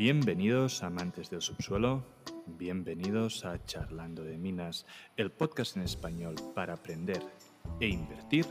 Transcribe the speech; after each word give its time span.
Bienvenidos 0.00 0.82
amantes 0.82 1.28
del 1.28 1.42
subsuelo, 1.42 2.02
bienvenidos 2.46 3.44
a 3.44 3.62
Charlando 3.66 4.24
de 4.24 4.38
Minas, 4.38 4.86
el 5.18 5.30
podcast 5.30 5.76
en 5.76 5.82
español 5.82 6.36
para 6.54 6.72
aprender 6.72 7.22
e 7.80 7.88
invertir 7.88 8.46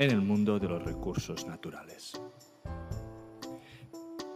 en 0.00 0.10
el 0.10 0.20
mundo 0.20 0.58
de 0.58 0.66
los 0.66 0.82
recursos 0.82 1.46
naturales. 1.46 2.20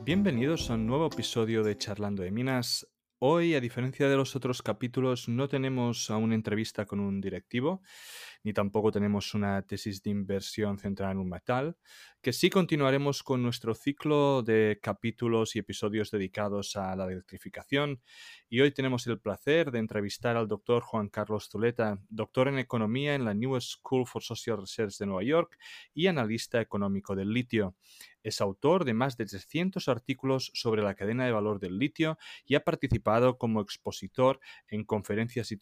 Bienvenidos 0.04 0.70
a 0.70 0.75
un 0.75 0.86
nuevo 0.86 1.09
episodio 1.09 1.64
de 1.64 1.77
Charlando 1.77 2.22
de 2.22 2.30
Minas. 2.30 2.86
Hoy, 3.18 3.57
a 3.57 3.61
diferencia 3.61 4.09
de 4.09 4.14
los 4.14 4.36
otros 4.36 4.62
capítulos, 4.62 5.29
no 5.29 5.48
tenemos 5.48 6.09
a 6.09 6.18
una 6.18 6.36
entrevista 6.36 6.86
con 6.86 7.00
un 7.00 7.21
directivo, 7.21 7.82
ni 8.45 8.52
tampoco 8.52 8.92
tenemos 8.92 9.34
una 9.34 9.62
tesis 9.62 10.02
de 10.02 10.11
inversión 10.11 10.79
centrada 10.79 11.12
en 11.12 11.18
un 11.18 11.30
metal, 11.30 11.76
que 12.22 12.32
sí 12.32 12.50
continuaremos 12.50 13.22
con 13.22 13.43
nuestro 13.43 13.74
ciclo 13.74 14.43
de 14.43 14.79
capítulos 14.82 15.57
y 15.57 15.58
episodios 15.58 16.11
dedicados 16.11 16.76
a 16.76 16.94
la 16.94 17.07
electrificación. 17.07 18.03
Y 18.50 18.61
hoy 18.61 18.70
tenemos 18.70 19.07
el 19.07 19.18
placer 19.18 19.70
de 19.70 19.79
entrevistar 19.79 20.36
al 20.36 20.46
doctor 20.46 20.82
Juan 20.82 21.08
Carlos 21.08 21.48
Zuleta, 21.50 21.98
doctor 22.11 22.48
en 22.48 22.58
economía 22.58 23.14
en 23.14 23.25
la 23.25 23.34
New 23.34 23.58
School 23.61 24.07
for 24.07 24.22
Social 24.22 24.58
Research 24.58 24.98
de 24.98 25.06
Nueva 25.06 25.25
York 25.25 25.58
y 25.95 26.06
analista 26.06 26.61
económico 26.61 27.17
del 27.17 27.32
litio. 27.32 27.75
Es 28.24 28.40
autor 28.40 28.84
de 28.84 28.94
más 28.94 29.16
de 29.16 29.26
300 29.26 29.86
artículos 29.88 30.50
sobre 30.54 30.82
la 30.82 30.94
cadena 30.94 31.24
de 31.24 31.30
valor 31.30 31.60
del 31.60 31.78
litio 31.78 32.19
y 32.44 32.56
ha 32.56 32.64
participado 32.64 33.38
como 33.38 33.60
expositor 33.60 34.41
en 34.69 34.83
conferencias 34.84 35.55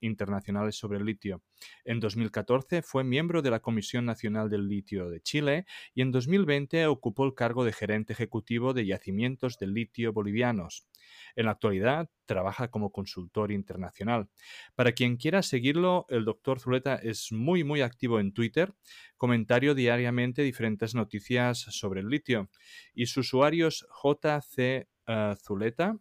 internacionales 0.00 0.76
sobre 0.76 0.98
el 0.98 1.04
litio. 1.04 1.42
En 1.84 2.00
2014 2.00 2.82
fue 2.82 3.04
miembro 3.04 3.42
de 3.42 3.50
la 3.50 3.60
Comisión 3.60 4.04
Nacional 4.06 4.50
del 4.50 4.66
Litio 4.66 5.08
de 5.08 5.20
Chile 5.20 5.66
y 5.94 6.02
en 6.02 6.10
2020 6.10 6.86
ocupó 6.86 7.24
el 7.24 7.34
cargo 7.34 7.64
de 7.64 7.72
gerente 7.72 8.14
ejecutivo 8.14 8.72
de 8.72 8.86
yacimientos 8.86 9.58
de 9.58 9.66
litio 9.66 10.12
bolivianos. 10.12 10.86
En 11.36 11.46
la 11.46 11.52
actualidad 11.52 12.10
trabaja 12.24 12.68
como 12.68 12.90
consultor 12.90 13.52
internacional. 13.52 14.28
Para 14.74 14.92
quien 14.92 15.16
quiera 15.16 15.42
seguirlo, 15.42 16.06
el 16.08 16.24
doctor 16.24 16.60
Zuleta 16.60 16.96
es 16.96 17.30
muy 17.30 17.62
muy 17.62 17.82
activo 17.82 18.18
en 18.20 18.32
Twitter, 18.32 18.74
comentario 19.16 19.74
diariamente 19.74 20.42
diferentes 20.42 20.94
noticias 20.94 21.58
sobre 21.58 22.00
el 22.00 22.08
litio 22.08 22.50
y 22.94 23.06
su 23.06 23.20
usuario 23.20 23.68
es 23.68 23.86
JC 24.02 24.58
eh, 25.06 25.34
Zuleta. 25.42 25.98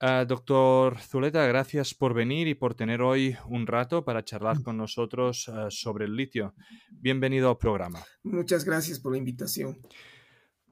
Eh, 0.00 0.24
doctor 0.28 0.98
Zuleta, 1.00 1.44
gracias 1.46 1.92
por 1.92 2.14
venir 2.14 2.46
y 2.46 2.54
por 2.54 2.74
tener 2.74 3.02
hoy 3.02 3.36
un 3.46 3.66
rato 3.66 4.04
para 4.04 4.24
charlar 4.24 4.62
con 4.62 4.76
nosotros 4.76 5.48
eh, 5.48 5.66
sobre 5.70 6.04
el 6.04 6.14
litio. 6.14 6.54
Bienvenido 6.90 7.50
al 7.50 7.58
programa. 7.58 8.04
Muchas 8.22 8.64
gracias 8.64 9.00
por 9.00 9.12
la 9.12 9.18
invitación. 9.18 9.80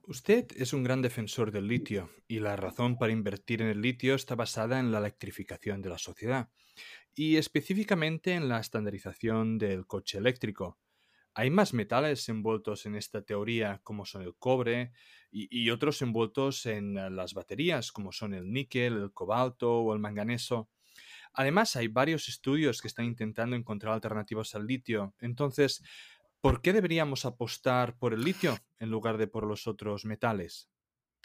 Usted 0.08 0.46
es 0.54 0.72
un 0.72 0.84
gran 0.84 1.02
defensor 1.02 1.50
del 1.50 1.66
litio 1.66 2.10
y 2.28 2.38
la 2.38 2.54
razón 2.54 2.96
para 2.96 3.12
invertir 3.12 3.60
en 3.60 3.68
el 3.68 3.82
litio 3.82 4.14
está 4.14 4.36
basada 4.36 4.78
en 4.78 4.92
la 4.92 4.98
electrificación 4.98 5.82
de 5.82 5.88
la 5.88 5.98
sociedad 5.98 6.48
y 7.16 7.36
específicamente 7.38 8.34
en 8.34 8.48
la 8.48 8.60
estandarización 8.60 9.58
del 9.58 9.86
coche 9.86 10.18
eléctrico. 10.18 10.78
Hay 11.38 11.50
más 11.50 11.74
metales 11.74 12.28
envueltos 12.28 12.86
en 12.86 12.96
esta 12.96 13.22
teoría 13.22 13.80
como 13.84 14.04
son 14.06 14.22
el 14.22 14.34
cobre 14.36 14.92
y, 15.30 15.68
otros 15.70 16.00
envueltos 16.00 16.64
en 16.64 16.94
las 17.14 17.34
baterías 17.34 17.92
como 17.92 18.10
son 18.10 18.32
el 18.32 18.50
níquel, 18.50 18.94
el 18.94 19.12
cobalto 19.12 19.80
o 19.80 19.92
el 19.92 20.00
manganeso. 20.00 20.70
Además, 21.34 21.76
hay 21.76 21.88
varios 21.88 22.28
estudios 22.28 22.80
que 22.80 22.88
están 22.88 23.04
intentando 23.04 23.54
encontrar 23.54 23.92
alternativas 23.92 24.54
al 24.54 24.66
litio. 24.66 25.14
Entonces, 25.20 25.82
¿Por 26.46 26.62
qué 26.62 26.72
deberíamos 26.72 27.24
apostar 27.24 27.98
por 27.98 28.14
el 28.14 28.22
litio 28.22 28.56
en 28.78 28.88
lugar 28.88 29.18
de 29.18 29.26
por 29.26 29.44
los 29.44 29.66
otros 29.66 30.04
metales? 30.04 30.70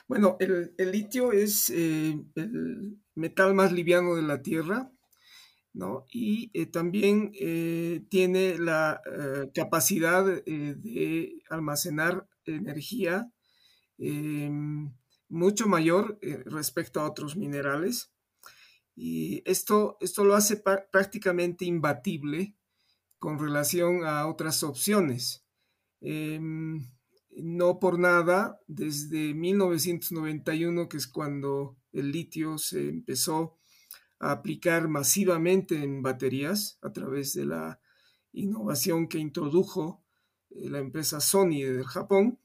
Bueno, 0.07 0.35
el, 0.39 0.73
litio 0.91 1.31
es 1.31 1.69
eh, 1.69 2.19
el 2.33 2.97
metal 3.13 3.53
más 3.53 3.71
liviano 3.71 4.15
de 4.15 4.23
la 4.23 4.41
Tierra, 4.41 4.91
¿no? 5.73 6.05
Y 6.11 6.51
eh, 6.53 6.65
también 6.65 7.31
eh, 7.39 8.05
tiene 8.09 8.57
la 8.57 9.01
capacidad 9.53 10.25
de 10.25 11.41
almacenar 11.49 12.27
energía 12.45 13.31
em, 13.97 14.93
mucho 15.29 15.67
mayor 15.67 16.19
respecto 16.45 16.99
a 16.99 17.09
otros 17.09 17.35
minerales. 17.35 18.11
Y 18.95 19.41
esto, 19.45 19.97
esto 20.01 20.23
lo 20.23 20.35
hace 20.35 20.57
prácticamente 20.91 21.65
imbatible 21.65 22.55
con 23.21 23.39
relación 23.39 24.03
a 24.03 24.27
otras 24.27 24.63
opciones. 24.63 25.45
Em, 26.01 26.89
no 27.37 27.79
por 27.79 27.99
nada, 27.99 28.59
desde 28.67 29.33
1991, 29.33 30.89
que 30.89 30.97
es 30.97 31.07
cuando 31.07 31.77
el 31.93 32.11
litio 32.11 32.57
se 32.57 32.89
empezó 32.89 33.60
a 34.21 34.31
aplicar 34.31 34.87
masivamente 34.87 35.83
en 35.83 36.03
baterías 36.03 36.77
a 36.81 36.93
través 36.93 37.33
de 37.33 37.45
la 37.45 37.81
innovación 38.33 39.07
que 39.07 39.17
introdujo 39.17 40.03
eh, 40.51 40.69
la 40.69 40.79
empresa 40.79 41.19
Sony 41.19 41.63
del 41.63 41.85
Japón, 41.85 42.39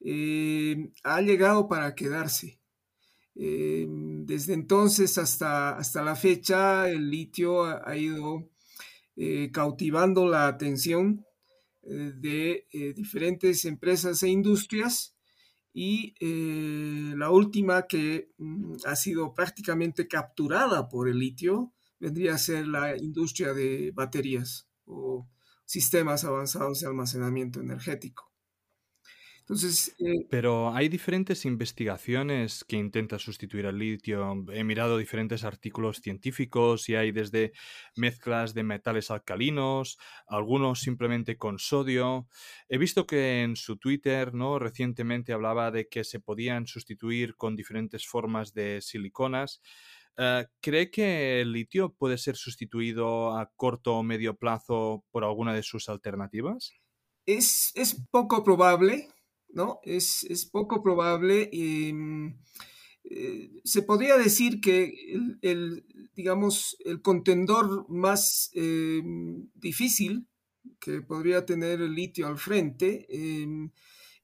em, 0.00 0.92
ha 1.02 1.20
llegado 1.20 1.68
para 1.68 1.94
quedarse. 1.94 2.60
Em, 3.34 4.24
desde 4.24 4.54
entonces 4.54 5.18
hasta, 5.18 5.76
hasta 5.76 6.02
la 6.02 6.14
fecha, 6.14 6.88
el 6.88 7.10
litio 7.10 7.64
ha 7.64 7.96
ido 7.96 8.48
eh, 9.16 9.50
cautivando 9.52 10.26
la 10.26 10.46
atención 10.46 11.26
eh, 11.82 12.12
de 12.16 12.66
eh, 12.72 12.92
diferentes 12.94 13.64
empresas 13.64 14.22
e 14.22 14.28
industrias 14.28 15.13
y 15.76 16.14
la 17.16 17.30
última 17.30 17.88
que 17.88 18.30
mm, 18.38 18.76
ha 18.86 18.94
sido 18.94 19.34
prácticamente 19.34 20.06
capturada 20.06 20.88
por 20.88 21.08
el 21.08 21.18
litio 21.18 21.72
vendría 21.98 22.34
a 22.34 22.38
ser 22.38 22.68
la 22.68 22.96
industria 22.96 23.52
de 23.52 23.90
baterías 23.92 24.68
o 24.84 25.28
sistemas 25.64 26.24
avanzados 26.24 26.80
de 26.80 26.86
almacenamiento 26.86 27.60
energético. 27.60 28.33
Eh, 29.98 30.26
Pero 30.30 30.74
hay 30.74 30.88
diferentes 30.88 31.44
investigaciones 31.44 32.64
que 32.64 32.76
intentan 32.76 33.18
sustituir 33.18 33.66
al 33.66 33.78
litio. 33.78 34.44
He 34.52 34.64
mirado 34.64 34.98
diferentes 34.98 35.44
artículos 35.44 36.00
científicos 36.00 36.88
y 36.88 36.96
hay 36.96 37.12
desde 37.12 37.52
mezclas 37.94 38.54
de 38.54 38.64
metales 38.64 39.10
alcalinos, 39.10 39.98
algunos 40.26 40.80
simplemente 40.80 41.36
con 41.36 41.58
sodio. 41.58 42.26
He 42.68 42.78
visto 42.78 43.06
que 43.06 43.42
en 43.42 43.54
su 43.56 43.76
Twitter, 43.76 44.34
¿no? 44.34 44.58
Recientemente 44.58 45.32
hablaba 45.32 45.70
de 45.70 45.88
que 45.88 46.04
se 46.04 46.20
podían 46.20 46.66
sustituir 46.66 47.36
con 47.36 47.54
diferentes 47.54 48.06
formas 48.06 48.54
de 48.54 48.80
siliconas. 48.80 49.60
Eh, 50.16 50.46
¿Cree 50.60 50.90
que 50.90 51.40
el 51.42 51.52
litio 51.52 51.92
puede 51.94 52.18
ser 52.18 52.36
sustituido 52.36 53.36
a 53.38 53.52
corto 53.54 53.94
o 53.96 54.02
medio 54.02 54.36
plazo 54.36 55.04
por 55.10 55.22
alguna 55.24 55.52
de 55.54 55.62
sus 55.62 55.88
alternativas? 55.88 56.72
Es, 57.26 57.72
es 57.74 57.96
poco 58.10 58.44
probable, 58.44 59.08
¿no? 59.54 59.80
Es, 59.84 60.48
poco 60.52 60.82
probable. 60.82 61.48
Em, 61.52 62.36
eh, 63.04 63.50
se 63.64 63.82
podría 63.82 64.16
decir 64.18 64.60
que 64.60 64.92
el, 65.42 65.86
digamos, 66.14 66.76
el 66.84 67.00
contendor 67.02 67.88
más 67.88 68.50
em, 68.54 69.48
difícil 69.54 70.26
que 70.80 71.02
podría 71.02 71.44
tener 71.44 71.80
el 71.80 71.94
litio 71.94 72.26
al 72.26 72.38
frente 72.38 73.06
em, 73.08 73.70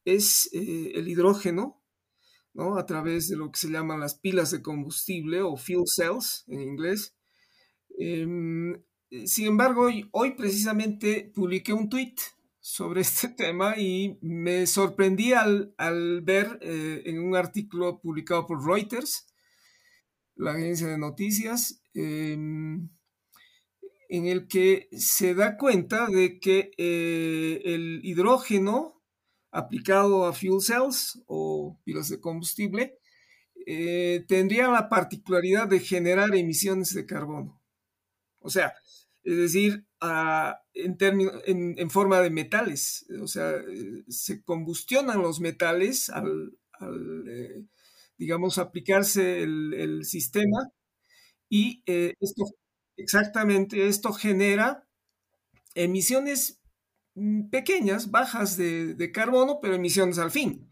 es 0.05 0.49
eh, 0.53 0.93
el 0.95 1.09
hidrógeno, 1.09 1.81
¿no? 2.55 2.77
A 2.79 2.87
través 2.87 3.29
de 3.29 3.37
lo 3.37 3.53
que 3.53 3.61
se 3.61 3.71
llaman 3.71 4.01
las 4.01 4.15
pilas 4.15 4.51
de 4.51 4.63
combustible 4.63 5.43
o 5.43 5.57
fuel 5.57 5.85
cells 5.87 6.45
en 6.49 6.61
inglés. 6.63 7.15
sin 7.99 9.47
embargo, 9.47 9.83
hoy, 9.83 10.09
hoy 10.13 10.33
precisamente 10.33 11.31
publiqué 11.35 11.73
un 11.73 11.89
tweet 11.89 12.15
sobre 12.61 13.01
este 13.03 13.29
tema 13.29 13.79
y 13.79 14.19
me 14.23 14.67
sorprendí 14.67 15.33
al, 15.33 15.75
ver 16.23 16.59
eh, 16.63 17.03
en 17.07 17.19
un 17.19 17.37
artículo 17.37 18.01
publicado 18.01 18.47
por 18.47 18.65
Reuters, 18.65 19.27
la 20.37 20.53
agencia 20.53 20.87
de 20.87 20.99
noticias, 20.99 21.83
em, 21.95 22.89
en 24.09 24.27
el 24.27 24.49
que 24.49 24.89
se 24.93 25.35
da 25.35 25.57
cuenta 25.57 26.07
de 26.07 26.41
que 26.41 26.71
eh, 26.77 27.63
el 27.65 28.01
hidrógeno 28.03 29.01
aplicado 29.53 30.27
a 30.27 30.33
fuel 30.33 30.61
cells 30.61 31.23
o 31.27 31.79
pilas 31.85 32.09
de 32.09 32.21
combustible 32.21 32.99
eh, 33.67 34.25
tendría 34.27 34.69
la 34.69 34.89
particularidad 34.89 35.69
de 35.69 35.81
generar 35.81 36.35
emisiones 36.35 36.95
de 36.95 37.07
carbono. 37.07 37.63
O 38.39 38.49
sea, 38.49 38.75
es 39.23 39.37
decir, 39.37 39.87
en, 40.03 41.91
forma 41.91 42.21
de 42.21 42.31
metales, 42.31 43.07
o 43.21 43.27
sea, 43.27 43.53
se 44.09 44.43
combustionan 44.43 45.21
los 45.21 45.41
metales 45.41 46.09
al, 46.11 46.53
eh, 47.29 47.65
digamos, 48.17 48.59
aplicarse 48.59 49.43
el, 49.43 50.05
sistema 50.05 50.71
y 51.49 51.83
eh, 51.87 52.15
esto, 52.21 52.45
exactamente, 52.97 53.89
esto 53.89 54.13
genera 54.13 54.87
emisiones 55.75 56.61
mm, 57.15 57.49
pequeñas, 57.51 58.11
bajas 58.11 58.57
de, 58.57 59.11
carbono, 59.13 59.59
pero 59.61 59.75
emisiones 59.75 60.19
al 60.19 60.31
fin. 60.31 60.71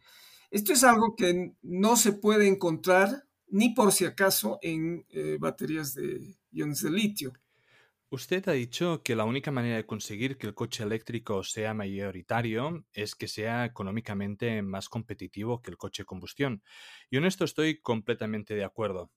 Esto 0.50 0.72
es 0.72 0.84
algo 0.84 1.14
que 1.16 1.54
no 1.62 1.96
se 1.96 2.12
puede 2.12 2.48
encontrar 2.48 3.24
ni 3.48 3.74
por 3.74 3.92
si 3.92 4.04
acaso 4.04 4.58
en 4.62 5.06
eh, 5.10 5.36
baterías 5.38 5.94
de 5.94 6.38
iones 6.52 6.82
de 6.82 6.90
litio. 6.90 7.32
Usted 8.10 8.49
ha 8.49 8.52
dicho 8.52 9.02
que 9.02 9.16
la 9.16 9.25
única 9.25 9.50
manera 9.50 9.76
de 9.76 9.87
conseguir 9.87 10.38
que 10.38 10.46
el 10.46 10.55
coche 10.55 10.82
eléctrico 10.82 11.43
sea 11.44 11.75
mayoritario 11.75 12.87
es 12.94 13.14
que 13.14 13.28
sea 13.28 13.66
económicamente 13.66 14.62
más 14.62 14.88
competitivo 14.88 15.60
que 15.62 15.70
el 15.70 15.76
coche 15.76 16.02
de 16.02 16.06
combustión. 16.06 16.62
Y 17.10 17.19
en 17.19 17.25
esto 17.26 17.44
estoy 17.44 17.81
completamente 17.81 18.55
de 18.55 18.64
acuerdo. 18.64 19.12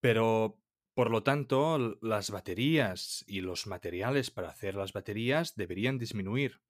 Pero, 0.00 0.60
por 0.94 1.10
lo 1.10 1.22
tanto, 1.24 1.98
las 2.02 2.30
baterías 2.30 3.24
y 3.28 3.40
los 3.42 3.66
materiales 3.66 4.30
para 4.30 4.50
hacer 4.50 4.76
las 4.76 4.92
baterías 4.92 5.56
deberían 5.56 5.98
disminuir. 5.98 6.60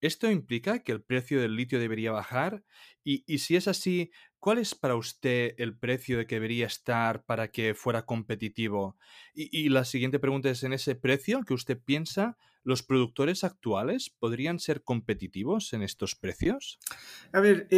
¿Esto 0.00 0.30
implica 0.30 0.80
que 0.80 0.92
el 0.92 1.02
precio 1.02 1.40
del 1.40 1.56
litio 1.56 1.80
debería 1.80 2.12
bajar? 2.12 2.62
Y, 3.02 3.38
si 3.38 3.54
es 3.54 3.68
así, 3.68 4.10
¿cuál 4.40 4.58
es 4.58 4.74
para 4.74 4.96
usted 4.96 5.54
el 5.58 5.78
precio 5.78 6.18
de 6.18 6.26
que 6.26 6.34
debería 6.34 6.66
estar 6.66 7.24
para 7.24 7.48
que 7.52 7.74
fuera 7.74 8.04
competitivo? 8.04 8.96
Y, 9.32 9.68
la 9.68 9.84
siguiente 9.84 10.18
pregunta 10.18 10.50
es, 10.50 10.62
¿en 10.64 10.72
ese 10.72 10.96
precio 10.96 11.42
que 11.44 11.54
usted 11.54 11.80
piensa, 11.82 12.36
los 12.64 12.82
productores 12.82 13.44
actuales 13.44 14.10
podrían 14.10 14.58
ser 14.58 14.82
competitivos 14.82 15.72
en 15.72 15.82
estos 15.82 16.16
precios? 16.16 16.80
A 17.32 17.40
ver, 17.40 17.68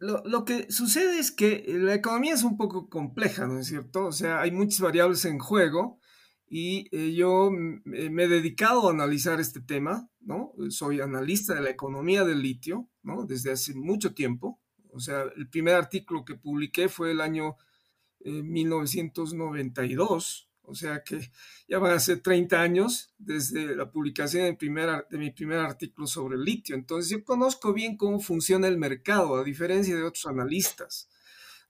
lo, 0.00 0.22
lo, 0.24 0.44
que 0.46 0.72
sucede 0.72 1.18
es 1.18 1.30
que 1.30 1.64
la 1.68 1.94
economía 1.94 2.32
es 2.32 2.42
un 2.42 2.56
poco 2.56 2.88
compleja, 2.88 3.46
¿no 3.46 3.60
es 3.60 3.66
cierto? 3.66 4.06
O 4.06 4.12
sea, 4.12 4.40
hay 4.40 4.50
muchas 4.50 4.80
variables 4.80 5.24
en 5.26 5.38
juego 5.38 6.00
y 6.50 6.88
eh, 6.96 7.12
yo 7.12 7.48
eh, 7.48 8.10
me 8.10 8.24
he 8.24 8.28
dedicado 8.28 8.88
a 8.88 8.92
analizar 8.92 9.40
este 9.40 9.60
tema, 9.60 10.08
¿no? 10.20 10.52
Soy 10.70 11.00
analista 11.00 11.54
de 11.54 11.60
la 11.60 11.70
economía 11.70 12.24
del 12.24 12.42
litio, 12.42 12.88
¿no? 13.02 13.26
Desde 13.26 13.52
hace 13.52 13.74
mucho 13.74 14.14
tiempo. 14.14 14.60
O 14.90 15.00
sea, 15.00 15.24
el 15.36 15.48
primer 15.48 15.74
artículo 15.74 16.24
que 16.24 16.36
publiqué 16.36 16.88
fue 16.88 17.10
el 17.10 17.20
año 17.20 17.56
1992, 18.24 20.48
eh, 20.50 20.54
o 20.62 20.74
sea 20.74 21.02
que 21.04 21.30
ya 21.68 21.78
van 21.78 21.92
a 21.92 22.00
ser 22.00 22.20
30 22.20 22.60
años 22.60 23.12
desde 23.18 23.76
la 23.76 23.90
publicación 23.90 24.44
de, 24.44 25.02
de 25.10 25.18
mi 25.18 25.30
primer 25.30 25.58
artículo 25.58 26.06
sobre 26.06 26.36
el 26.36 26.44
litio. 26.44 26.74
Entonces 26.74 27.10
yo 27.10 27.24
conozco 27.24 27.74
bien 27.74 27.96
cómo 27.96 28.20
funciona 28.20 28.68
el 28.68 28.78
mercado, 28.78 29.36
a 29.36 29.44
diferencia 29.44 29.94
de 29.94 30.02
otros 30.02 30.26
analistas, 30.26 31.10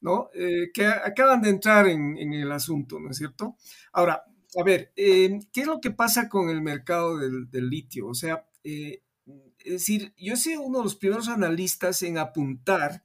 ¿no? 0.00 0.30
que 0.72 0.86
acaban 0.86 1.42
de 1.42 1.50
entrar 1.50 1.88
en, 1.88 2.16
en 2.16 2.32
el 2.32 2.50
asunto, 2.52 3.00
¿no 3.00 3.10
es 3.10 3.16
cierto? 3.18 3.56
Ahora, 3.92 4.22
a 4.56 4.62
ver, 4.62 4.92
em, 4.96 5.40
¿qué 5.52 5.62
es 5.62 5.66
lo 5.66 5.80
que 5.80 5.90
pasa 5.90 6.28
con 6.28 6.48
el 6.48 6.62
mercado 6.62 7.18
del, 7.18 7.68
litio? 7.68 8.08
O 8.08 8.14
sea, 8.14 8.46
eh, 8.64 9.02
es 9.58 9.72
decir, 9.72 10.14
yo 10.16 10.36
soy 10.36 10.56
uno 10.56 10.78
de 10.78 10.84
los 10.84 10.96
primeros 10.96 11.28
analistas 11.28 12.02
en 12.02 12.18
apuntar 12.18 13.04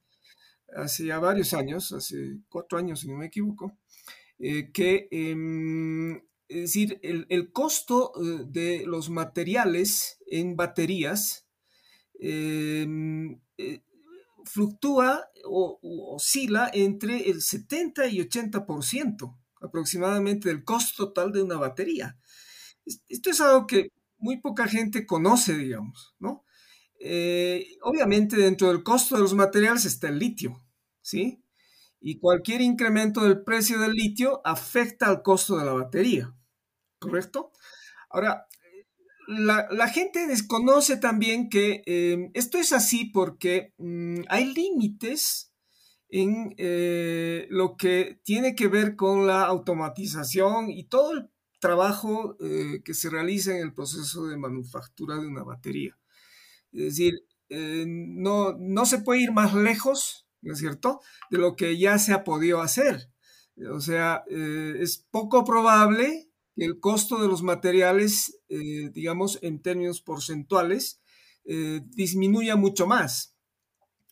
hace 0.76 1.06
ya 1.06 1.20
varios 1.20 1.54
años, 1.54 1.92
hace 1.92 2.40
cuatro 2.50 2.78
años 2.78 3.02
si 3.02 3.08
no 3.08 3.18
me 3.18 3.28
equivoco, 3.28 3.78
eh, 4.40 4.72
que, 4.72 5.08
em, 5.12 6.22
decir, 6.48 7.00
el, 7.04 7.52
costo 7.52 8.14
eh, 8.16 8.46
de 8.48 8.86
los 8.88 9.10
materiales 9.10 10.20
en 10.28 10.56
baterías 10.56 11.48
em, 12.20 13.40
fluctúa 14.46 15.30
o, 15.46 15.80
o, 15.82 16.16
oscila 16.16 16.70
entre 16.74 17.30
el 17.30 17.42
70 17.42 18.08
y 18.08 18.20
80% 18.20 19.43
aproximadamente 19.64 20.50
del 20.50 20.64
costo 20.64 21.08
total 21.08 21.32
de 21.32 21.42
una 21.42 21.58
batería. 21.58 22.18
Esto 22.86 23.30
es 23.30 23.42
algo 23.42 23.66
que 23.66 23.92
muy 24.18 24.40
poca 24.40 24.68
gente 24.68 25.06
conoce, 25.06 25.58
digamos, 25.58 26.16
¿no? 26.20 26.46
Eh, 27.00 27.78
obviamente 27.82 28.38
dentro 28.38 28.68
del 28.70 28.84
costo 28.84 29.16
de 29.16 29.22
los 29.22 29.34
materiales 29.34 29.86
está 29.86 30.10
el 30.10 30.20
litio, 30.20 30.64
¿sí? 31.02 31.44
Y 32.00 32.20
cualquier 32.20 32.62
incremento 32.62 33.24
del 33.24 33.44
precio 33.44 33.80
del 33.80 33.94
litio 33.94 34.42
afecta 34.46 35.08
al 35.08 35.22
costo 35.22 35.58
de 35.58 35.66
la 35.66 35.74
batería, 35.74 36.34
¿correcto? 37.00 37.52
Ahora, 38.10 38.48
la, 39.28 39.88
gente 39.88 40.28
desconoce 40.28 40.98
también 40.98 41.50
que 41.50 41.82
eh, 41.86 42.30
esto 42.34 42.58
es 42.58 42.74
así 42.74 43.06
porque 43.06 43.74
mm, 43.78 44.22
hay 44.28 44.54
límites 44.54 45.53
en 46.14 46.54
eh, 46.58 47.48
lo 47.50 47.76
que 47.76 48.20
tiene 48.24 48.54
que 48.54 48.68
ver 48.68 48.96
con 48.96 49.26
la 49.26 49.46
automatización 49.46 50.70
y 50.70 50.84
todo 50.84 51.14
el 51.14 51.30
trabajo 51.60 52.38
eh, 52.40 52.84
que 52.86 52.94
se 52.94 53.10
realiza 53.10 53.58
en 53.58 53.64
el 53.64 53.74
proceso 53.74 54.28
de 54.28 54.38
manufactura 54.38 55.16
de 55.16 55.26
una 55.26 55.42
batería. 55.42 55.98
Es 56.72 56.84
decir, 56.84 57.26
eh, 57.50 57.86
no, 57.88 58.56
no 58.60 58.86
se 58.86 59.00
puede 59.00 59.22
ir 59.22 59.32
más 59.32 59.56
lejos, 59.56 60.28
¿no 60.42 60.54
es 60.54 60.60
cierto?, 60.60 61.02
de 61.32 61.40
lo 61.40 61.56
que 61.56 61.80
ya 61.80 61.98
se 61.98 62.14
ha 62.14 62.24
podido 62.24 62.62
hacer. 62.62 63.10
O 63.72 63.80
sea, 63.80 64.24
es 64.30 65.08
poco 65.10 65.44
probable 65.44 66.30
que 66.56 66.66
el 66.66 66.80
costo 66.80 67.22
de 67.22 67.28
los 67.28 67.42
materiales, 67.42 68.40
digamos, 68.50 69.40
en 69.42 69.62
términos 69.62 70.02
porcentuales, 70.02 71.02
disminuya 71.44 72.56
mucho 72.56 72.88
más, 72.88 73.36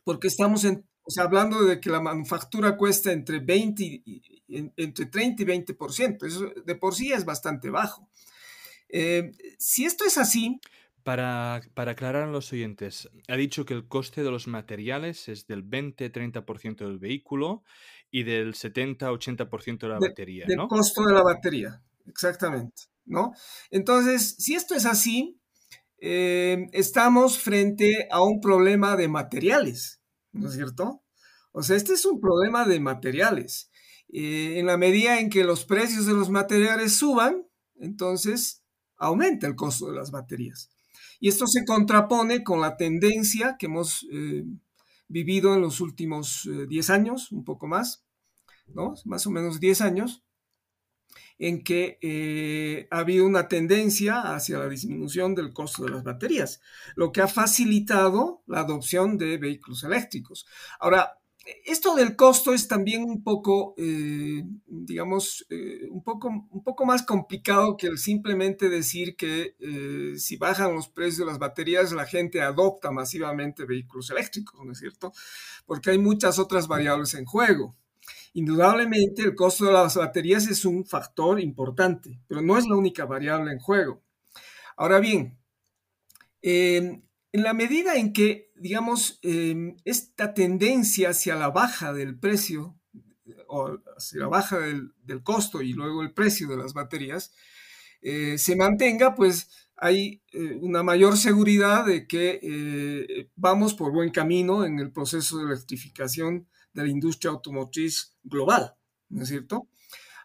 porque 0.04 0.27
estamos 0.27 0.63
en, 0.63 0.86
o 1.03 1.12
sea, 1.12 1.24
hablando 1.24 1.63
de 1.63 1.80
que 1.80 1.89
la 1.89 2.01
manufactura 2.01 2.77
cuesta 2.77 3.12
entre, 3.12 3.39
20 3.39 4.03
entre 4.48 5.06
30 5.06 5.44
y 5.44 5.45
20%, 5.45 6.25
eso 6.25 6.51
de 6.65 6.75
por 6.75 6.94
sí 6.94 7.12
es 7.12 7.25
bastante 7.25 7.69
bajo. 7.69 8.09
Eh, 8.89 9.31
si 9.57 9.86
esto 9.86 10.06
es 10.06 10.18
así... 10.18 10.59
Para, 11.03 11.62
para, 11.74 11.94
aclarar 11.94 12.24
a 12.24 12.31
los 12.31 12.53
oyentes, 12.53 13.09
ha 13.27 13.36
dicho 13.36 13.65
que 13.65 13.74
el 13.74 13.88
coste 13.88 14.21
de 14.24 14.30
los 14.30 14.48
materiales 14.48 15.30
es 15.30 15.48
del 15.48 15.68
20-30% 15.68 16.75
del 16.77 17.00
vehículo 17.00 17.63
y 18.12 18.21
del 18.21 18.54
70-80% 18.54 19.80
de 19.80 19.88
la 19.88 19.97
batería. 19.97 20.45
Del 20.47 20.68
costo 20.68 21.04
de 21.04 21.13
la 21.13 21.24
batería, 21.24 21.81
exactamente. 22.06 22.83
¿no? 23.06 23.33
Entonces, 23.71 24.36
si 24.38 24.54
esto 24.54 24.75
es 24.75 24.86
así, 24.86 25.39
eh, 25.97 26.68
estamos 26.71 27.39
frente 27.39 28.07
a 28.12 28.21
un 28.21 28.39
problema 28.39 28.95
de 28.95 29.07
materiales. 29.07 30.00
¿No 30.31 30.48
es 30.48 30.56
cierto? 30.56 31.04
O 31.51 31.63
sea, 31.63 31.75
este 31.75 31.94
es 31.94 32.06
un 32.06 32.19
problema 32.19 32.66
de 32.66 32.80
materiales. 32.80 33.69
Eh, 34.13 34.60
en 34.60 34.66
la 34.66 34.78
medida 34.78 35.19
en 35.19 35.30
que 35.30 35.44
los 35.44 35.66
precios 35.66 36.06
de 36.06 36.13
los 36.13 36.30
materiales 36.30 36.94
suban, 36.95 37.48
entonces 37.80 38.63
aumenta 38.98 39.48
el 39.48 39.56
costo 39.56 39.88
de 39.88 39.95
las 39.95 40.12
baterías. 40.12 40.69
Y 41.19 41.30
esto 41.30 41.48
se 41.48 41.66
contrapone 41.66 42.44
con 42.44 42.62
la 42.62 42.78
tendencia 42.78 43.56
que 43.57 43.68
hemos 43.68 44.06
eh, 44.12 44.44
vivido 45.07 45.54
en 45.54 45.62
los 45.62 45.81
últimos 45.81 46.50
10 46.68 46.89
eh, 46.89 46.94
años, 46.94 47.31
un 47.31 47.44
poco 47.44 47.68
más, 47.68 48.04
¿no? 48.68 48.94
Más 49.06 49.28
o 49.28 49.31
menos 49.31 49.59
10 49.59 49.81
años, 49.81 50.23
en 51.42 51.64
que 51.64 51.98
eh, 52.04 52.88
ha 52.92 53.00
habido 53.00 53.26
una 53.26 53.48
tendencia 53.48 54.21
hacia 54.36 54.60
la 54.60 54.69
disminución 54.69 55.33
del 55.33 55.54
costo 55.54 55.83
de 55.83 55.90
las 55.90 56.04
baterías, 56.04 56.62
lo 56.95 57.12
que 57.12 57.21
ha 57.21 57.28
facilitado 57.28 58.44
la 58.45 58.60
adopción 58.60 59.18
de 59.18 59.40
vehículos 59.40 59.83
eléctricos. 59.83 60.45
Ahora, 60.80 61.18
esto 61.66 61.95
del 61.95 62.16
costo 62.16 62.54
es 62.54 62.68
también 62.68 63.04
un 63.04 63.24
poco, 63.24 63.74
eh, 63.78 64.44
digamos, 64.68 65.44
eh, 65.50 65.88
un, 65.90 66.04
poco, 66.04 66.28
un 66.28 66.64
poco 66.64 66.86
más 66.86 67.02
complicado 67.02 67.76
que 67.76 67.88
el 67.88 67.98
simplemente 67.98 68.69
decir 68.69 69.16
que 69.16 69.56
si 70.19 70.38
bajan 70.38 70.76
los 70.76 70.90
precios 70.90 71.18
de 71.18 71.26
las 71.26 71.40
baterías, 71.40 71.92
la 71.92 72.06
gente 72.06 72.42
adopta 72.42 72.92
masivamente 72.92 73.66
vehículos 73.66 74.12
eléctricos, 74.12 74.64
¿no 74.64 74.74
es 74.74 74.78
cierto? 74.78 75.12
Porque 75.66 75.90
hay 75.90 75.98
muchas 75.98 76.38
otras 76.38 76.68
variables 76.68 77.16
en 77.16 77.26
juego. 77.26 77.76
Indudablemente 78.33 79.23
el 79.23 79.35
costo 79.35 79.66
de 79.66 79.73
las 79.73 79.95
baterías 79.95 80.47
es 80.47 80.64
un 80.64 80.85
factor 80.85 81.40
importante, 81.40 82.21
pero 82.28 82.42
no 82.42 82.57
es 82.57 82.66
la 82.66 82.76
única 82.76 83.06
variable 83.06 83.52
en 83.52 83.59
juego. 83.59 84.04
Ahora 84.78 85.00
bien, 85.00 85.38
em, 86.42 87.02
en 87.33 87.44
la 87.44 87.54
medida 87.54 87.95
en 87.95 88.14
que, 88.14 88.52
digamos, 88.56 89.19
em, 89.21 89.76
esta 89.85 90.33
tendencia 90.33 91.09
hacia 91.09 91.35
la 91.35 91.50
baja 91.50 91.94
del 91.94 92.18
precio 92.18 92.78
o 93.47 93.78
hacia 93.97 94.21
la 94.21 94.28
baja 94.28 94.59
del, 94.59 94.94
costo 95.23 95.61
y 95.61 95.73
luego 95.73 96.02
el 96.02 96.14
precio 96.14 96.47
de 96.47 96.57
las 96.57 96.73
baterías 96.73 97.33
eh, 98.02 98.38
se 98.38 98.56
mantenga, 98.56 99.14
pues 99.14 99.50
hay 99.76 100.21
eh, 100.31 100.57
una 100.61 100.83
mayor 100.83 101.18
seguridad 101.18 101.85
de 101.85 102.07
que 102.07 102.40
eh, 102.42 103.30
vamos 103.35 103.73
por 103.73 103.92
buen 103.92 104.11
camino 104.11 104.66
en 104.66 104.80
el 104.80 104.92
proceso 104.92 105.38
de 105.38 105.45
electrificación 105.45 106.47
de 106.73 106.83
la 106.83 106.90
industria 106.90 107.31
automotriz 107.31 108.16
global, 108.23 108.75
¿no 109.09 109.23
es 109.23 109.30
cierto? 109.30 109.68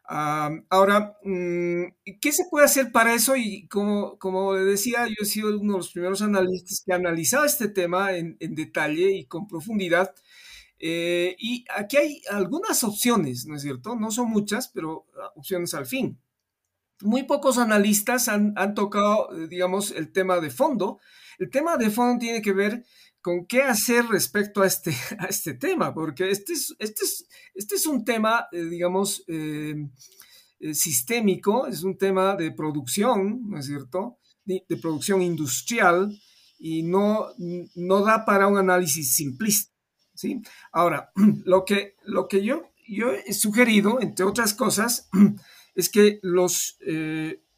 ahora, 0.09 1.17
mm, 1.25 1.85
¿qué 2.21 2.33
se 2.33 2.45
puede 2.51 2.67
hacer 2.67 2.93
para 2.93 3.15
eso? 3.15 3.37
Y 3.37 3.67
como, 3.69 4.19
como 4.19 4.55
le 4.55 4.65
decía, 4.65 5.07
yo 5.07 5.15
he 5.23 5.25
sido 5.25 5.49
uno 5.59 5.75
de 5.75 5.79
los 5.79 5.93
primeros 5.93 6.23
analistas 6.23 6.83
que 6.85 6.93
ha 6.93 6.97
analizado 6.97 7.45
este 7.45 7.69
tema 7.69 8.17
en, 8.17 8.37
detalle 8.39 9.11
y 9.13 9.27
con 9.27 9.49
profundidad. 9.49 10.15
Eh, 10.79 11.35
y 11.39 11.65
aquí 11.75 11.97
hay 11.97 12.23
algunas 12.31 12.85
opciones, 12.85 13.47
¿no 13.47 13.57
es 13.57 13.63
cierto? 13.63 13.97
No 13.97 14.11
son 14.11 14.31
muchas, 14.31 14.69
pero 14.69 15.07
ah, 15.21 15.33
opciones 15.37 15.75
al 15.75 15.87
fin. 15.87 16.19
Muy 17.03 17.25
pocos 17.25 17.59
analistas 17.59 18.29
han, 18.29 18.53
han 18.57 18.75
tocado, 18.75 19.35
eh, 19.37 19.49
digamos, 19.49 19.91
el 19.91 20.13
tema 20.13 20.41
de 20.41 20.51
fondo. 20.51 21.01
El 21.39 21.51
tema 21.51 21.77
de 21.77 21.91
fondo 21.91 22.19
tiene 22.21 22.43
que 22.43 22.53
ver 22.53 22.85
con 23.27 23.45
qué 23.45 23.63
hacer 23.63 24.07
respecto 24.07 24.63
a 24.63 24.69
este, 24.69 24.93
a 25.19 25.25
este 25.25 25.55
tema, 25.55 25.93
porque 25.93 26.31
este 26.31 26.53
es, 26.53 26.77
este 26.79 27.05
es, 27.05 27.27
este 27.57 27.75
es 27.75 27.85
un 27.89 28.05
tema, 28.05 28.47
eh, 28.53 28.63
digamos, 28.63 29.25
eh, 29.27 29.75
eh, 30.61 30.75
sistémico, 30.75 31.67
es 31.67 31.83
un 31.83 31.99
tema 31.99 32.37
de 32.37 32.53
producción, 32.53 33.51
¿no 33.51 33.59
es 33.59 33.67
cierto? 33.67 34.19
De, 34.45 34.65
producción 34.81 35.23
industrial 35.23 36.17
y 36.57 36.85
no, 36.85 37.27
no 37.75 38.05
da 38.05 38.25
para 38.25 38.47
un 38.47 38.59
análisis 38.59 39.17
simplista, 39.17 39.75
¿sí? 40.15 40.41
Ahora, 40.71 41.11
lo 41.45 41.65
que, 41.65 41.97
lo 42.05 42.29
que 42.29 42.45
yo, 42.45 42.71
yo 42.87 43.11
he 43.11 43.33
sugerido, 43.33 44.01
entre 44.01 44.25
otras 44.25 44.55
cosas, 44.55 45.09
es 45.75 45.89
que 45.89 46.21
los, 46.23 46.79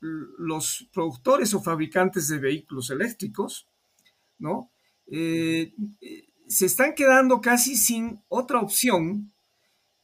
los 0.01 0.89
productores 0.95 1.53
o 1.53 1.61
fabricantes 1.61 2.27
de 2.29 2.39
vehículos 2.39 2.89
eléctricos, 2.89 3.69
¿no? 4.39 4.73
Eh, 5.11 5.75
se 6.49 6.67
están 6.67 6.95
quedando 6.95 7.41
casi 7.41 7.77
sin 7.77 8.21
otra 8.29 8.61
opción 8.61 9.33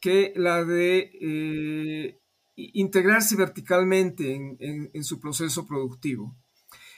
que 0.00 0.34
la 0.36 0.64
de 0.64 1.10
eh, 1.20 2.20
integrarse 2.56 3.36
verticalmente 3.36 4.34
en, 4.34 5.02
su 5.04 5.18
proceso 5.18 5.66
productivo. 5.66 6.36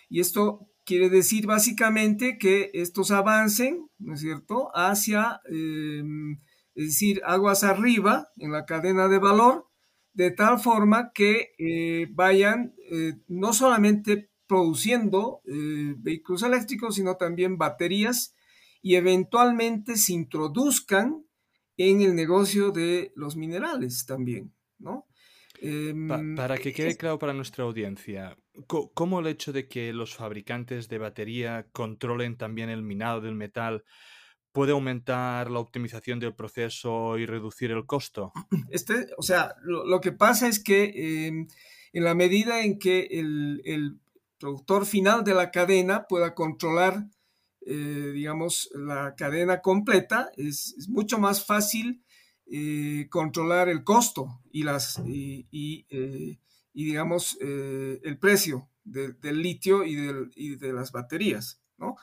Y 0.09 0.19
esto 0.19 0.69
quiere 0.85 1.09
decir 1.09 1.47
básicamente 1.47 2.37
que 2.37 2.71
estos 2.75 3.13
avancen, 3.13 3.89
¿no 3.99 4.15
es 4.15 4.21
cierto?, 4.21 4.71
hacia, 4.75 5.41
eh, 5.49 6.03
es 6.75 6.87
decir, 6.87 7.23
aguas 7.25 7.63
arriba 7.63 8.29
en 8.39 8.51
la 8.51 8.65
cadena 8.67 9.07
de 9.07 9.19
valor, 9.19 9.69
de 10.13 10.33
tal 10.33 10.59
forma 10.59 11.13
que 11.13 11.53
eh, 11.59 12.09
vayan 12.11 12.75
no 13.29 13.53
solamente 13.53 14.31
produciendo 14.47 15.41
eh, 15.47 15.95
vehículos 15.99 16.43
eléctricos, 16.43 16.95
sino 16.95 17.17
también 17.17 17.59
baterías 17.59 18.35
y 18.83 18.95
eventualmente 18.95 19.97
se 19.97 20.13
introduzcan 20.13 21.25
en 21.77 22.01
el 22.01 22.15
negocio 22.15 22.71
de 22.71 23.13
los 23.17 23.37
minerales 23.37 24.07
también, 24.07 24.55
¿no? 24.79 25.07
Pa 26.09 26.21
para 26.37 26.59
que 26.59 26.73
quede 26.73 26.97
claro 26.97 27.19
para 27.19 27.33
nuestra 27.33 27.65
audiencia, 27.65 28.37
¿cómo 28.67 29.21
el 29.21 29.27
hecho 29.27 29.53
de 29.53 29.69
que 29.69 29.93
los 29.95 30.15
fabricantes 30.15 30.89
de 30.89 30.99
batería 30.99 31.67
controlen 31.73 32.37
también 32.37 32.69
el 32.69 32.83
minado 32.83 33.23
del 33.23 33.35
metal 33.35 33.83
puede 34.53 34.73
aumentar 34.73 35.51
la 35.51 35.59
optimización 35.59 36.19
del 36.21 36.35
proceso 36.35 37.19
y 37.19 37.27
reducir 37.27 37.71
el 37.71 37.87
costo? 37.87 38.33
Este, 38.71 39.09
o 39.17 39.23
sea, 39.23 39.55
lo, 39.63 39.87
lo 39.87 40.01
que 40.01 40.13
pasa 40.13 40.49
es 40.49 40.63
que 40.63 40.85
eh, 40.95 41.47
en 41.93 42.05
la 42.05 42.15
medida 42.15 42.63
en 42.63 42.79
que 42.79 43.09
el, 43.11 43.63
el, 43.65 43.99
productor 44.39 44.87
final 44.87 45.25
de 45.25 45.35
la 45.35 45.51
cadena 45.51 46.07
pueda 46.07 46.35
controlar, 46.35 47.07
eh, 47.67 48.13
digamos, 48.15 48.71
la 48.75 49.15
cadena 49.17 49.61
completa, 49.61 50.31
es, 50.37 50.89
mucho 50.89 51.19
más 51.19 51.45
fácil 51.45 52.05
eh, 52.47 53.09
controlar 53.11 53.69
el 53.69 53.83
costo 53.83 54.43
y, 54.51 54.63
las, 54.63 55.01
y, 55.07 55.87
eh, 55.91 56.39
digamos, 56.73 57.39
el 57.41 58.19
precio 58.21 58.69
de, 58.85 59.13
del 59.15 59.43
litio 59.43 59.85
y, 59.85 59.97
del, 59.97 60.31
y, 60.37 60.57
de 60.57 60.73
las 60.73 60.93
baterías, 60.93 61.61
¿no? 61.79 61.97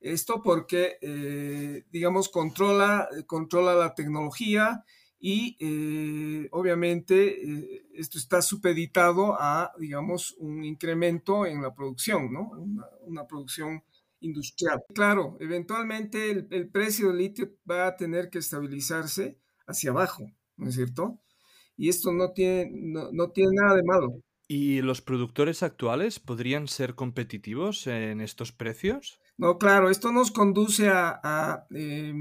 Esto 0.00 0.42
porque, 0.42 1.84
digamos, 1.90 2.28
controla, 2.28 3.08
controla 3.26 3.74
la 3.74 3.94
tecnología 3.94 4.84
y 5.20 5.56
eh, 5.60 6.48
obviamente 6.52 7.42
eh, 7.42 7.86
esto 7.94 8.18
está 8.18 8.40
supeditado 8.40 9.34
a, 9.38 9.72
digamos, 9.78 10.36
un 10.38 10.64
incremento 10.64 11.44
en 11.44 11.60
la 11.62 11.74
producción, 11.74 12.32
¿no? 12.32 12.50
Una, 12.50 12.86
una 13.02 13.26
producción 13.26 13.82
industrial. 14.20 14.82
Claro, 14.94 15.36
eventualmente 15.40 16.30
el, 16.30 16.46
el, 16.50 16.68
precio 16.68 17.08
del 17.08 17.18
litio 17.18 17.52
va 17.68 17.88
a 17.88 17.96
tener 17.96 18.30
que 18.30 18.38
estabilizarse 18.38 19.38
hacia 19.66 19.90
abajo, 19.90 20.30
¿no 20.56 20.68
es 20.68 20.74
cierto? 20.74 21.20
Y 21.76 21.88
esto 21.88 22.12
no 22.12 22.32
tiene, 22.32 22.70
no, 22.72 23.10
no 23.12 23.30
tiene 23.30 23.50
nada 23.54 23.76
de 23.76 23.82
malo. 23.84 24.22
¿Y 24.48 24.80
los 24.80 25.02
productores 25.02 25.62
actuales 25.62 26.18
podrían 26.20 26.68
ser 26.68 26.94
competitivos 26.94 27.86
en 27.86 28.20
estos 28.20 28.50
precios? 28.50 29.20
No, 29.36 29.58
claro, 29.58 29.90
esto 29.90 30.10
nos 30.10 30.30
conduce 30.30 30.88
a, 30.88 31.20
a 31.22 31.66
eh, 31.70 32.12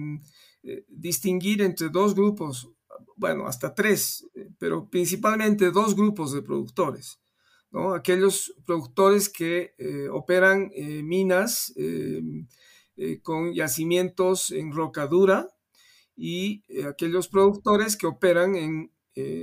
eh, 0.63 0.85
distinguir 0.89 1.61
entre 1.61 1.87
dos 1.89 2.13
grupos, 2.13 2.69
bueno, 3.15 3.47
hasta 3.47 3.73
tres, 3.73 4.27
pero 4.57 4.89
principalmente 4.89 5.71
dos 5.71 5.95
grupos 5.95 6.33
de 6.33 6.41
productores. 6.41 7.19
¿no? 7.71 7.93
Aquellos 7.93 8.53
productores 8.65 9.29
que 9.29 9.73
eh, 9.77 10.07
operan 10.09 10.71
eh, 10.73 11.03
minas 11.03 11.73
em, 11.75 12.47
eh, 12.95 13.19
con 13.21 13.53
yacimientos 13.53 14.51
en 14.51 14.71
roca 14.71 15.07
dura 15.07 15.49
y 16.15 16.63
aquellos 16.85 17.27
productores 17.27 17.95
que 17.95 18.07
operan 18.07 18.55
en 18.55 18.91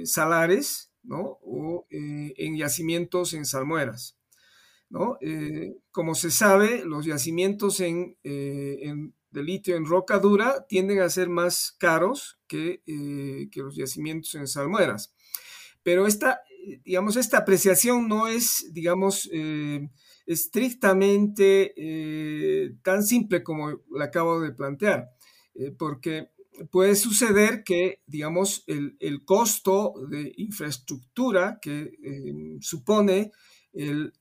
salares 0.06 0.90
¿no? 1.02 1.38
o 1.42 1.86
en 1.90 2.56
yacimientos 2.56 3.32
en 3.32 3.44
salmueras. 3.44 4.16
¿no? 4.88 5.18
como 5.92 6.14
se 6.16 6.30
sabe, 6.32 6.84
los 6.84 7.06
yacimientos 7.06 7.80
en, 7.80 8.16
en 8.24 9.14
de 9.34 9.42
litio 9.42 9.76
en 9.76 9.84
roca 9.84 10.18
dura 10.20 10.64
tienden 10.68 11.00
a 11.00 11.10
ser 11.10 11.28
más 11.28 11.74
caros 11.78 12.38
que, 12.46 12.82
eh, 12.86 13.48
que 13.50 13.60
los 13.60 13.74
yacimientos 13.74 14.34
en 14.36 14.46
salmueras. 14.46 15.12
Pero 15.82 16.06
esta, 16.06 16.40
digamos, 16.84 17.16
esta 17.16 17.38
apreciación 17.38 18.08
no 18.08 18.28
es, 18.28 18.70
digamos, 18.72 19.28
eh, 19.32 19.90
estrictamente 20.24 21.74
eh, 21.76 22.76
tan 22.82 23.02
simple 23.02 23.42
como 23.42 23.80
la 23.90 24.06
acabo 24.06 24.40
de 24.40 24.52
plantear, 24.52 25.10
porque 25.78 26.30
puede 26.70 26.94
suceder 26.94 27.64
que, 27.64 28.02
digamos, 28.06 28.62
el, 28.68 28.96
el 29.00 29.24
costo 29.24 29.94
de 30.08 30.32
infraestructura 30.36 31.58
que 31.60 31.92
supone 32.60 33.32
el 33.72 34.12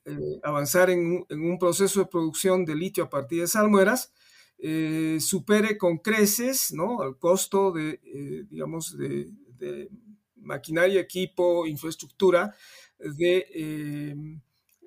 avanzar 0.42 0.90
en, 0.90 1.24
en, 1.28 1.40
un 1.40 1.58
proceso 1.58 2.00
de 2.00 2.06
producción 2.06 2.64
de 2.64 2.74
litio 2.74 3.04
a 3.04 3.10
partir 3.10 3.40
de 3.40 3.46
salmueras, 3.46 4.12
eh, 4.66 5.18
supere 5.20 5.76
con 5.76 5.98
creces 5.98 6.72
¿no? 6.72 7.02
el 7.02 7.18
costo 7.18 7.70
de, 7.70 8.00
eh, 8.02 8.44
digamos, 8.48 8.96
de, 8.96 9.30
maquinaria, 10.36 11.02
equipo, 11.02 11.66
infraestructura 11.66 12.54
de 12.98 13.46
eh, 13.54 14.14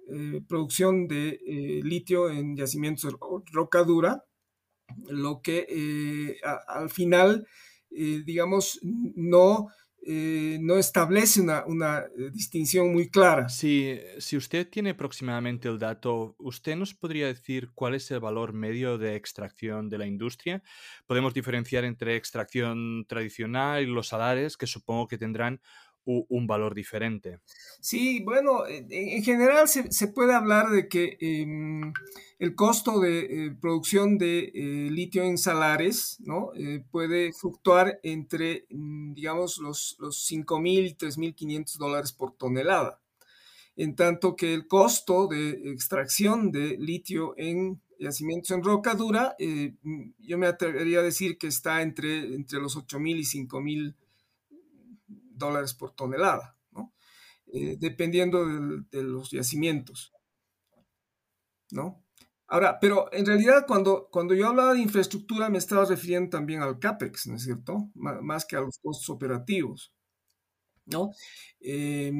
eh 0.10 0.41
producción 0.48 1.07
de 1.07 1.39
litio 1.84 2.29
en 2.29 2.55
yacimientos 2.55 3.12
de 3.12 3.17
roca 3.51 3.84
dura, 3.84 4.24
lo 5.10 5.41
que 5.41 6.38
al 6.67 6.89
final, 6.89 7.48
digamos, 7.89 8.79
no 8.81 9.67
eh, 10.09 10.57
no 10.61 10.77
establece 10.77 11.41
una, 11.41 11.65
una, 11.65 11.99
eh, 11.99 12.31
distinción 12.31 12.93
muy 12.93 13.09
clara. 13.09 13.49
Si, 13.49 13.99
si 14.19 14.37
usted 14.37 14.69
tiene 14.69 14.91
aproximadamente 14.91 15.67
el 15.67 15.79
dato, 15.79 16.33
¿usted 16.39 16.77
nos 16.77 16.93
podría 16.93 17.27
decir 17.27 17.71
cuál 17.73 17.93
es 17.93 18.09
el 18.11 18.21
valor 18.21 18.53
medio 18.53 18.97
de 18.97 19.17
extracción 19.17 19.89
de 19.89 19.97
la 19.97 20.05
industria? 20.05 20.63
Podemos 21.07 21.33
diferenciar 21.33 21.83
entre 21.83 22.15
extracción 22.15 23.05
tradicional 23.05 23.83
y 23.83 23.87
los 23.87 24.07
salares, 24.07 24.55
que 24.55 24.65
supongo 24.65 25.09
que 25.09 25.17
tendrán 25.17 25.59
un 26.07 26.47
valor 26.47 26.73
diferente. 26.73 27.39
Sí, 27.81 28.21
bueno, 28.23 28.65
en, 28.65 28.87
en 28.89 29.23
general 29.23 29.67
se, 29.67 30.07
puede 30.07 30.33
hablar 30.33 30.69
de 30.69 30.87
que 30.87 31.17
eh, 31.19 31.45
el 32.39 32.55
costo 32.55 32.99
de 32.99 33.19
eh, 33.19 33.51
producción 33.59 34.17
de 34.17 34.51
eh, 34.53 34.89
litio 34.91 35.23
en 35.23 35.37
salares 35.37 36.17
¿no? 36.19 36.51
Eh, 36.55 36.83
puede 36.91 37.33
fluctuar 37.33 37.99
entre, 38.03 38.65
mm, 38.69 39.13
digamos, 39.13 39.57
los, 39.57 39.95
los 39.99 40.29
5.000 40.29 40.87
y 40.87 40.95
3.500 40.95 41.77
dólares 41.77 42.13
por 42.13 42.35
tonelada. 42.35 42.99
En 43.75 43.95
tanto 43.95 44.35
que 44.35 44.53
el 44.53 44.67
costo 44.67 45.27
de 45.27 45.71
extracción 45.71 46.51
de 46.51 46.77
litio 46.77 47.33
en 47.37 47.81
yacimientos 47.99 48.51
en 48.51 48.63
roca 48.63 48.93
dura, 48.95 49.35
eh, 49.39 49.73
yo 50.19 50.37
me 50.37 50.47
atrevería 50.47 50.99
a 50.99 51.03
decir 51.03 51.37
que 51.37 51.47
está 51.47 51.81
entre, 51.81 52.35
entre 52.35 52.59
los 52.59 52.77
8.000 52.77 53.17
y 53.17 53.47
5.000 53.47 53.95
dólares 53.95 54.06
por 55.77 55.94
tonelada, 55.96 56.58
¿no? 56.72 56.94
Eh, 57.48 57.77
dependiendo 57.79 58.46
de, 58.46 59.03
los 59.03 59.32
yacimientos, 59.32 60.13
¿no? 61.72 62.03
Ahora, 62.48 62.79
pero 62.79 63.12
en 63.12 63.25
realidad 63.25 63.65
cuando, 63.67 64.08
cuando 64.10 64.34
yo 64.34 64.48
hablaba 64.48 64.74
de 64.74 64.79
infraestructura 64.79 65.50
me 65.50 65.58
estaba 65.58 65.86
refiriendo 65.86 66.29
también 66.29 66.62
al 66.62 66.79
CAPEX, 66.79 67.27
¿no 67.27 67.36
es 67.36 67.44
cierto? 67.44 67.89
Más 67.94 68.46
que 68.46 68.56
a 68.56 68.62
los 68.62 68.79
costos 68.79 69.10
operativos, 69.10 69.94
¿no? 70.86 71.12
Eh, 71.60 72.12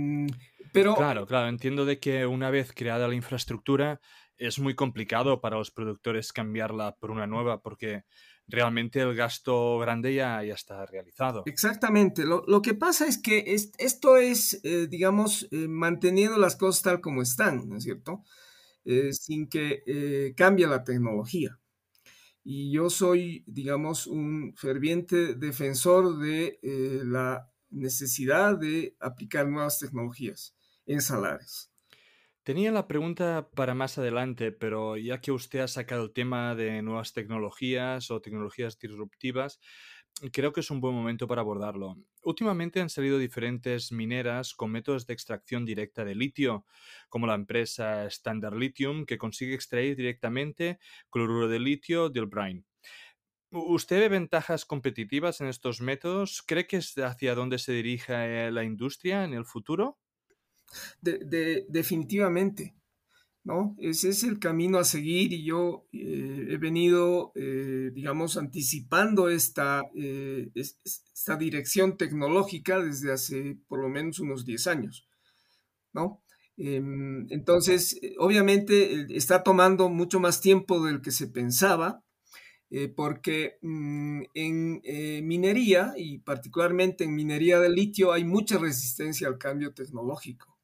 pero... 0.74 0.96
Claro, 0.96 1.26
claro, 1.26 1.48
entiendo 1.48 1.86
de 1.86 2.00
que 2.00 2.26
una 2.26 2.50
vez 2.50 2.74
creada 2.74 3.08
la 3.08 3.16
infraestructura 3.16 4.02
es 4.38 4.60
muy 4.60 4.76
complicado 4.76 5.42
para 5.42 5.58
los 5.58 5.72
productores 5.72 6.32
cambiarla 6.32 6.96
por 6.98 7.12
una 7.12 7.28
nueva 7.28 7.62
porque 7.62 8.04
realmente 8.48 9.02
el 9.02 9.16
gasto 9.16 9.78
grande 9.80 10.14
ya, 10.14 10.44
ya 10.44 10.54
está 10.54 10.86
realizado. 10.86 11.44
Exactamente. 11.46 12.26
Lo, 12.26 12.44
lo, 12.48 12.62
que 12.62 12.74
pasa 12.74 13.06
es 13.06 13.18
que 13.18 13.44
es, 13.48 13.72
esto 13.78 14.18
es, 14.18 14.60
eh, 14.64 14.88
digamos, 14.88 15.48
eh, 15.52 15.68
manteniendo 15.68 16.38
las 16.38 16.56
cosas 16.56 16.84
tal 16.84 17.02
como 17.02 17.22
están, 17.22 17.68
¿no 17.68 17.78
es 17.78 17.84
cierto? 17.84 18.24
Eh, 18.86 19.12
sin 19.12 19.50
que 19.50 20.34
cambie 20.38 20.66
la 20.68 20.84
tecnología. 20.84 21.60
y 22.44 22.72
yo 22.72 22.90
soy, 22.90 23.44
digamos, 23.46 24.08
un 24.08 24.54
ferviente 24.56 25.36
defensor 25.36 26.18
de 26.20 26.60
la 27.04 27.52
necesidad 27.70 28.58
de 28.58 28.96
aplicar 29.02 29.50
nuevas 29.50 29.80
tecnologías 29.80 30.56
en 30.86 31.02
salares. 31.02 31.70
Tenía 32.48 32.72
la 32.72 32.88
pregunta 32.88 33.50
para 33.56 33.74
más 33.74 33.98
adelante, 33.98 34.54
pero 34.54 34.96
ya 34.96 35.20
que 35.20 35.34
usted 35.34 35.60
ha 35.60 35.68
sacado 35.68 36.06
el 36.06 36.14
tema 36.14 36.56
de 36.56 36.82
nuevas 36.82 37.12
tecnologías 37.12 38.10
o 38.10 38.22
tecnologías 38.22 38.80
disruptivas, 38.80 39.60
creo 40.32 40.54
que 40.54 40.62
es 40.62 40.72
un 40.72 40.80
buen 40.80 40.96
momento 40.96 41.28
para 41.28 41.42
abordarlo. 41.42 41.98
Últimamente 42.24 42.80
han 42.80 42.90
salido 42.90 43.18
diferentes 43.18 43.92
mineras 43.92 44.54
con 44.54 44.72
métodos 44.72 45.06
de 45.06 45.14
extracción 45.14 45.66
directa 45.66 46.06
de 46.06 46.16
litio, 46.16 46.66
como 47.10 47.28
la 47.28 47.36
empresa 47.36 48.06
Standard 48.06 48.56
Lithium, 48.56 49.06
que 49.06 49.18
consigue 49.18 49.54
extraer 49.54 49.98
directamente 49.98 50.80
cloruro 51.10 51.50
de 51.50 51.60
litio 51.60 52.08
del 52.08 52.28
brine. 52.28 52.64
¿Usted 53.52 54.00
ve 54.00 54.08
ventajas 54.08 54.64
competitivas 54.64 55.42
en 55.42 55.48
estos 55.48 55.82
métodos? 55.82 56.42
¿Cree 56.48 56.66
que 56.66 56.78
es 56.78 56.98
hacia 56.98 57.36
dónde 57.36 57.60
se 57.60 57.74
dirige 57.74 58.50
la 58.52 58.64
industria 58.64 59.26
en 59.26 59.34
el 59.34 59.44
futuro? 59.44 60.00
De, 61.02 61.66
definitivamente, 61.70 62.76
¿no? 63.48 63.76
Ese 63.80 64.10
es 64.10 64.24
el 64.24 64.40
camino 64.40 64.78
a 64.78 64.84
seguir 64.84 65.32
y 65.32 65.46
yo 65.46 65.88
eh, 65.94 66.48
he 66.50 66.58
venido, 66.58 67.32
eh, 67.36 67.92
digamos, 67.94 68.38
anticipando 68.38 69.30
esta, 69.30 69.84
eh, 69.96 70.50
esta 70.54 71.38
dirección 71.38 71.98
tecnológica 71.98 72.82
desde 72.82 73.14
hace 73.14 73.58
por 73.70 73.80
lo 73.80 73.88
menos 73.88 74.20
unos 74.20 74.46
10 74.46 74.68
años, 74.68 75.08
¿no? 75.94 76.22
Em, 76.58 77.26
entonces, 77.30 78.00
obviamente 78.20 79.06
está 79.16 79.44
tomando 79.44 79.90
mucho 79.90 80.20
más 80.20 80.42
tiempo 80.42 80.84
del 80.84 81.02
que 81.02 81.12
se 81.12 81.28
pensaba, 81.28 82.04
porque 82.98 83.60
mm, 83.62 84.24
en 84.34 84.82
minería 85.26 85.94
y 85.96 86.18
particularmente 86.18 87.06
en 87.06 87.16
minería 87.16 87.62
de 87.62 87.70
litio 87.70 88.12
hay 88.12 88.26
mucha 88.26 88.58
resistencia 88.58 89.30
al 89.30 89.38
cambio 89.38 89.74
tecnológico. 89.74 90.57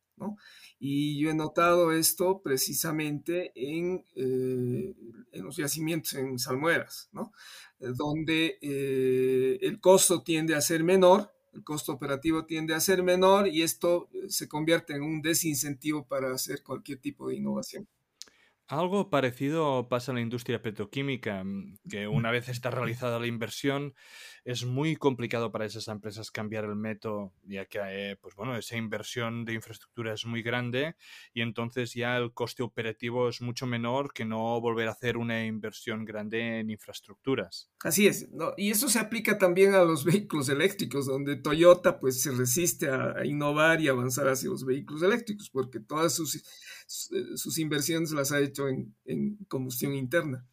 Y 0.79 1.19
yo 1.19 1.29
he 1.29 1.33
notado 1.33 1.91
esto 1.91 2.41
precisamente 2.41 3.51
en, 3.55 4.05
eh, 4.15 4.93
en 5.31 5.43
los 5.43 5.57
yacimientos 5.57 6.13
en 6.13 6.39
salmueras. 6.39 7.09
Eh, 7.79 7.87
donde 7.95 8.57
eh, 8.61 9.59
el 9.61 9.79
costo 9.79 10.23
tiende 10.23 10.55
a 10.55 10.61
ser 10.61 10.83
menor, 10.83 11.31
el 11.53 11.63
costo 11.63 11.91
operativo 11.91 12.45
tiende 12.45 12.73
a 12.73 12.79
ser 12.79 13.03
menor 13.03 13.47
y 13.47 13.61
esto 13.61 14.09
se 14.27 14.47
convierte 14.47 14.93
en 14.93 15.03
un 15.03 15.21
desincentivo 15.21 16.07
para 16.07 16.33
hacer 16.33 16.63
cualquier 16.63 16.99
tipo 16.99 17.29
de 17.29 17.35
innovación. 17.35 17.87
Algo 18.67 19.09
parecido 19.09 19.87
pasa 19.89 20.11
en 20.11 20.15
la 20.15 20.21
industria 20.21 20.61
petroquímica, 20.61 21.43
mm, 21.43 21.79
que 21.89 22.07
una 22.07 22.31
vez 22.31 22.47
está 22.49 22.71
realizada 22.71 23.19
la 23.19 23.27
inversión, 23.27 23.93
es 24.45 24.65
muy 24.65 24.95
complicado 24.95 25.51
para 25.51 25.65
esas 25.65 25.87
empresas 25.87 26.29
cambiar 26.29 26.65
el 26.65 26.75
método, 26.75 27.33
ya 27.43 27.65
que 27.65 27.79
eh, 27.81 28.17
pues 28.21 28.35
bueno, 28.35 28.57
esa 28.57 28.75
inversión 28.75 29.45
de 29.45 29.53
infraestructura 29.53 30.13
es 30.13 30.25
muy 30.25 30.41
grande 30.41 30.95
y 31.33 31.41
entonces 31.41 31.93
ya 31.93 32.17
el 32.17 32.33
coste 32.33 32.61
operativo 32.61 33.29
es 33.29 33.41
mucho 33.41 33.65
menor 33.65 34.13
que 34.13 34.25
no 34.25 34.59
volver 34.59 34.89
a 34.89 34.91
hacer 34.91 35.17
una 35.17 35.45
inversión 35.45 36.03
grande 36.03 36.59
en 36.59 36.69
infraestructuras. 36.69 37.69
Así 37.81 38.07
es, 38.07 38.29
y 38.57 38.71
eso 38.71 38.89
se 38.89 38.99
aplica 38.99 39.37
también 39.37 39.75
a 39.75 39.83
los 39.83 40.03
vehículos 40.05 40.49
eléctricos, 40.49 41.05
donde 41.05 41.37
Toyota 41.37 41.99
pues 41.99 42.21
se 42.21 42.31
resiste 42.31 42.89
a, 42.89 43.25
innovar 43.25 43.79
y 43.79 43.87
avanzar 43.87 44.27
hacia 44.27 44.49
los 44.49 44.65
vehículos 44.65 45.03
eléctricos, 45.03 45.49
porque 45.49 45.79
todas 45.79 46.13
sus, 46.13 46.43
sus 46.87 47.57
inversiones 47.57 48.11
las 48.11 48.31
ha 48.31 48.39
hecho 48.39 48.67
en, 48.67 48.93
en 49.05 49.37
combustión 49.47 49.93
interna. 49.93 50.45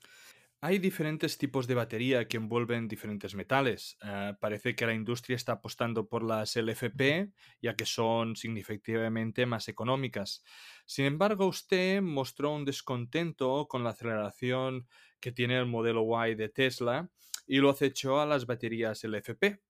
Hay 0.63 0.79
diferentes 0.79 1.39
tipos 1.39 1.67
de 1.67 1.75
batería 1.75 2.29
que 2.29 2.37
envuelven 2.37 2.87
diferentes 2.87 3.35
metales. 3.35 3.97
Eh, 4.03 4.35
parece 4.39 4.75
que 4.75 4.85
la 4.85 4.93
industria 4.93 5.37
está 5.37 5.53
apostando 5.53 6.07
por 6.07 6.23
las 6.23 6.55
LFP, 6.55 7.33
ya 7.63 7.75
que 7.75 7.87
son 7.87 8.37
significativamente 8.37 9.47
más 9.47 9.69
económicas. 9.69 10.45
Sin 10.85 11.07
embargo, 11.07 11.47
usted 11.47 12.03
mostró 12.03 12.53
un 12.53 12.67
descontento 12.67 13.69
con 13.69 13.85
la 13.85 13.91
aceleración 13.91 14.87
que 15.19 15.33
tiene 15.33 15.57
el 15.57 15.65
modelo 15.65 16.05
Y 16.27 16.35
de 16.35 16.51
Tesla 16.51 17.09
y 17.47 17.57
lo 17.57 17.71
acechó 17.71 18.21
a 18.21 18.27
las 18.27 18.45
baterías 18.45 19.03
LFP. 19.03 19.63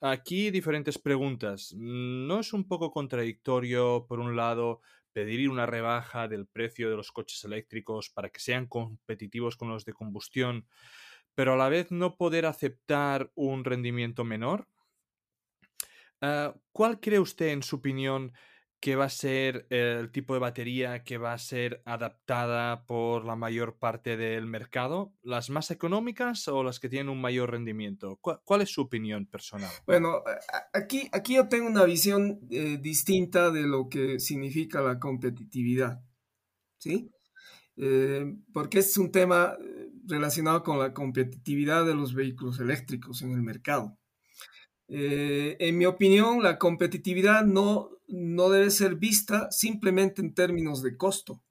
Aquí 0.00 0.50
diferentes 0.50 0.98
preguntas. 0.98 1.74
¿No 1.76 2.40
es 2.40 2.54
un 2.54 2.66
poco 2.66 2.90
contradictorio, 2.90 4.06
por 4.08 4.18
un 4.18 4.34
lado, 4.34 4.80
pedir 5.12 5.48
una 5.50 5.66
rebaja 5.66 6.28
del 6.28 6.46
precio 6.46 6.90
de 6.90 6.96
los 6.96 7.12
coches 7.12 7.44
eléctricos 7.44 8.10
para 8.10 8.30
que 8.30 8.40
sean 8.40 8.66
competitivos 8.66 9.56
con 9.56 9.68
los 9.68 9.84
de 9.84 9.92
combustión, 9.92 10.68
pero 11.34 11.54
a 11.54 11.56
la 11.56 11.68
vez 11.68 11.90
no 11.90 12.16
poder 12.16 12.46
aceptar 12.46 13.30
un 13.34 13.64
rendimiento 13.64 14.24
menor? 14.24 14.68
Ah, 16.20 16.54
¿Cuál 16.72 17.00
cree 17.00 17.18
usted, 17.18 17.48
en 17.48 17.62
su 17.62 17.76
opinión, 17.76 18.32
que 18.82 18.96
va 18.96 19.04
a 19.04 19.10
ser 19.10 19.68
el 19.70 20.10
tipo 20.10 20.34
de 20.34 20.40
batería 20.40 21.04
que 21.04 21.16
va 21.16 21.32
a 21.32 21.38
ser 21.38 21.82
adaptada 21.84 22.84
por 22.84 23.24
la 23.24 23.36
mayor 23.36 23.78
parte 23.78 24.16
del 24.16 24.48
mercado? 24.48 25.14
¿Las 25.22 25.50
más 25.50 25.70
económicas 25.70 26.48
o 26.48 26.64
las 26.64 26.80
que 26.80 26.88
tienen 26.88 27.08
un 27.08 27.20
mayor 27.20 27.52
rendimiento? 27.52 28.18
¿Cuál, 28.20 28.60
es 28.60 28.70
su 28.70 28.80
opinión 28.80 29.26
personal? 29.26 29.70
Bueno, 29.86 30.24
aquí, 30.72 31.08
aquí 31.12 31.36
yo 31.36 31.48
tengo 31.48 31.68
una 31.68 31.84
visión 31.84 32.40
eh, 32.50 32.76
distinta 32.82 33.52
de 33.52 33.62
lo 33.62 33.88
que 33.88 34.18
significa 34.18 34.80
la 34.80 34.98
competitividad, 34.98 36.02
¿sí? 36.78 37.08
Eh, 37.76 38.34
porque 38.52 38.80
es 38.80 38.98
un 38.98 39.12
tema 39.12 39.56
eh, 39.60 39.90
relacionado 40.08 40.64
con 40.64 40.80
la 40.80 40.92
competitividad 40.92 41.86
de 41.86 41.94
los 41.94 42.14
vehículos 42.14 42.58
eléctricos 42.58 43.22
en 43.22 43.30
el 43.30 43.42
mercado. 43.42 43.96
en 44.88 45.78
mi 45.78 45.86
opinión, 45.86 46.42
la 46.42 46.58
competitividad 46.58 47.44
no 47.44 47.92
no 48.12 48.50
debe 48.50 48.70
ser 48.70 48.96
vista 48.96 49.50
simplemente 49.50 50.20
en 50.20 50.34
términos 50.34 50.82
de 50.82 50.96
costo. 50.96 51.42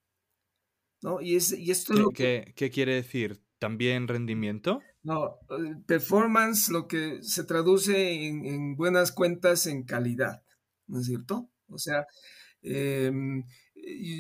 ¿no? 1.02 1.20
Y, 1.20 1.36
es, 1.36 1.52
y 1.52 1.72
esto 1.72 2.12
¿Qué, 2.12 2.54
¿Qué, 2.56 2.70
quiere 2.70 2.94
decir? 2.94 3.42
¿También 3.58 4.08
rendimiento? 4.08 4.80
No, 5.02 5.40
eh, 5.50 5.76
performance 5.88 6.70
lo 6.70 6.88
que 6.88 7.24
se 7.24 7.44
traduce 7.46 8.28
en, 8.28 8.76
buenas 8.76 9.12
cuentas 9.12 9.66
en 9.66 9.84
calidad, 9.84 10.44
¿no 10.86 11.00
es 11.00 11.08
cierto? 11.08 11.50
O 11.68 11.80
sea, 11.80 12.06
em, 12.62 13.44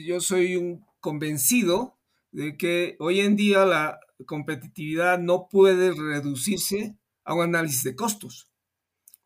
yo 0.07 0.19
soy 0.19 0.55
un 0.55 0.83
convencido 0.99 1.99
de 2.31 2.57
que 2.57 2.95
hoy 2.99 3.19
en 3.19 3.35
día 3.35 3.65
la 3.65 3.99
competitividad 4.25 5.19
no 5.19 5.47
puede 5.47 5.91
reducirse 5.91 6.97
a 7.23 7.35
un 7.35 7.43
análisis 7.43 7.83
de 7.83 7.95
costos, 7.95 8.49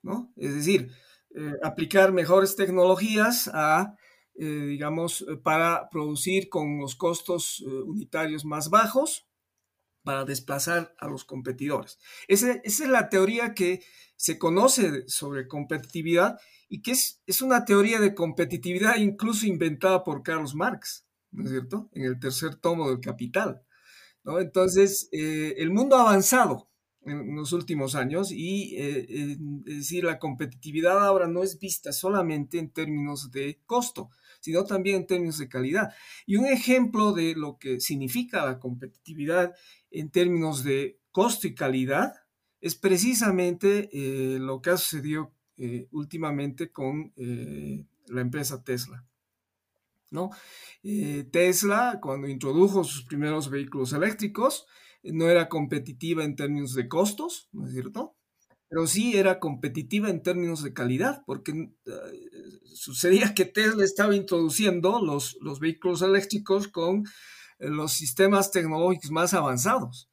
¿no? 0.02 0.34
Es 0.36 0.54
decir, 0.54 0.92
eh, 1.38 1.60
aplicar 1.62 2.14
mejores 2.14 2.56
tecnologías 2.56 3.50
a, 3.54 3.98
eh, 4.36 4.46
digamos, 4.46 5.26
eh, 5.28 5.36
para 5.36 5.90
producir 5.90 6.48
con 6.48 6.80
los 6.80 6.96
costos 6.96 7.60
unitarios 7.60 8.46
más 8.46 8.70
bajos, 8.70 9.28
para 10.04 10.24
desplazar 10.24 10.96
a 10.98 11.08
los 11.08 11.26
competidores. 11.26 12.00
esa 12.30 12.54
es 12.64 12.80
la 12.88 13.10
teoría 13.10 13.54
que 13.54 13.84
se 14.16 14.40
conoce 14.40 15.04
sobre 15.08 15.48
competitividad 15.48 16.40
y 16.70 16.82
que 16.82 16.92
es, 16.92 17.22
es 17.26 17.42
una 17.42 17.66
teoría 17.66 18.00
de 18.00 18.16
competitividad 18.16 18.96
incluso 18.98 19.46
inventada 19.46 20.04
por 20.06 20.24
Carlos 20.24 20.56
Marx, 20.56 21.06
¿no 21.32 21.44
es 21.44 21.50
cierto? 21.50 21.90
En 21.92 22.04
el 22.06 22.20
tercer 22.20 22.56
tomo 22.56 22.90
del 22.90 23.02
Capital. 23.02 23.62
¿no? 24.24 24.40
Entonces, 24.40 25.10
el 25.12 25.72
mundo 25.72 25.98
avanzado 25.98 26.70
en 27.06 27.36
los 27.36 27.54
últimos 27.54 27.96
años 27.96 28.32
y 28.32 28.76
eh, 28.78 29.38
es 29.66 29.78
decir, 29.78 30.04
la 30.04 30.20
competitividad 30.20 31.06
ahora 31.06 31.28
no 31.28 31.44
es 31.44 31.60
vista 31.60 31.92
solamente 31.92 32.58
en 32.58 32.70
términos 32.70 33.32
de 33.32 33.60
costo, 33.66 34.10
sino 34.40 34.66
también 34.66 34.98
en 34.98 35.08
términos 35.08 35.38
de 35.38 35.48
calidad. 35.48 35.94
Y 36.26 36.38
un 36.38 36.46
ejemplo 36.46 37.14
de 37.14 37.36
lo 37.36 37.58
que 37.58 37.80
significa 37.80 38.46
la 38.46 38.60
competitividad 38.60 39.54
en 39.92 40.10
términos 40.10 40.64
de 40.64 41.00
costo 41.12 41.48
y 41.48 41.56
calidad 41.56 42.14
es 42.60 42.76
precisamente 42.76 43.90
eh, 43.94 44.40
lo 44.40 44.62
que 44.62 44.72
ha 44.72 44.78
sucedido 44.78 45.32
eh, 45.58 45.88
últimamente 45.92 46.72
con 46.72 47.14
la 47.16 48.22
empresa 48.22 48.64
Tesla. 48.64 49.06
¿no? 50.12 50.32
Tesla, 51.32 52.00
cuando 52.02 52.28
introdujo 52.28 52.84
sus 52.84 53.04
primeros 53.04 53.50
vehículos 53.50 53.94
eléctricos, 53.94 54.68
no 55.14 55.30
era 55.30 55.50
competitiva 55.50 56.24
en 56.24 56.36
términos 56.36 56.74
de 56.74 56.88
costos, 56.88 57.50
¿no 57.52 57.66
es 57.66 57.74
cierto? 57.74 58.16
Pero 58.68 58.88
sí 58.88 59.16
era 59.16 59.40
competitiva 59.40 60.10
en 60.10 60.24
términos 60.24 60.64
de 60.64 60.74
calidad, 60.74 61.24
porque 61.26 61.52
eh, 61.52 61.92
sucedía 62.74 63.34
que 63.34 63.46
Tesla 63.46 63.84
estaba 63.84 64.16
introduciendo 64.16 65.02
los, 65.02 65.38
los 65.42 65.60
vehículos 65.60 66.02
eléctricos 66.02 66.68
con 66.68 67.06
eh, 67.60 67.70
los 67.70 67.94
sistemas 67.94 68.52
tecnológicos 68.52 69.12
más 69.12 69.34
avanzados, 69.34 70.10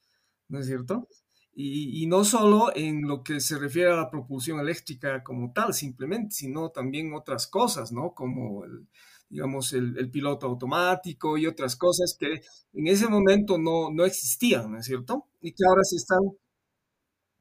¿no 0.49 0.59
es 0.61 0.67
cierto? 0.67 1.09
Y, 1.55 2.03
y, 2.03 2.07
no 2.07 2.25
solo 2.25 2.75
en 2.75 3.03
lo 3.03 3.23
que 3.23 3.39
se 3.39 3.59
refiere 3.59 3.91
a 3.91 3.97
la 3.97 4.11
propulsión 4.11 4.59
eléctrica 4.59 5.23
como 5.23 5.53
tal, 5.53 5.75
simplemente, 5.75 6.35
sino 6.35 6.71
también 6.71 7.13
otras 7.13 7.47
cosas, 7.47 7.93
¿no? 7.93 8.15
Como 8.15 8.65
el, 8.65 8.89
digamos, 9.33 9.73
el, 9.73 10.11
piloto 10.11 10.47
automático 10.47 11.39
y 11.39 11.47
otras 11.47 11.75
cosas 11.75 12.15
que 12.21 12.43
en 12.75 12.87
ese 12.87 13.09
momento 13.09 13.57
no, 13.57 13.91
no 13.91 14.05
existían, 14.05 14.71
¿no 14.71 14.79
es 14.79 14.85
cierto? 14.85 15.27
Y 15.41 15.53
que 15.53 15.65
ahora 15.67 15.83
se 15.85 15.97
están, 15.97 16.19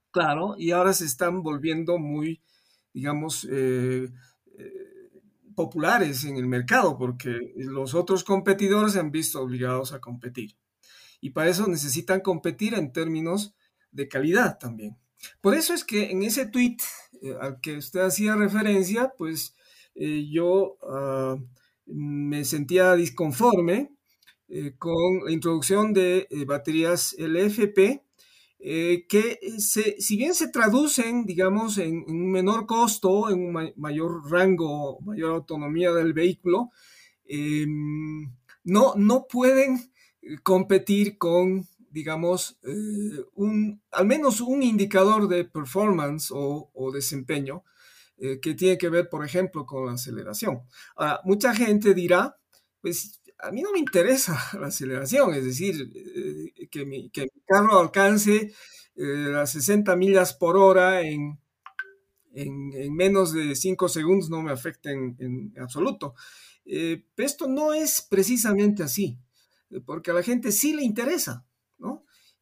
claro, 0.10 0.56
y 0.58 0.72
ahora 0.72 0.94
se 0.94 1.04
están 1.04 1.44
volviendo 1.44 1.98
muy, 1.98 2.42
digamos, 2.94 3.46
eh, 3.52 4.10
eh, 4.58 5.12
populares 5.54 6.24
en 6.24 6.38
el 6.38 6.48
mercado 6.48 6.98
porque 6.98 7.38
los 7.58 7.94
otros 7.94 8.24
competidores 8.24 8.94
se 8.94 9.00
han 9.02 9.12
visto 9.12 9.42
obligados 9.42 9.92
a 9.92 10.00
competir. 10.00 10.56
Y 11.20 11.32
para 11.32 11.50
eso 11.50 11.68
necesitan 11.68 12.22
competir 12.22 12.74
en 12.74 12.94
términos 12.94 13.54
de 13.92 14.08
calidad 14.08 14.58
también. 14.60 14.98
Por 15.42 15.56
eso 15.56 15.74
es 15.74 15.84
que 15.84 16.10
en 16.10 16.24
ese 16.24 16.46
tweet 16.46 16.78
eh, 17.22 17.36
al 17.42 17.60
que 17.60 17.76
usted 17.76 18.00
hacía 18.00 18.38
referencia, 18.38 19.12
pues 19.18 19.56
yo 19.94 20.78
ah, 20.84 21.36
me 21.94 22.46
sentía 22.46 22.96
disconforme 22.96 23.92
eh, 24.48 24.74
con 24.78 25.24
la 25.26 25.32
introducción 25.32 25.94
de 25.94 26.28
eh, 26.30 26.46
baterías 26.46 27.16
LFP, 27.18 28.04
eh, 28.60 29.06
que 29.08 29.40
si 29.58 30.18
bien 30.18 30.36
se 30.36 30.50
traducen, 30.50 31.26
digamos, 31.26 31.78
en, 31.78 32.04
un 32.08 32.32
menor 32.32 32.66
costo, 32.66 33.30
en 33.30 33.40
un 33.40 33.74
mayor 33.78 34.30
rango, 34.30 35.00
mayor 35.02 35.36
autonomía 35.36 35.94
del 35.94 36.14
vehículo, 36.14 36.70
em, 37.26 38.32
no, 38.64 38.94
no 38.96 39.26
pueden 39.28 39.92
competir 40.44 41.18
con, 41.18 41.66
digamos, 41.90 42.60
un, 43.34 43.82
al 43.92 44.06
menos 44.06 44.42
un 44.42 44.62
indicador 44.64 45.28
de 45.28 45.46
performance 45.46 46.30
o 46.32 46.92
desempeño 46.94 47.64
eh, 48.24 48.40
que 48.40 48.54
tiene 48.54 48.78
que 48.78 48.90
ver, 48.90 49.10
por 49.10 49.26
ejemplo, 49.26 49.66
con 49.66 49.88
la 49.88 49.94
aceleración. 49.94 50.62
Ahora, 50.96 51.22
mucha 51.24 51.56
gente 51.56 51.96
dirá, 51.96 52.38
pues 52.80 53.20
a 53.40 53.50
mí 53.50 53.64
no 53.64 53.72
me 53.72 53.80
interesa 53.80 54.38
la 54.60 54.68
aceleración, 54.68 55.34
es 55.34 55.44
decir, 55.44 55.92
eh, 55.96 56.68
que, 56.70 56.86
mi, 56.86 57.10
carro 57.48 57.80
alcance 57.80 58.54
eh, 58.96 59.04
las 59.04 59.54
60 59.54 59.96
millas 59.96 60.36
por 60.36 60.56
hora 60.56 61.02
en, 61.02 61.40
en, 62.36 62.94
menos 62.94 63.34
de 63.34 63.56
5 63.56 63.90
segundos 63.90 64.30
no 64.30 64.44
me 64.44 64.52
afecta 64.52 64.92
en, 64.92 65.56
absoluto. 65.60 66.14
pero 66.64 67.02
esto 67.18 67.48
no 67.48 67.74
es 67.74 68.06
precisamente 68.08 68.84
así, 68.84 69.18
porque 69.84 70.12
a 70.12 70.14
la 70.14 70.22
gente 70.22 70.52
sí 70.52 70.76
le 70.76 70.84
interesa. 70.84 71.44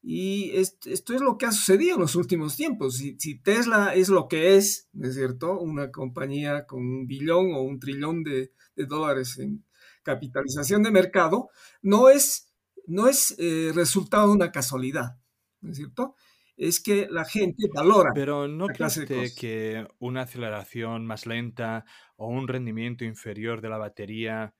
Y 0.01 0.51
esto, 0.51 0.89
es 0.89 1.21
lo 1.21 1.37
que 1.37 1.45
ha 1.45 1.51
sucedido 1.51 1.95
en 1.95 2.01
los 2.01 2.15
últimos 2.15 2.55
tiempos. 2.55 2.97
Si, 2.97 3.39
Tesla 3.41 3.93
es 3.93 4.09
lo 4.09 4.27
que 4.27 4.55
es, 4.55 4.87
¿no 4.93 5.07
es 5.07 5.15
cierto? 5.15 5.59
Una 5.59 5.91
compañía 5.91 6.65
con 6.65 6.81
un 6.81 7.05
billón 7.05 7.53
o 7.53 7.61
un 7.61 7.79
trillón 7.79 8.23
de, 8.23 8.53
dólares 8.75 9.37
en 9.39 9.65
capitalización 10.03 10.83
de 10.83 10.91
mercado, 10.91 11.49
no 11.81 12.09
es, 12.09 12.53
no 12.87 13.09
es 13.09 13.35
eh, 13.39 13.71
resultado 13.75 14.29
de 14.29 14.35
una 14.35 14.51
casualidad, 14.51 15.19
¿no 15.59 15.71
es 15.71 15.77
cierto? 15.77 16.15
Es 16.55 16.81
que 16.81 17.07
la 17.09 17.25
gente 17.25 17.67
valora. 17.73 18.11
Pero 18.13 18.47
no 18.47 18.67
cree 18.67 19.33
que 19.35 19.85
una 19.99 20.21
aceleración 20.21 21.05
más 21.05 21.25
lenta 21.25 21.85
o 22.15 22.27
un 22.27 22.47
rendimiento 22.47 23.03
inferior 23.03 23.61
de 23.61 23.69
la 23.69 23.77
batería 23.77 24.53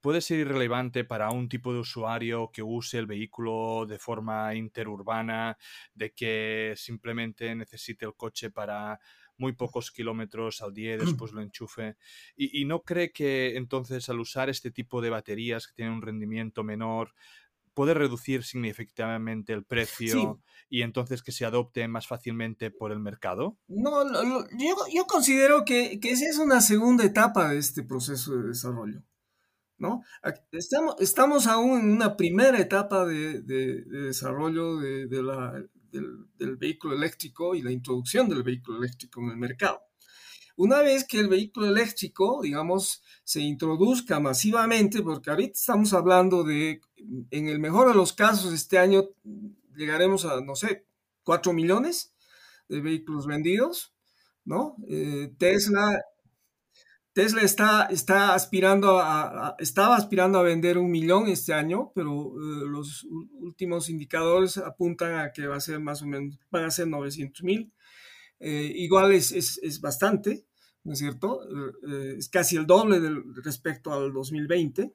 puede 0.00 0.20
ser 0.20 0.38
irrelevante 0.38 1.04
para 1.04 1.30
un 1.30 1.48
tipo 1.48 1.72
de 1.72 1.80
usuario 1.80 2.50
que 2.52 2.62
use 2.62 2.98
el 2.98 3.06
vehículo 3.06 3.86
de 3.86 3.98
forma 3.98 4.54
interurbana, 4.54 5.56
de 5.94 6.12
que 6.12 6.74
simplemente 6.76 7.54
necesite 7.54 8.04
el 8.04 8.14
coche 8.14 8.50
para 8.50 8.98
muy 9.38 9.52
pocos 9.52 9.90
kilómetros 9.90 10.60
al 10.60 10.74
día 10.74 10.94
y 10.94 10.98
después 11.22 11.32
lo 11.32 11.40
enchufe. 11.40 11.96
Y, 12.36 12.64
no 12.64 12.82
cree 12.82 13.12
que 13.12 13.56
entonces 13.56 14.08
al 14.08 14.20
usar 14.20 14.50
este 14.50 14.70
tipo 14.70 15.00
de 15.00 15.10
baterías 15.10 15.66
que 15.66 15.74
tienen 15.74 15.94
un 15.94 16.02
rendimiento 16.02 16.62
menor, 16.64 17.14
puede 17.72 17.94
reducir 17.94 18.42
significativamente 18.42 19.52
el 19.52 19.64
precio 19.64 20.40
y 20.68 20.82
entonces 20.82 21.22
que 21.22 21.30
se 21.30 21.44
adopte 21.44 21.86
más 21.86 22.08
fácilmente 22.08 22.72
por 22.72 22.90
el 22.90 22.98
mercado? 22.98 23.56
No, 23.68 24.04
yo, 24.92 25.06
considero 25.06 25.64
que, 25.64 26.00
que, 26.00 26.10
esa 26.10 26.28
es 26.28 26.38
una 26.38 26.60
segunda 26.60 27.04
etapa 27.04 27.50
de 27.50 27.58
este 27.58 27.84
proceso 27.84 28.36
de 28.36 28.48
desarrollo. 28.48 29.04
¿No? 29.78 30.02
Estamos, 30.52 30.96
estamos 31.00 31.46
aún 31.46 31.80
en 31.80 31.90
una 31.92 32.16
primera 32.16 32.58
etapa 32.58 33.04
de, 33.04 33.40
desarrollo 33.40 34.76
de, 34.76 35.06
del, 35.06 36.56
vehículo 36.56 36.94
eléctrico 36.94 37.54
y 37.54 37.62
la 37.62 37.70
introducción 37.70 38.28
del 38.28 38.42
vehículo 38.42 38.78
eléctrico 38.78 39.20
en 39.20 39.30
el 39.30 39.36
mercado. 39.36 39.80
Una 40.56 40.80
vez 40.82 41.04
que 41.04 41.20
el 41.20 41.28
vehículo 41.28 41.68
eléctrico, 41.68 42.40
digamos, 42.42 43.02
se 43.22 43.40
introduzca 43.40 44.18
masivamente, 44.18 45.02
porque 45.02 45.30
ahorita 45.30 45.52
estamos 45.52 45.92
hablando 45.92 46.42
de, 46.42 46.80
en 47.30 47.48
el 47.48 47.60
mejor 47.60 47.88
de 47.88 47.94
los 47.94 48.12
casos, 48.12 48.52
este 48.52 48.76
año 48.78 49.04
llegaremos 49.76 50.24
a, 50.24 50.40
no 50.40 50.56
sé, 50.56 50.84
4 51.22 51.52
millones 51.52 52.12
de 52.68 52.80
vehículos 52.80 53.26
vendidos, 53.26 53.94
¿no? 54.44 54.74
Eh, 54.88 55.32
Tesla 55.38 56.02
Tesla 57.18 57.42
está, 57.42 58.32
aspirando 58.32 59.00
a, 59.00 59.56
estaba 59.58 59.96
aspirando 59.96 60.38
a 60.38 60.44
vender 60.44 60.78
un 60.78 60.88
millón 60.88 61.26
este 61.26 61.52
año, 61.52 61.90
pero 61.92 62.28
eh, 62.36 62.64
los 62.68 63.08
últimos 63.40 63.88
indicadores 63.88 64.56
apuntan 64.56 65.18
a 65.18 65.32
que 65.32 65.48
va 65.48 65.56
a 65.56 65.60
ser 65.60 65.80
más 65.80 66.00
o 66.00 66.06
menos, 66.06 66.38
a 66.52 66.70
ser 66.70 66.86
900 66.86 67.42
mil. 67.42 67.72
Eh, 68.38 68.72
igual 68.76 69.10
es, 69.10 69.32
es, 69.32 69.80
bastante, 69.80 70.46
¿no 70.84 70.92
es 70.92 71.00
cierto? 71.00 71.40
Eh, 71.88 72.14
es 72.18 72.28
casi 72.28 72.54
el 72.54 72.68
doble 72.68 73.00
respecto 73.42 73.92
al 73.92 74.12
2020. 74.12 74.94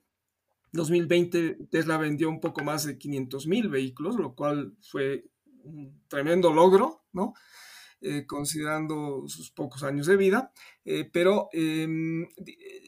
2020 0.71 1.67
Tesla 1.69 1.97
vendió 1.97 2.29
un 2.29 2.39
poco 2.39 2.63
más 2.63 2.85
de 2.85 2.97
500 2.97 3.47
mil 3.47 3.67
vehículos, 3.67 4.15
lo 4.15 4.33
cual 4.33 4.77
fue 4.79 5.25
un 5.65 6.01
tremendo 6.07 6.53
logro, 6.53 7.03
¿no? 7.11 7.33
Eh, 8.05 8.25
considerando 8.25 9.23
sus 9.27 9.49
pocos 9.49 9.81
años 9.81 10.07
de 10.07 10.17
vida, 10.17 10.51
eh, 10.83 11.09
pero 11.13 11.47
em, 11.53 12.27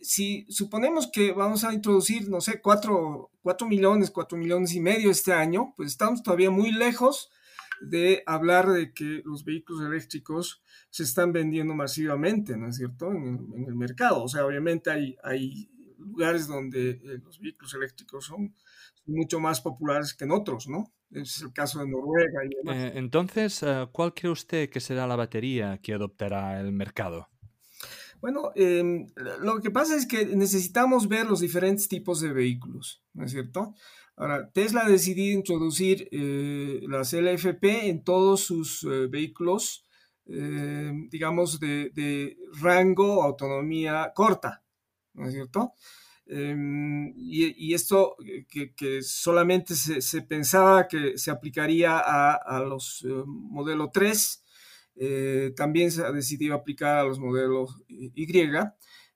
si 0.02 0.46
suponemos 0.50 1.10
que 1.10 1.32
vamos 1.32 1.64
a 1.64 1.74
introducir, 1.74 2.28
no 2.28 2.42
sé, 2.42 2.60
4, 2.60 3.32
millones, 3.66 4.12
4 4.12 4.38
millones 4.38 4.74
y 4.74 4.82
medio 4.82 5.10
este 5.10 5.32
año, 5.32 5.74
pues 5.78 5.92
estamos 5.92 6.22
todavía 6.22 6.52
muy 6.52 6.74
lejos 6.74 7.30
de 7.80 8.24
hablar 8.26 8.68
de 8.68 8.92
que 8.92 9.22
los 9.24 9.46
vehículos 9.46 9.86
eléctricos 9.86 10.62
se 10.90 11.04
están 11.04 11.32
vendiendo 11.32 11.74
masivamente, 11.76 12.58
¿no 12.58 12.68
es 12.68 12.76
cierto?, 12.76 13.14
en, 13.14 13.64
el 13.66 13.76
mercado. 13.76 14.22
O 14.22 14.28
sea, 14.28 14.46
obviamente 14.46 14.92
hay, 14.92 15.16
hay 15.24 15.70
lugares 15.98 16.46
donde 16.46 16.90
eh, 16.90 17.20
los 17.24 17.40
vehículos 17.40 17.74
eléctricos 17.74 18.26
son 18.26 18.54
mucho 19.06 19.40
más 19.40 19.62
populares 19.62 20.14
que 20.14 20.26
en 20.26 20.32
otros, 20.32 20.68
¿no? 20.68 20.92
Es 21.12 21.42
el 21.42 21.54
caso 21.54 21.80
de 21.80 21.88
Noruega 21.88 22.44
y 22.46 22.56
demás. 22.56 22.76
Eh, 22.76 22.92
entonces, 22.96 23.64
eh, 23.64 23.88
¿cuál 23.92 24.14
cree 24.14 24.32
usted 24.32 24.70
que 24.70 24.80
será 24.80 25.08
la 25.08 25.16
batería 25.16 25.80
que 25.82 25.94
adoptará 25.94 26.60
el 26.60 26.72
mercado? 26.72 27.30
Bueno, 28.22 28.52
em, 28.56 29.08
lo 29.42 29.62
que 29.62 29.72
pasa 29.72 29.96
es 29.96 30.08
que 30.08 30.26
necesitamos 30.26 31.08
ver 31.08 31.28
los 31.28 31.42
diferentes 31.42 31.88
tipos 31.88 32.22
de 32.22 32.34
vehículos, 32.34 33.04
¿no 33.14 33.26
es 33.26 33.32
cierto? 33.32 33.76
Ahora, 34.16 34.50
Tesla 34.50 34.86
ha 34.86 34.90
decidido 34.90 35.38
introducir 35.38 36.08
eh, 36.12 36.82
las 36.88 37.14
LFP 37.14 37.88
en 37.90 38.04
todos 38.04 38.42
sus 38.42 38.88
vehículos, 39.10 39.86
digamos, 40.26 41.60
de, 41.60 41.92
de 41.94 42.38
rango, 42.60 43.22
autonomía 43.22 44.12
corta, 44.16 44.64
¿no 45.14 45.28
es 45.28 45.34
cierto? 45.34 45.74
Em, 46.28 47.14
y, 47.18 47.74
esto 47.76 48.16
que, 48.50 49.02
solamente 49.04 49.76
se, 49.76 50.22
pensaba 50.24 50.88
que 50.88 51.18
se 51.18 51.30
aplicaría 51.30 52.00
a, 52.00 52.60
los 52.62 53.04
eh, 53.06 53.24
modelo 53.26 53.92
3, 53.92 54.44
eh, 54.96 55.54
también 55.56 55.92
se 55.92 56.04
ha 56.04 56.12
decidido 56.12 56.56
aplicar 56.56 56.98
a 56.98 57.04
los 57.04 57.20
modelos 57.20 57.84
Y, 57.88 58.26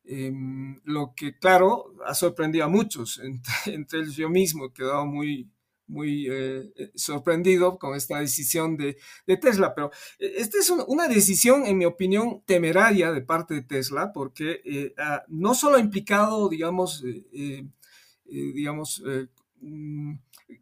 em, 0.05 0.79
lo 0.83 1.13
que 1.15 1.37
claro 1.37 1.93
ha 2.05 2.13
sorprendido 2.13 2.65
a 2.65 2.67
muchos, 2.67 3.19
entre, 3.23 3.75
entre 3.75 3.99
ellos 4.01 4.15
yo 4.15 4.29
mismo, 4.29 4.65
he 4.65 4.73
quedado 4.73 5.05
muy, 5.05 5.49
muy 5.89 6.27
eh, 6.29 6.71
eh, 6.75 6.91
sorprendido 6.95 7.77
con 7.77 7.95
esta 7.95 8.19
decisión 8.19 8.77
de, 8.77 8.97
Tesla, 9.41 9.73
pero 9.75 9.91
eh, 10.19 10.33
esta 10.37 10.59
es 10.59 10.69
una 10.69 11.07
decisión, 11.07 11.65
en 11.65 11.77
mi 11.77 11.85
opinión, 11.85 12.43
temeraria 12.45 13.11
de 13.11 13.21
parte 13.21 13.55
de 13.55 13.63
Tesla, 13.63 14.13
porque 14.13 14.93
no 15.27 15.53
solo 15.55 15.77
ha 15.77 15.79
implicado, 15.79 16.47
digamos, 16.47 17.03
digamos, 18.23 19.03
mm, 19.61 20.13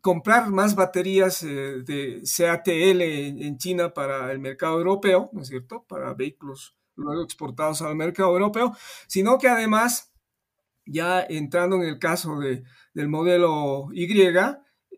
comprar 0.02 0.50
más 0.50 0.76
baterías 0.76 1.42
de 1.42 2.22
CATL 2.38 3.02
en, 3.02 3.58
China 3.58 3.94
para 3.94 4.32
el 4.32 4.40
mercado 4.40 4.78
europeo, 4.78 5.30
¿no 5.34 5.42
es 5.42 5.50
cierto?, 5.50 5.86
para 5.88 6.14
vehículos 6.14 6.76
luego 6.96 7.24
exportados 7.24 7.82
al 7.82 7.96
mercado 7.96 8.32
europeo, 8.34 8.76
sino 9.08 9.38
que 9.38 9.48
además, 9.48 10.12
ya 10.86 11.22
entrando 11.22 11.76
en 11.76 11.84
el 11.84 12.00
caso 12.00 12.40
de, 12.40 12.64
del 12.94 13.08
modelo 13.08 13.90
Y, 13.94 14.08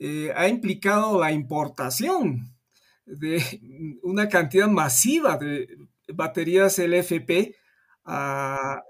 eh, 0.02 0.32
ha 0.34 0.48
implicado 0.48 1.20
la 1.20 1.34
importación 1.34 2.56
de 3.06 3.44
una 4.04 4.30
cantidad 4.30 4.70
masiva 4.70 5.38
de 5.38 5.68
baterías 6.14 6.80
LFP 6.80 7.56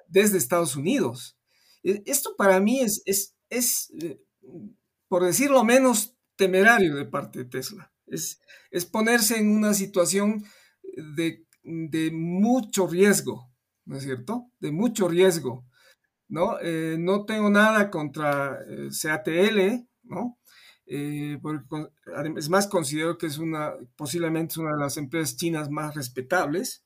desde 0.07 0.37
Estados 0.37 0.75
Unidos. 0.75 1.37
E, 1.83 2.03
esto 2.05 2.35
para 2.37 2.59
mí 2.59 2.79
es, 2.79 3.01
es, 3.05 3.35
es 3.49 3.91
eh, 4.01 4.21
por 5.07 5.25
decirlo 5.25 5.63
menos, 5.63 6.15
temerario 6.35 6.95
de 6.95 7.05
parte 7.05 7.39
de 7.39 7.45
Tesla. 7.45 7.91
Es, 8.05 8.39
es 8.71 8.85
ponerse 8.85 9.37
en 9.37 9.49
una 9.51 9.73
situación 9.73 10.45
de, 11.15 11.45
de, 11.63 12.11
mucho 12.11 12.87
riesgo, 12.87 13.51
¿no 13.85 13.97
es 13.97 14.03
cierto? 14.03 14.51
De 14.59 14.71
mucho 14.71 15.07
riesgo, 15.07 15.65
¿no? 16.27 16.59
Eh, 16.61 16.97
no 16.97 17.25
tengo 17.25 17.49
nada 17.49 17.89
contra 17.89 18.59
CATL, 19.01 19.87
¿no? 20.03 20.38
Eh, 20.91 21.39
es 22.35 22.49
más, 22.49 22.67
considero 22.67 23.17
que 23.19 23.27
es 23.27 23.37
una, 23.37 23.73
posiblemente 23.95 24.53
es 24.53 24.57
una 24.57 24.73
de 24.73 24.79
las 24.79 24.97
empresas 24.97 25.37
chinas 25.37 25.69
más 25.69 25.93
respetables, 25.93 26.83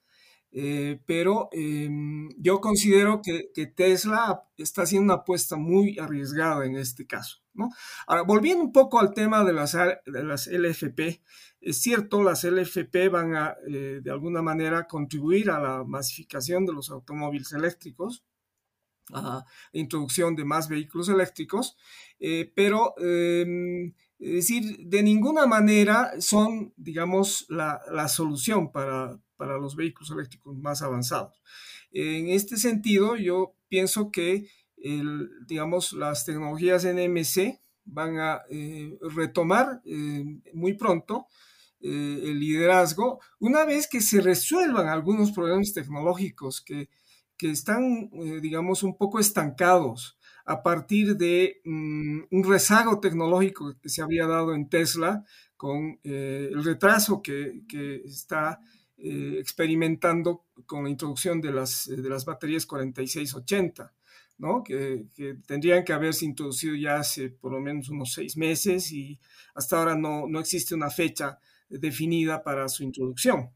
eh, 0.52 1.00
pero 1.06 1.48
em, 1.54 2.30
yo 2.38 2.60
considero 2.60 3.22
que, 3.24 3.50
Tesla 3.76 4.44
está 4.58 4.84
haciendo 4.84 5.14
una 5.14 5.22
apuesta 5.22 5.56
muy 5.56 5.98
arriesgada 6.00 6.66
en 6.66 6.76
este 6.76 7.08
caso. 7.08 7.38
¿no? 7.54 7.70
Ahora, 8.06 8.24
volviendo 8.24 8.64
un 8.64 8.74
poco 8.74 9.00
al 9.00 9.14
tema 9.14 9.46
de 9.46 9.54
las, 9.54 9.72
de 9.72 10.24
las 10.24 10.48
LFP, 10.48 11.22
es 11.62 11.82
cierto, 11.82 12.22
las 12.24 12.44
LFP 12.44 13.10
van 13.10 13.36
a, 13.36 13.56
eh, 13.68 14.02
de 14.04 14.12
alguna 14.12 14.42
manera, 14.42 14.86
contribuir 14.86 15.50
a 15.50 15.62
la 15.62 15.84
masificación 15.86 16.66
de 16.66 16.74
los 16.74 16.92
automóviles 16.92 17.54
eléctricos, 17.54 18.26
la 19.10 19.46
introducción 19.74 20.36
de 20.36 20.46
más 20.46 20.70
vehículos 20.70 21.10
eléctricos, 21.10 21.76
eh, 22.20 22.52
pero 22.56 22.96
em, 22.98 23.94
es 24.20 24.34
decir, 24.34 24.78
de 24.88 25.04
ninguna 25.04 25.46
manera 25.46 26.14
son, 26.20 26.74
digamos, 26.78 27.46
la, 27.50 27.82
la 27.92 28.08
solución 28.08 28.72
para, 28.72 29.20
para 29.36 29.58
los 29.58 29.76
vehículos 29.76 30.12
eléctricos 30.12 30.58
más 30.58 30.82
avanzados. 30.82 31.42
En 31.92 32.30
este 32.30 32.58
sentido, 32.58 33.18
yo 33.18 33.56
pienso 33.68 34.10
que, 34.10 34.50
digamos, 35.46 35.94
las 35.94 36.26
tecnologías 36.26 36.86
NMC 36.86 37.60
van 37.86 38.18
a 38.20 38.42
eh, 38.50 38.98
retomar 39.02 39.82
eh, 39.86 40.24
muy 40.54 40.74
pronto 40.74 41.28
el 41.82 42.40
liderazgo 42.40 43.20
una 43.40 43.66
vez 43.66 43.90
que 43.90 44.00
se 44.00 44.22
resuelvan 44.22 44.88
algunos 44.88 45.34
problemas 45.34 45.74
tecnológicos 45.74 46.62
que, 46.62 46.88
que 47.38 47.52
están, 47.52 48.10
digamos, 48.42 48.84
un 48.84 48.98
poco 48.98 49.20
estancados 49.20 50.18
a 50.46 50.62
partir 50.62 51.16
de 51.16 51.62
mm, 51.64 52.22
un 52.32 52.44
rezago 52.44 53.00
tecnológico 53.00 53.74
que 53.82 53.90
se 53.90 54.02
había 54.02 54.28
dado 54.28 54.54
en 54.54 54.70
Tesla 54.70 55.24
con 55.56 56.00
el 56.04 56.64
retraso 56.64 57.22
que, 57.22 57.64
que 57.68 58.04
está 58.06 58.60
eh, 59.06 59.38
experimentando 59.38 60.46
con 60.66 60.86
la 60.86 60.90
introducción 60.90 61.42
de 61.42 61.52
las, 61.52 61.88
de 61.88 62.08
las 62.08 62.24
baterías 62.24 62.66
4680, 62.66 63.94
¿no? 64.38 64.64
Que, 64.64 65.08
tendrían 65.46 65.84
que 65.84 65.92
haberse 65.92 66.24
introducido 66.24 66.74
ya 66.76 66.98
hace 66.98 67.30
por 67.30 67.52
lo 67.52 67.60
menos 67.60 67.90
unos 67.90 68.14
seis 68.14 68.38
meses 68.38 68.94
y 68.94 69.20
hasta 69.56 69.78
ahora 69.78 69.96
no, 69.96 70.26
no 70.28 70.40
existe 70.40 70.74
una 70.74 70.90
fecha 70.90 71.38
definida 71.68 72.42
para 72.44 72.70
su 72.70 72.84
introducción. 72.84 73.50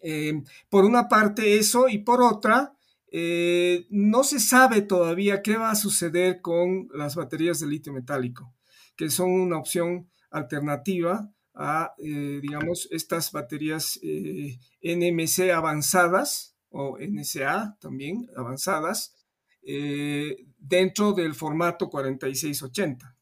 Eh, 0.00 0.42
por 0.70 0.86
una 0.86 1.06
parte 1.06 1.58
eso 1.58 1.86
y 1.86 1.98
por 1.98 2.22
otra, 2.22 2.72
eh, 3.14 3.86
no 3.90 4.24
se 4.24 4.40
sabe 4.40 4.80
todavía 4.80 5.42
qué 5.42 5.58
va 5.58 5.70
a 5.70 5.76
suceder 5.76 6.40
con 6.40 6.88
las 6.94 7.14
baterías 7.14 7.60
de 7.60 7.66
litio 7.66 7.92
metálico, 7.92 8.54
que 8.96 9.10
son 9.10 9.30
una 9.30 9.58
opción 9.58 10.10
alternativa 10.30 11.30
a, 11.54 11.94
eh, 11.98 12.38
digamos, 12.40 12.88
estas 12.90 13.30
baterías 13.32 14.00
eh, 14.02 14.58
NMC 14.80 15.50
avanzadas 15.50 16.56
o 16.70 16.96
NSA 16.98 17.76
también 17.80 18.30
avanzadas 18.34 19.14
eh, 19.62 20.46
dentro 20.56 21.12
del 21.12 21.34
formato 21.34 21.90
4680. 21.90 23.14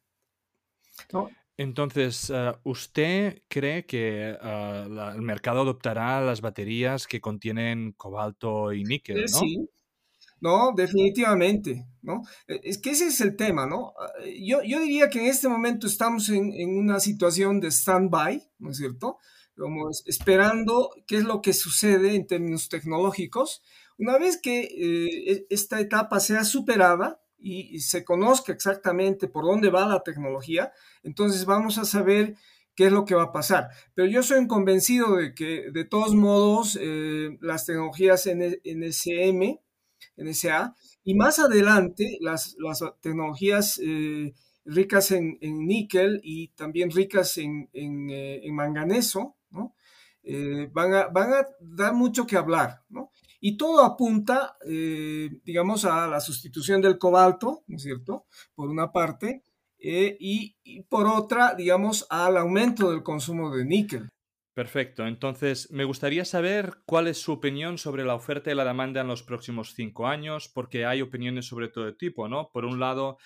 Entonces, 1.57 2.33
¿usted 2.63 3.43
cree 3.49 3.85
que 3.85 4.31
el 4.31 5.23
mercado 5.23 5.63
adoptará 5.63 6.21
las 6.23 6.41
baterías 6.41 7.07
que 7.07 7.21
contienen 7.21 7.93
cobalto 7.93 8.73
y 8.73 8.85
níquel? 8.85 9.23
¿no? 9.23 9.27
Sí, 9.29 9.69
no, 10.41 10.73
definitivamente, 10.75 11.87
¿no? 12.03 12.23
E, 12.47 12.61
es 12.65 12.79
que 12.79 12.91
ese 12.91 13.07
es 13.07 13.21
el 13.21 13.37
tema, 13.37 13.67
¿no? 13.67 13.93
Ah, 13.99 14.13
yo, 14.39 14.63
yo 14.63 14.81
diría 14.81 15.11
que 15.11 15.21
en 15.21 15.27
este 15.27 15.49
momento 15.49 15.87
estamos 15.87 16.29
en, 16.29 16.53
en 16.53 16.79
una 16.79 17.01
situación 17.01 17.61
de 17.61 17.71
stand-by, 17.71 18.51
¿no 18.59 18.71
es 18.71 18.79
cierto? 18.79 19.19
Como 19.57 19.91
esperando 20.07 20.91
qué 21.07 21.19
es 21.19 21.25
lo 21.25 21.43
que 21.43 21.53
sucede 21.53 22.15
en 22.15 22.27
términos 22.27 22.69
tecnológicos. 22.69 23.63
Una 23.99 24.17
vez 24.17 24.41
que 24.41 24.63
eh, 24.63 25.33
e, 25.33 25.47
esta 25.51 25.81
etapa 25.81 26.21
sea 26.21 26.45
superada 26.45 27.21
y, 27.41 27.81
se 27.81 28.05
conozca 28.05 28.53
exactamente 28.53 29.29
por 29.29 29.45
dónde 29.45 29.71
va 29.71 29.87
la 29.87 30.03
tecnología, 30.03 30.73
entonces 31.03 31.45
vamos 31.45 31.79
a 31.79 31.85
saber 31.85 32.37
qué 32.75 32.87
es 32.87 32.93
lo 32.93 33.05
que 33.05 33.15
va 33.15 33.25
a 33.25 33.33
pasar. 33.33 33.69
Pero 33.95 34.09
yo 34.09 34.23
soy 34.23 34.47
convencido 34.47 35.17
de 35.17 35.35
que, 35.35 35.71
de 35.71 35.85
todos 35.85 36.15
modos, 36.15 36.79
eh, 36.81 37.37
las 37.41 37.67
tecnologías 37.67 38.27
NSM, 38.27 39.59
NSA, 40.17 40.75
y 41.05 41.15
más 41.15 41.39
adelante 41.39 42.19
las, 42.21 42.57
las 42.59 42.83
tecnologías 43.01 43.81
eh, 43.83 44.35
ricas 44.65 45.11
en, 45.13 45.39
en, 45.41 45.67
níquel 45.67 46.21
y 46.23 46.49
también 46.49 46.91
ricas 46.91 47.39
en, 47.39 47.69
en, 47.73 48.09
eh, 48.11 48.43
manganeso, 48.53 49.37
¿no? 49.51 49.75
Eh, 50.23 50.69
van, 50.73 50.95
a, 50.95 51.07
van, 51.07 51.33
a, 51.33 51.47
dar 51.61 51.95
mucho 51.95 52.27
que 52.27 52.37
hablar, 52.37 52.83
¿no? 52.91 53.11
Y 53.43 53.57
todo 53.57 53.83
apunta, 53.83 54.59
digamos, 54.67 55.87
a 55.87 56.07
la 56.07 56.21
sustitución 56.21 56.83
del 56.83 56.99
cobalto, 56.99 57.65
¿no 57.69 57.77
es 57.77 57.83
cierto? 57.83 58.27
Por 58.55 58.69
una 58.69 58.93
parte, 58.93 59.43
y 59.79 60.83
por 60.91 61.07
otra, 61.07 61.55
digamos, 61.55 62.07
al 62.11 62.37
aumento 62.37 62.91
del 62.91 63.03
consumo 63.03 63.51
de 63.57 63.65
níquel. 63.65 64.11
Perfecto. 64.61 65.07
Entonces, 65.07 65.71
me 65.71 65.85
gustaría 65.85 66.27
saber 66.27 66.83
cuál 66.85 67.07
es 67.07 67.17
su 67.17 67.33
opinión 67.33 67.79
sobre 67.79 68.05
la 68.05 68.15
oferta 68.15 68.53
y 68.53 68.55
la 68.55 68.67
demanda 68.67 69.01
en 69.01 69.07
los 69.07 69.23
próximos 69.23 69.73
cinco 69.75 70.07
años, 70.07 70.51
porque 70.53 70.85
hay 70.85 71.01
opiniones 71.01 71.47
sobre 71.47 71.69
todo 71.69 71.97
tipo, 71.97 72.29
¿no? 72.29 72.51
Por 72.53 72.67
un 72.67 72.79
lado, 72.79 73.17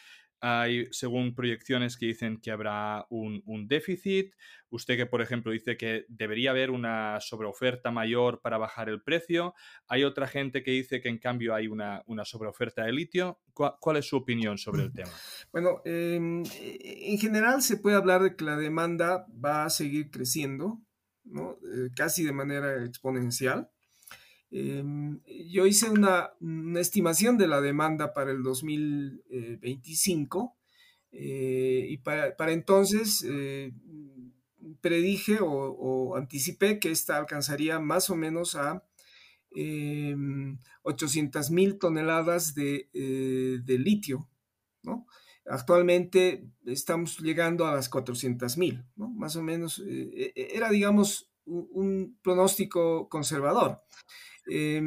hay, 0.41 0.87
según 0.93 1.35
proyecciones 1.35 1.97
que 1.97 2.07
dicen 2.07 2.41
que 2.41 2.53
habrá 2.53 3.07
un, 3.11 3.43
déficit. 3.67 4.33
Usted 4.71 4.97
que, 4.97 5.07
por 5.07 5.23
ejemplo, 5.23 5.51
dice 5.51 5.77
que 5.77 6.05
debería 6.09 6.51
haber 6.51 6.71
una 6.71 7.19
sobreoferta 7.21 7.91
mayor 7.91 8.41
para 8.41 8.57
bajar 8.57 8.89
el 8.89 9.03
precio. 9.03 9.55
Hay 9.89 10.05
otra 10.05 10.29
gente 10.29 10.63
que 10.63 10.71
dice 10.71 11.01
que, 11.01 11.09
en 11.09 11.19
cambio, 11.19 11.53
hay 11.53 11.67
una, 11.67 12.05
una 12.07 12.25
sobreoferta 12.25 12.85
de 12.85 12.93
litio. 12.93 13.41
¿Cuál, 13.53 13.73
¿Cuál, 13.81 13.97
es 13.97 14.07
su 14.07 14.19
opinión 14.19 14.57
sobre 14.57 14.85
el 14.85 14.93
tema? 14.93 15.11
Bueno, 15.51 15.83
eh, 15.85 16.15
en 16.15 17.19
general 17.19 17.61
se 17.61 17.77
puede 17.77 17.97
hablar 17.97 18.23
de 18.23 18.37
que 18.37 18.45
la 18.45 18.57
demanda 18.57 19.27
va 19.45 19.65
a 19.65 19.71
seguir 19.71 20.13
creciendo. 20.13 20.81
¿No? 21.25 21.59
Eh, 21.73 21.91
casi 21.95 22.25
de 22.25 22.33
manera 22.33 22.85
exponencial. 22.85 23.71
Eh, 24.57 24.85
yo 25.49 25.67
hice 25.67 25.91
una, 25.91 26.31
estimación 26.79 27.37
de 27.39 27.49
la 27.49 27.61
demanda 27.61 28.15
para 28.15 28.31
el 28.31 28.45
2025 28.45 30.57
eh, 31.11 31.89
y 31.91 31.97
para, 31.99 32.53
entonces 32.53 33.27
eh, 33.29 33.73
predije 34.81 35.41
o, 35.41 35.49
o, 35.49 36.17
anticipé 36.17 36.79
que 36.79 36.93
esta 36.93 37.17
alcanzaría 37.17 37.81
más 37.81 38.11
o 38.11 38.17
menos 38.17 38.55
a 38.55 38.85
800 40.83 41.51
mil 41.51 41.81
toneladas 41.81 42.55
de, 42.55 42.89
de 42.93 43.79
litio, 43.79 44.29
¿no? 44.85 45.09
Actualmente 45.47 46.49
estamos 46.65 47.19
llegando 47.19 47.67
a 47.67 47.75
las 47.75 47.91
400 47.91 48.57
mil, 48.57 48.83
¿no? 48.97 49.11
Más 49.11 49.37
o 49.37 49.43
menos, 49.43 49.83
eh, 49.87 50.33
eh 50.35 50.49
era, 50.55 50.71
digamos, 50.71 51.31
un, 51.45 52.19
pronóstico 52.23 53.09
conservador. 53.11 53.83
Eh, 54.51 54.81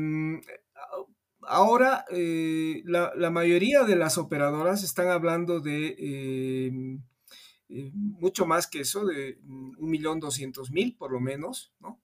ahora, 1.43 2.05
eh, 2.11 2.81
la, 2.85 3.29
mayoría 3.29 3.83
de 3.83 3.95
las 3.95 4.17
operadoras 4.17 4.83
están 4.83 5.09
hablando 5.09 5.59
de 5.59 6.67
em, 6.67 7.03
mucho 7.93 8.47
más 8.47 8.67
que 8.67 8.79
eso, 8.79 9.05
de 9.05 9.39
1.200.000 9.43 10.97
por 10.97 11.11
lo 11.11 11.19
menos, 11.19 11.71
¿no? 11.79 12.01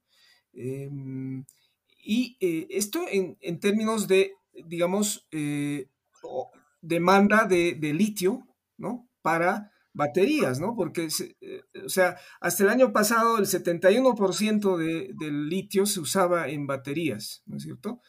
Em, 0.54 1.44
y 2.06 2.38
esto 2.70 3.06
en, 3.10 3.60
términos 3.60 4.08
de, 4.08 4.34
digamos, 4.66 5.28
demanda 6.84 7.46
de, 7.46 7.76
de 7.76 7.93
litio, 7.93 8.46
¿no? 8.78 9.10
Para 9.22 9.72
baterías, 9.93 10.60
¿no? 10.60 10.76
Porque, 10.76 11.08
eh, 11.41 11.62
o 11.86 11.89
sea, 11.89 12.17
hasta 12.41 12.63
el 12.63 12.69
año 12.69 12.91
pasado 12.91 13.38
el 13.38 13.46
71% 13.46 14.78
de, 14.78 15.12
del 15.17 15.48
litio 15.48 15.86
se 15.86 16.00
usaba 16.00 16.50
en 16.50 16.67
baterías, 16.67 17.43
¿no 17.46 17.58
es 17.58 17.63
cierto? 17.63 18.02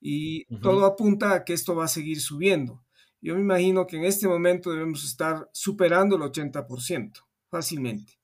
Y 0.00 0.42
uh 0.52 0.56
-huh. 0.56 0.60
todo 0.62 0.86
apunta 0.86 1.34
a 1.34 1.44
que 1.44 1.52
esto 1.52 1.74
va 1.74 1.84
a 1.84 1.88
seguir 1.88 2.20
subiendo. 2.20 2.84
Yo 3.20 3.34
me 3.34 3.40
imagino 3.40 3.86
que 3.86 3.96
en 3.96 4.04
este 4.04 4.26
momento 4.26 4.72
debemos 4.72 5.04
estar 5.04 5.48
superando 5.52 6.16
el 6.16 6.22
80%, 6.22 7.12
fácilmente. 7.50 8.14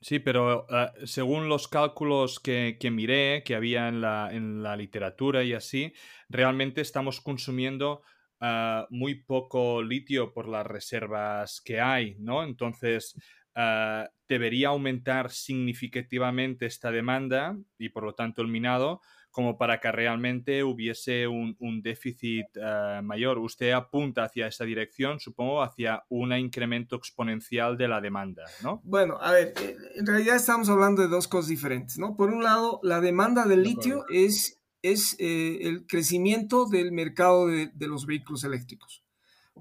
Sí, 0.00 0.18
pero 0.18 0.66
uh, 0.68 1.06
según 1.06 1.48
los 1.48 1.68
cálculos 1.68 2.40
que, 2.40 2.76
que, 2.78 2.90
miré, 2.90 3.44
que 3.44 3.54
había 3.54 3.88
en 3.88 4.00
la, 4.00 4.30
en 4.32 4.62
la 4.62 4.76
literatura 4.76 5.44
y 5.44 5.54
así, 5.54 5.92
realmente 6.28 6.80
estamos 6.80 7.20
consumiendo 7.20 8.02
ah, 8.42 8.86
muy 8.90 9.14
poco 9.22 9.82
litio 9.82 10.34
por 10.34 10.46
las 10.46 10.66
reservas 10.66 11.62
que 11.64 11.80
hay, 11.80 12.16
¿no? 12.18 12.44
Entonces, 12.44 13.14
ah, 13.54 14.10
debería 14.28 14.68
aumentar 14.68 15.30
significativamente 15.30 16.66
esta 16.66 16.90
demanda 16.90 17.56
y 17.78 17.88
por 17.88 18.04
lo 18.04 18.14
tanto 18.14 18.42
el 18.42 18.48
minado 18.48 19.00
como 19.32 19.56
para 19.56 19.80
que 19.80 19.90
realmente 19.90 20.62
hubiese 20.62 21.26
un, 21.26 21.56
déficit 21.82 22.46
eh, 22.54 23.00
mayor. 23.02 23.38
Usted 23.38 23.72
apunta 23.72 24.24
hacia 24.24 24.46
esa 24.46 24.64
dirección, 24.64 25.18
supongo, 25.18 25.62
hacia 25.62 26.04
un 26.10 26.32
incremento 26.34 26.96
exponencial 26.96 27.76
de 27.76 27.88
la 27.88 28.00
demanda, 28.00 28.44
¿no? 28.62 28.80
Bueno, 28.84 29.16
a 29.20 29.32
ver, 29.32 29.54
eh, 29.60 29.76
en 29.96 30.06
realidad 30.06 30.36
estamos 30.36 30.68
hablando 30.68 31.02
de 31.02 31.08
dos 31.08 31.26
cosas 31.26 31.48
diferentes, 31.48 31.98
¿no? 31.98 32.14
Por 32.14 32.28
un 32.28 32.44
lado, 32.44 32.78
la 32.82 33.00
demanda 33.00 33.46
del 33.46 33.62
litio 33.62 34.04
es, 34.12 34.61
es 34.82 35.16
eh, 35.18 35.60
el 35.62 35.86
crecimiento 35.86 36.66
del 36.66 36.92
mercado 36.92 37.46
de, 37.46 37.70
los 37.80 38.06
vehículos 38.06 38.44
eléctricos, 38.44 39.04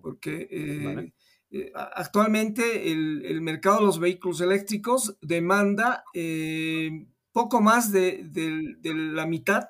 porque... 0.02 1.12
actualmente 1.96 2.94
el, 2.94 3.42
mercado 3.42 3.80
de 3.80 3.86
los 3.86 4.00
vehículos 4.00 4.40
eléctricos 4.40 5.18
demanda 5.22 6.04
poco 7.32 7.62
más 7.62 7.92
de, 7.92 8.30
la 8.84 9.26
mitad 9.26 9.70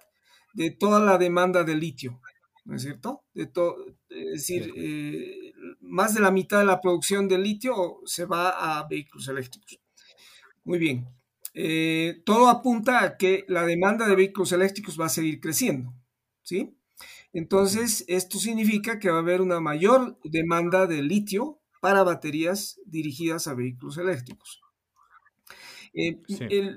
de 0.53 0.71
toda 0.71 0.99
la 0.99 1.17
demanda 1.17 1.63
de 1.63 1.75
litio, 1.75 2.19
¿no 2.65 2.75
es 2.75 2.81
cierto? 2.81 3.23
De 3.33 3.43
es 3.43 4.31
decir, 4.31 4.73
eh, 4.75 5.53
más 5.79 6.13
de 6.13 6.21
la 6.21 6.31
mitad 6.31 6.59
de 6.59 6.65
la 6.65 6.81
producción 6.81 7.27
de 7.27 7.37
litio 7.37 7.99
se 8.05 8.25
va 8.25 8.79
a 8.79 8.87
vehículos 8.87 9.27
eléctricos. 9.27 9.79
Muy 10.63 10.79
bien. 10.79 11.07
Eh, 11.53 12.21
todo 12.25 12.49
apunta 12.49 13.03
a 13.03 13.17
que 13.17 13.45
la 13.47 13.65
demanda 13.65 14.07
de 14.07 14.15
vehículos 14.15 14.51
eléctricos 14.51 14.99
va 14.99 15.07
a 15.07 15.09
seguir 15.09 15.39
creciendo, 15.39 15.93
¿sí? 16.43 16.77
Entonces, 17.33 18.05
esto 18.07 18.37
significa 18.37 18.99
que 18.99 19.09
va 19.09 19.17
a 19.17 19.21
haber 19.21 19.41
una 19.41 19.59
mayor 19.59 20.19
demanda 20.23 20.87
de 20.87 21.01
litio 21.01 21.61
para 21.81 22.03
baterías 22.03 22.79
dirigidas 22.85 23.47
a 23.47 23.53
vehículos 23.53 23.97
eléctricos. 23.97 24.61
Eh, 25.93 26.21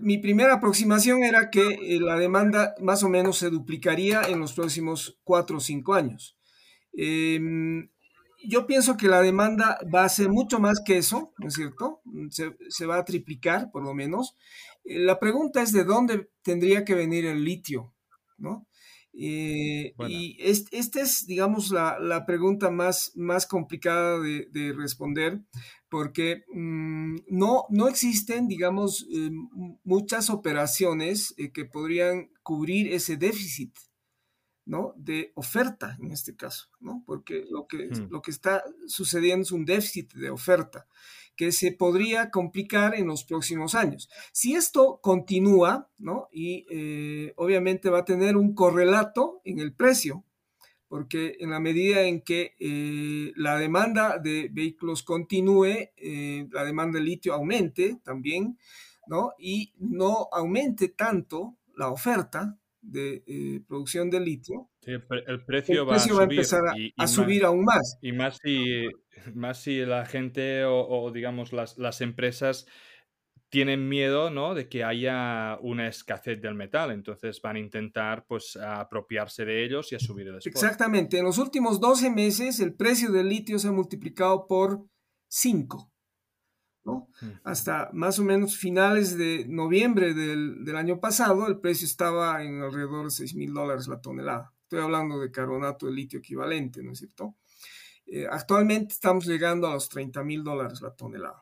mi 0.00 0.18
primera 0.18 0.54
aproximación 0.54 1.22
era 1.22 1.50
que 1.50 1.62
eh, 1.62 2.00
la 2.00 2.16
demanda 2.16 2.74
más 2.80 3.04
o 3.04 3.08
menos 3.08 3.38
se 3.38 3.50
duplicaría 3.50 4.22
en 4.22 4.40
los 4.40 4.54
próximos 4.54 5.20
cuatro 5.22 5.58
o 5.58 5.60
cinco 5.60 5.94
años. 5.94 6.36
Em, 6.92 7.88
yo 8.48 8.66
pienso 8.66 8.96
que 8.96 9.08
la 9.08 9.20
demanda 9.20 9.78
va 9.92 10.04
a 10.04 10.08
ser 10.08 10.28
mucho 10.28 10.58
más 10.58 10.80
que 10.84 10.98
eso, 10.98 11.32
¿no 11.38 11.48
es 11.48 11.54
cierto? 11.54 12.00
Se, 12.30 12.56
se 12.68 12.86
va 12.86 12.98
a 12.98 13.04
triplicar, 13.04 13.70
por 13.70 13.84
lo 13.84 13.94
menos. 13.94 14.36
Eh, 14.84 14.98
la 14.98 15.18
pregunta 15.18 15.62
es 15.62 15.72
de 15.72 15.84
dónde 15.84 16.30
tendría 16.42 16.84
que 16.84 16.94
venir 16.94 17.26
el 17.26 17.44
litio, 17.44 17.92
¿no? 18.38 18.66
Eh, 19.16 19.94
y 20.08 20.36
esta 20.40 21.00
es, 21.00 21.26
digamos, 21.26 21.70
la, 21.70 22.24
pregunta 22.26 22.70
más, 22.70 23.12
más 23.14 23.46
complicada 23.46 24.18
de, 24.18 24.74
responder, 24.76 25.40
porque 25.88 26.44
mm, 26.52 27.18
no, 27.28 27.64
no 27.70 27.88
existen, 27.88 28.48
digamos, 28.48 29.06
eh, 29.14 29.30
muchas 29.84 30.30
operaciones 30.30 31.34
eh, 31.36 31.52
que 31.52 31.64
podrían 31.64 32.30
cubrir 32.42 32.92
ese 32.92 33.16
déficit, 33.16 33.72
¿no? 34.66 34.94
De 34.96 35.32
oferta, 35.34 35.96
en 36.00 36.10
este 36.10 36.34
caso, 36.36 36.68
¿no? 36.80 37.02
Porque 37.06 37.44
lo 37.50 37.66
que, 37.66 37.88
lo 38.10 38.22
que 38.22 38.30
está 38.30 38.62
sucediendo 38.86 39.42
es 39.42 39.52
un 39.52 39.64
déficit 39.64 40.12
de 40.14 40.30
oferta 40.30 40.86
que 41.36 41.52
se 41.52 41.72
podría 41.72 42.30
complicar 42.30 42.94
en 42.94 43.06
los 43.06 43.24
próximos 43.24 43.74
años. 43.74 44.08
Si 44.32 44.54
esto 44.54 45.00
continúa, 45.02 45.90
¿no? 45.98 46.28
Y 46.32 46.66
eh, 46.70 47.32
obviamente 47.36 47.90
va 47.90 48.00
a 48.00 48.04
tener 48.04 48.36
un 48.36 48.54
correlato 48.54 49.40
en 49.44 49.58
el 49.58 49.74
precio, 49.74 50.24
porque 50.88 51.36
en 51.40 51.50
la 51.50 51.60
medida 51.60 52.02
en 52.02 52.20
que 52.20 52.54
eh, 52.58 53.32
la 53.36 53.58
demanda 53.58 54.18
de 54.18 54.48
vehículos 54.52 55.02
continúe, 55.02 55.90
eh, 55.96 56.46
la 56.52 56.64
demanda 56.64 56.98
de 56.98 57.04
litio 57.04 57.34
aumente 57.34 57.98
también, 58.04 58.58
¿no? 59.08 59.32
Y 59.38 59.74
no 59.78 60.28
aumente 60.32 60.88
tanto 60.88 61.56
la 61.76 61.88
oferta 61.88 62.56
de 62.84 63.62
producción 63.66 64.10
de 64.10 64.20
litio, 64.20 64.70
el, 64.82 65.02
precio, 65.44 65.86
va, 65.86 65.96
a, 65.96 66.22
empezar 66.22 66.62
a, 66.96 67.06
subir 67.06 67.44
aún 67.44 67.64
más. 67.64 67.98
Y 68.02 68.12
más 68.12 68.38
si, 68.42 68.84
más 69.34 69.62
si 69.62 69.84
la 69.84 70.06
gente 70.06 70.64
o, 70.64 71.10
digamos 71.12 71.52
las, 71.52 71.78
las, 71.78 72.00
empresas 72.00 72.66
tienen 73.48 73.88
miedo 73.88 74.30
¿no? 74.30 74.54
de 74.54 74.68
que 74.68 74.84
haya 74.84 75.58
una 75.62 75.88
escasez 75.88 76.40
del 76.40 76.54
metal, 76.54 76.90
entonces 76.90 77.40
van 77.40 77.56
a 77.56 77.60
intentar 77.60 78.26
pues 78.26 78.56
apropiarse 78.56 79.44
de 79.44 79.64
ellos 79.64 79.92
y 79.92 79.94
a 79.94 80.00
subir 80.00 80.26
el 80.26 80.38
spot. 80.38 80.52
Exactamente, 80.52 81.18
en 81.18 81.24
los 81.24 81.38
últimos 81.38 81.80
12 81.80 82.10
meses 82.10 82.60
el 82.60 82.74
precio 82.74 83.12
del 83.12 83.28
litio 83.28 83.58
se 83.58 83.68
ha 83.68 83.72
multiplicado 83.72 84.46
por 84.46 84.84
5. 85.28 85.93
¿No? 86.84 87.08
Hasta 87.44 87.90
más 87.92 88.18
o 88.18 88.24
menos 88.24 88.56
finales 88.56 89.16
de 89.16 89.46
noviembre 89.48 90.12
del, 90.12 90.64
del, 90.64 90.76
año 90.76 91.00
pasado, 91.00 91.46
el 91.46 91.58
precio 91.58 91.86
estaba 91.86 92.44
en 92.44 92.62
alrededor 92.62 93.06
de 93.06 93.10
6 93.10 93.34
mil 93.34 93.54
dólares 93.54 93.88
la 93.88 94.00
tonelada. 94.00 94.52
Estoy 94.62 94.80
hablando 94.80 95.18
de 95.18 95.30
carbonato 95.30 95.86
de 95.86 95.92
litio 95.92 96.18
equivalente, 96.18 96.82
¿no 96.82 96.92
es 96.92 96.98
cierto? 96.98 97.36
Eh, 98.06 98.26
actualmente 98.30 98.92
estamos 98.92 99.26
llegando 99.26 99.66
a 99.66 99.74
los 99.74 99.88
30 99.88 100.22
mil 100.24 100.44
dólares 100.44 100.80
la 100.82 100.94
tonelada. 100.94 101.40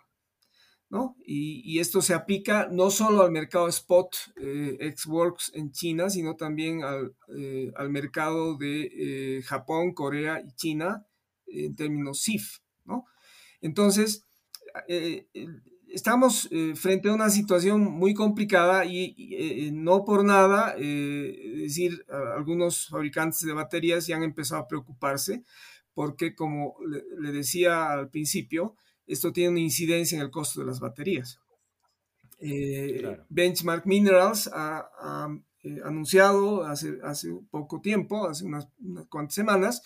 ¿no? 0.93 1.17
Y, 1.25 1.79
esto 1.79 2.03
se 2.03 2.13
aplica 2.13 2.69
no 2.71 2.91
solo 2.91 3.23
al 3.23 3.33
mercado 3.33 3.67
spot 3.67 4.15
eh, 4.37 4.95
works 5.07 5.51
en 5.55 5.73
China, 5.73 6.11
sino 6.11 6.37
también 6.37 6.85
al, 6.85 7.17
eh, 7.35 7.73
al 7.77 7.89
mercado 7.89 8.59
de 8.59 8.91
eh, 9.39 9.43
Japón, 9.43 9.95
Corea 9.95 10.43
y 10.47 10.53
China 10.53 11.07
en 11.47 11.75
términos 11.77 12.23
CIF. 12.23 12.59
¿no? 12.85 13.07
Entonces, 13.63 14.27
estamos 15.93 16.49
eh, 16.51 16.75
frente 16.75 17.09
a 17.09 17.15
una 17.15 17.31
situación 17.31 17.83
muy 17.83 18.15
complicada 18.15 18.85
y, 18.85 19.15
eh, 19.19 19.71
no 19.73 20.05
por 20.05 20.25
nada, 20.25 20.75
eh, 20.79 21.53
es 21.57 21.63
decir, 21.63 22.05
algunos 22.37 22.89
fabricantes 22.89 23.43
de 23.43 23.53
baterías 23.53 24.07
ya 24.07 24.17
han 24.17 24.23
empezado 24.23 24.63
a 24.63 24.69
preocuparse 24.69 25.45
porque, 25.95 26.35
como 26.35 26.75
le, 27.21 27.33
decía 27.33 27.91
al 27.91 28.09
principio, 28.09 28.75
esto 29.07 29.33
tiene 29.33 29.51
una 29.51 29.61
incidencia 29.61 30.17
en 30.17 30.23
el 30.23 30.31
costo 30.31 30.61
de 30.61 30.67
las 30.67 30.81
baterías. 30.81 31.39
Benchmark 33.29 33.87
Minerals 33.87 34.51
ha, 34.53 35.29
anunciado 35.85 36.65
hace, 36.65 36.99
hace 37.05 37.33
poco 37.51 37.81
tiempo, 37.81 38.27
hace 38.27 38.45
unas 38.45 38.67
cuantas 39.09 39.35
semanas, 39.35 39.83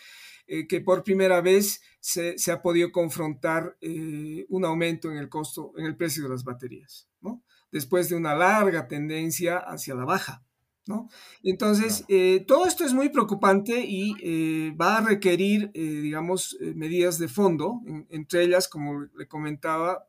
eh, 0.49 0.69
que 0.69 0.81
por 0.81 1.03
primera 1.03 1.41
vez 1.41 1.81
se, 1.99 2.37
ha 2.53 2.63
podido 2.63 2.93
confrontar 2.93 3.77
eh, 3.81 4.47
un 4.49 4.65
aumento 4.65 5.11
en 5.11 5.19
el 5.19 5.29
costo, 5.29 5.73
en 5.77 5.87
el 5.87 5.97
precio 5.97 6.23
de 6.23 6.29
las 6.29 6.45
baterías, 6.45 7.09
¿no? 7.21 7.43
Después 7.73 8.09
de 8.09 8.15
una 8.15 8.37
larga 8.37 8.87
tendencia 8.87 9.59
hacia 9.59 9.95
la 9.95 10.05
baja. 10.05 10.43
¿No? 10.89 11.09
Entonces, 11.43 12.05
eh, 12.07 12.45
todo 12.47 12.65
esto 12.65 12.85
es 12.85 12.93
muy 12.93 13.09
preocupante 13.09 13.85
y 13.85 14.71
va 14.77 14.99
a 14.99 15.01
requerir, 15.01 15.73
digamos, 15.73 16.57
medidas 16.61 17.19
de 17.19 17.27
fondo, 17.27 17.81
entre 18.09 18.45
ellas, 18.45 18.69
como 18.69 19.01
le 19.01 19.27
comentaba, 19.27 20.07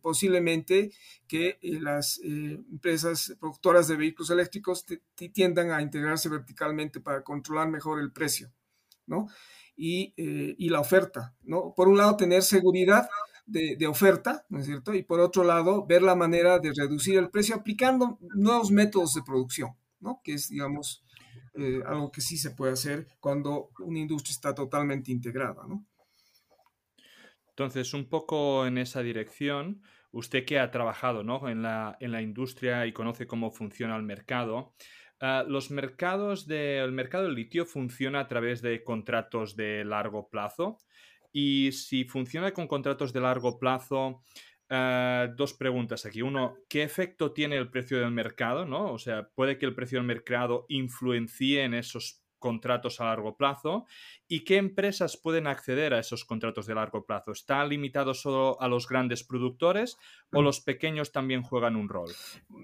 posiblemente 0.00 0.92
que 1.28 1.58
las 1.62 2.22
empresas 2.24 3.36
productoras 3.38 3.86
de 3.86 3.96
vehículos 3.96 4.30
eléctricos 4.30 4.86
tiendan 5.34 5.70
a 5.72 5.82
integrarse 5.82 6.30
verticalmente 6.30 7.00
para 7.00 7.22
controlar 7.22 7.68
mejor 7.68 8.00
el 8.00 8.10
precio, 8.10 8.50
¿no? 9.06 9.28
Eh, 9.76 10.54
y, 10.56 10.68
la 10.68 10.80
oferta, 10.80 11.34
¿no? 11.42 11.74
Por 11.74 11.88
un 11.88 11.98
lado, 11.98 12.16
tener 12.16 12.42
seguridad 12.42 13.08
de, 13.46 13.86
oferta, 13.86 14.46
¿no 14.48 14.60
es 14.60 14.66
cierto? 14.66 14.94
Y 14.94 15.02
por 15.02 15.20
otro 15.20 15.44
lado, 15.44 15.84
ver 15.86 16.02
la 16.02 16.14
manera 16.14 16.58
de 16.58 16.72
reducir 16.74 17.18
el 17.18 17.30
precio 17.30 17.56
aplicando 17.56 18.18
nuevos 18.34 18.70
métodos 18.70 19.14
de 19.14 19.22
producción, 19.22 19.70
¿no? 20.00 20.20
Que 20.22 20.34
es, 20.34 20.48
digamos, 20.48 21.04
eh, 21.54 21.82
algo 21.86 22.10
que 22.10 22.20
sí 22.20 22.36
se 22.36 22.52
puede 22.52 22.72
hacer 22.72 23.08
cuando 23.20 23.70
una 23.80 23.98
industria 23.98 24.32
está 24.32 24.54
totalmente 24.54 25.10
integrada, 25.10 25.66
¿no? 25.66 25.84
Entonces, 27.48 27.94
un 27.94 28.08
poco 28.08 28.66
en 28.66 28.78
esa 28.78 29.00
dirección, 29.02 29.82
usted 30.10 30.44
que 30.44 30.58
ha 30.58 30.70
trabajado 30.70 31.22
¿no? 31.22 31.48
en, 31.48 31.62
la, 31.62 31.96
en 32.00 32.10
la 32.10 32.20
industria 32.20 32.84
y 32.86 32.92
conoce 32.92 33.28
cómo 33.28 33.52
funciona 33.52 33.94
el 33.94 34.02
mercado, 34.02 34.74
Ah, 35.26 35.42
los 35.48 35.70
mercados 35.70 36.46
del 36.46 36.92
mercado 36.92 37.24
del 37.24 37.34
litio 37.34 37.64
funciona 37.64 38.20
a 38.20 38.28
través 38.28 38.60
de 38.60 38.84
contratos 38.84 39.56
de 39.56 39.82
largo 39.82 40.28
plazo. 40.28 40.76
Y 41.32 41.72
si 41.72 42.04
funciona 42.04 42.52
con 42.52 42.68
contratos 42.68 43.14
de 43.14 43.22
largo 43.22 43.58
plazo, 43.58 44.22
ah, 44.68 45.28
dos 45.34 45.54
preguntas 45.54 46.04
aquí. 46.04 46.20
Uno, 46.20 46.58
¿qué 46.68 46.82
efecto 46.82 47.32
tiene 47.32 47.56
el 47.56 47.70
precio 47.70 48.00
del 48.00 48.10
mercado? 48.10 48.66
¿no? 48.66 48.92
O 48.92 48.98
sea, 48.98 49.26
¿puede 49.34 49.56
que 49.56 49.64
el 49.64 49.74
precio 49.74 49.96
del 49.98 50.06
mercado 50.06 50.66
influencie 50.68 51.64
en 51.64 51.72
esos 51.72 52.22
contratos 52.44 53.00
a 53.00 53.04
largo 53.04 53.38
plazo 53.38 53.86
y 54.28 54.44
qué 54.44 54.58
empresas 54.58 55.16
pueden 55.16 55.46
acceder 55.46 55.94
a 55.94 55.98
esos 55.98 56.26
contratos 56.26 56.66
de 56.66 56.74
largo 56.74 57.06
plazo. 57.06 57.32
¿Está 57.32 57.64
limitado 57.64 58.12
solo 58.12 58.60
a 58.60 58.68
los 58.68 58.86
grandes 58.86 59.24
productores 59.24 59.96
o 60.30 60.42
mm. 60.42 60.44
los 60.44 60.60
pequeños 60.60 61.10
también 61.10 61.40
juegan 61.40 61.74
un 61.74 61.88
rol? 61.88 62.10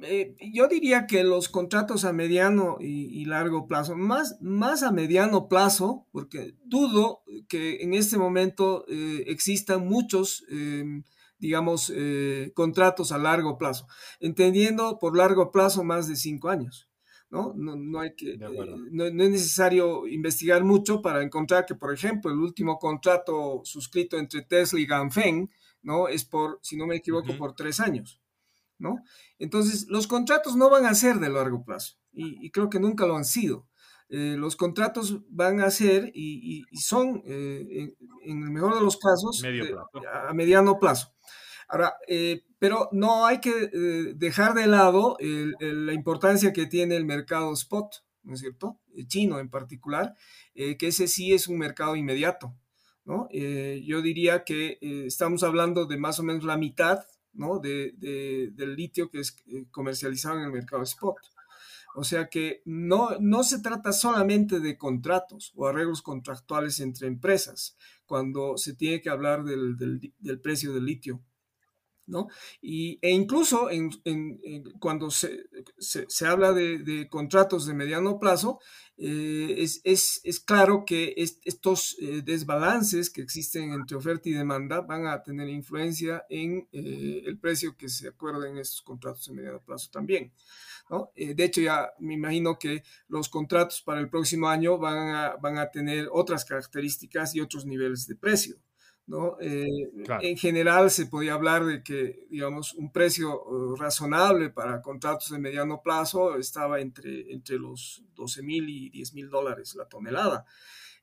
Eh, 0.03 0.37
yo 0.53 0.69
diría 0.69 1.07
que 1.07 1.25
los 1.25 1.49
contratos 1.49 2.05
a 2.05 2.13
mediano 2.13 2.77
y, 2.79 3.25
largo 3.25 3.67
plazo, 3.67 3.97
más, 3.97 4.37
más 4.43 4.83
a 4.83 4.93
mediano 4.93 5.49
plazo, 5.49 6.07
porque 6.13 6.53
dudo 6.63 7.23
que 7.49 7.81
en 7.81 7.95
este 7.95 8.19
momento 8.19 8.85
eh, 8.87 9.25
existan 9.29 9.89
muchos 9.89 10.45
em, 10.51 11.05
digamos, 11.39 11.91
eh, 11.97 12.53
contratos 12.55 13.13
a 13.13 13.19
largo 13.19 13.57
plazo, 13.57 13.87
entendiendo 14.21 14.99
por 14.99 15.17
largo 15.17 15.51
plazo 15.51 15.85
más 15.85 16.07
de 16.07 16.17
cinco 16.17 16.51
años. 16.51 16.90
¿No? 17.31 17.55
No, 17.55 18.01
hay 18.01 18.15
que, 18.15 18.33
eh, 18.33 18.39
no, 18.91 19.05
es 19.05 19.15
necesario 19.15 20.07
investigar 20.07 20.65
mucho 20.65 21.01
para 21.01 21.23
encontrar 21.23 21.65
que, 21.65 21.77
por 21.77 21.95
ejemplo, 21.95 22.31
el 22.31 22.39
último 22.39 22.79
contrato 22.79 23.63
suscrito 23.65 24.19
entre 24.19 24.43
Tesla 24.43 24.81
y 24.81 24.87
Ganfeng, 24.87 25.49
¿no? 25.83 26.09
Es 26.09 26.25
por, 26.25 26.59
si 26.63 26.77
no 26.77 26.87
me 26.87 26.97
equivoco, 26.97 27.37
por 27.39 27.55
tres 27.55 27.79
años, 27.79 28.21
¿no? 28.79 28.97
Entonces, 29.39 29.87
los 29.89 30.07
contratos 30.09 30.57
no 30.57 30.69
van 30.69 30.87
a 30.87 30.95
ser 30.95 31.19
de 31.21 31.31
largo 31.31 31.65
plazo 31.65 31.97
y, 32.13 32.51
creo 32.51 32.69
que 32.69 32.81
nunca 32.81 33.07
lo 33.07 33.17
han 33.17 33.25
sido. 33.25 33.69
Eh, 34.09 34.35
los 34.37 34.57
contratos 34.57 35.21
van 35.29 35.61
a 35.61 35.71
ser 35.71 36.11
y, 36.13 36.65
son, 36.73 37.23
en, 37.25 37.95
el 38.25 38.51
mejor 38.51 38.75
de 38.75 38.81
los 38.83 38.97
casos, 38.97 39.43
a 39.45 40.35
mediano 40.35 40.81
plazo. 40.81 41.15
Ahora, 41.69 41.95
eh, 42.09 42.43
pero 42.61 42.91
no 42.93 43.27
hay 43.27 43.41
que 43.41 43.71
eh, 43.73 44.13
dejar 44.15 44.55
de 44.55 44.67
lado 44.67 45.17
la 45.19 45.95
importancia 45.95 46.53
que 46.53 46.67
tiene 46.67 46.95
el 46.95 47.07
mercado 47.07 47.53
spot, 47.55 48.05
¿no 48.23 48.35
es 48.35 48.41
cierto? 48.41 48.79
El 48.95 49.09
chino 49.09 49.41
en 49.41 49.49
particular, 49.49 50.15
eh, 50.55 50.77
que 50.77 50.89
ese 50.89 51.09
sí 51.09 51.33
es 51.33 51.49
un 51.49 51.59
mercado 51.59 51.97
inmediato, 51.97 52.55
¿no? 53.05 53.29
yo 53.33 54.03
diría 54.03 54.45
que 54.45 54.79
estamos 55.07 55.43
hablando 55.43 55.87
de 55.87 55.97
más 55.97 56.21
o 56.21 56.23
menos 56.23 56.45
la 56.45 56.59
mitad, 56.59 57.01
¿no? 57.33 57.59
De, 57.59 57.93
del 58.53 58.77
litio 58.77 59.11
que 59.11 59.21
es 59.21 59.35
comercializado 59.71 60.39
en 60.39 60.45
el 60.45 60.53
mercado 60.53 60.83
spot. 60.83 61.17
O 61.95 62.05
sea 62.05 62.29
que 62.29 62.63
no, 62.67 63.19
no 63.21 63.43
se 63.43 63.61
trata 63.61 63.93
solamente 63.93 64.61
de 64.61 64.77
contratos 64.77 65.53
o 65.57 65.67
arreglos 65.67 66.03
contractuales 66.03 66.79
entre 66.79 67.09
empresas 67.09 67.77
cuando 68.05 68.59
se 68.59 68.75
tiene 68.75 69.01
que 69.01 69.11
hablar 69.11 69.45
del, 69.45 69.77
del 70.19 70.41
precio 70.41 70.73
del 70.73 70.85
litio. 70.85 71.21
¿No? 72.11 72.29
Y, 72.61 72.99
e 73.01 73.11
incluso 73.11 73.69
cuando 74.79 75.11
se, 75.11 75.47
habla 76.27 76.53
de, 76.53 77.09
contratos 77.09 77.67
de 77.67 77.75
mediano 77.75 78.19
plazo, 78.19 78.59
eh, 78.99 79.65
es, 79.85 80.43
claro 80.45 80.85
que 80.85 81.15
estos 81.17 81.97
eh, 82.01 82.21
desbalances 82.23 83.09
que 83.09 83.23
existen 83.23 83.73
entre 83.73 83.97
oferta 83.97 84.29
y 84.29 84.33
demanda 84.33 84.83
van 84.83 85.07
a 85.07 85.23
tener 85.23 85.49
influencia 85.49 86.27
en 86.29 86.69
eh, 86.73 87.23
el 87.25 87.39
precio 87.39 87.77
que 87.77 87.89
se 87.89 88.09
acuerda 88.09 88.49
en 88.49 88.59
estos 88.59 88.83
contratos 88.83 89.27
de 89.27 89.35
mediano 89.35 89.63
plazo 89.63 89.89
también. 89.91 90.33
de 91.15 91.45
hecho, 91.45 91.61
ya 91.61 91.93
me 92.01 92.15
imagino 92.15 92.59
que 92.59 92.83
los 93.09 93.29
contratos 93.29 93.81
para 93.81 94.01
el 94.01 94.11
próximo 94.11 94.49
año 94.49 94.77
van 94.77 95.59
a 95.59 95.71
tener 95.71 96.09
otras 96.13 96.45
características 96.45 97.35
y 97.35 97.41
otros 97.41 97.65
niveles 97.65 98.07
de 98.07 98.17
precio. 98.17 98.57
¿No? 99.11 99.37
Eh, 99.41 99.91
en 100.21 100.37
general 100.37 100.89
se 100.89 101.07
podía 101.07 101.35
hablar 101.35 101.65
de 101.65 101.83
que, 101.83 102.29
digamos, 102.31 102.75
un 102.75 102.93
precio 102.93 103.43
uh, 103.43 103.75
razonable 103.75 104.51
para 104.51 104.81
contratos 104.81 105.31
de 105.31 105.41
mediano 105.41 105.83
plazo 105.83 106.37
estaba 106.37 106.81
entre, 106.81 107.33
entre 107.33 107.59
los 107.59 108.05
12 108.15 108.43
mil 108.45 108.69
y 108.69 108.89
10 108.91 109.15
mil 109.15 109.29
dólares 109.29 109.75
la 109.75 109.87
tonelada. 109.87 110.47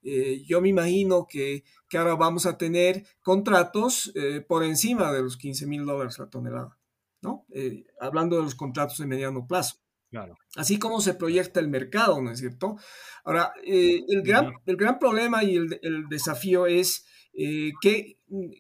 Eh, 0.03 0.41
yo 0.45 0.61
me 0.61 0.69
imagino 0.69 1.27
que, 1.27 1.65
que, 1.89 1.97
ahora 1.97 2.15
vamos 2.15 2.45
a 2.45 2.57
tener 2.57 3.05
contratos 3.21 4.13
eh, 4.15 4.39
por 4.39 4.63
encima 4.63 5.11
de 5.11 5.23
los 5.23 5.35
15 5.35 5.67
mil 5.67 5.85
dólares 5.85 6.17
la 6.17 6.29
tonelada, 6.29 6.77
¿no? 7.21 7.45
hablando 7.99 8.37
de 8.37 8.43
los 8.43 8.55
contratos 8.55 8.99
de 8.99 9.05
mediano 9.05 9.45
plazo. 9.45 9.79
Claro. 10.09 10.37
Así 10.55 10.79
como 10.79 11.01
se 11.01 11.15
proyecta 11.15 11.59
el 11.59 11.67
mercado, 11.67 12.21
¿no 12.21 12.31
es 12.31 12.39
cierto? 12.39 12.77
Ahora, 13.25 13.51
el, 13.65 14.21
gran, 14.21 14.53
el 14.65 14.77
gran 14.77 14.97
problema 14.97 15.43
y 15.43 15.57
el, 15.57 15.77
el 15.81 16.07
desafío 16.07 16.67
es 16.67 17.05
eh, 17.39 17.71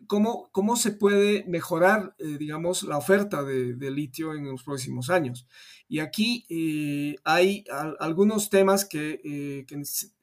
cómo, 0.05 0.49
cómo, 0.51 0.75
se 0.75 0.91
puede 0.91 1.43
mejorar, 1.47 2.15
eh, 2.19 2.37
digamos, 2.37 2.83
la 2.83 2.99
oferta 2.99 3.43
de, 3.43 3.91
litio 3.91 4.35
en 4.35 4.45
los 4.45 4.61
próximos 4.61 5.09
años. 5.09 5.47
Y 5.89 5.97
aquí 5.97 6.45
eh, 6.47 7.15
hay 7.23 7.65
algunos 7.99 8.51
temas 8.51 8.85
que, 8.85 9.65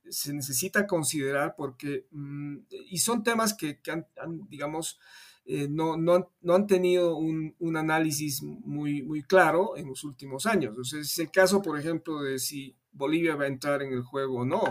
se 0.09 0.35
necesita 0.35 0.87
considerar 0.87 1.55
porque, 1.57 2.07
mm, 2.13 2.59
y 2.91 2.99
son 2.99 3.25
temas 3.25 3.55
que, 3.55 3.81
han, 3.91 4.07
digamos, 4.49 5.01
no, 5.47 5.97
no, 5.97 6.33
no, 6.41 6.55
han 6.55 6.67
tenido 6.69 7.17
un, 7.17 7.57
un, 7.59 7.77
análisis 7.77 8.41
muy, 8.43 9.03
muy 9.03 9.23
claro 9.25 9.77
en 9.77 9.89
los 9.89 10.05
últimos 10.05 10.47
años. 10.47 10.79
O 10.79 10.97
es 10.97 11.19
el 11.19 11.31
caso, 11.33 11.61
por 11.61 11.79
ejemplo, 11.79 12.23
de 12.23 12.39
si 12.39 12.77
Bolivia 12.93 13.35
va 13.35 13.45
a 13.45 13.49
entrar 13.49 13.83
en 13.83 13.93
el 13.93 14.03
juego 14.03 14.43
o 14.43 14.45
no. 14.45 14.63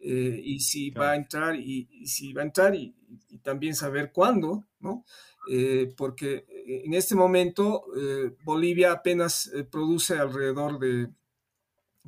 Eh, 0.00 0.40
y 0.44 0.60
si 0.60 0.90
va 0.90 1.12
a 1.12 1.16
entrar 1.16 1.56
y, 1.56 2.06
si 2.06 2.32
va 2.32 2.42
a 2.42 2.44
entrar 2.44 2.74
y, 2.74 2.94
también 3.42 3.74
saber 3.74 4.12
cuándo, 4.12 4.66
¿no? 4.80 5.04
Eh, 5.50 5.94
porque 5.96 6.44
en 6.66 6.92
este 6.92 7.14
momento 7.14 7.84
eh, 7.96 8.36
Bolivia 8.44 8.92
apenas 8.92 9.50
produce 9.70 10.14
alrededor 10.18 10.78
de 10.78 11.08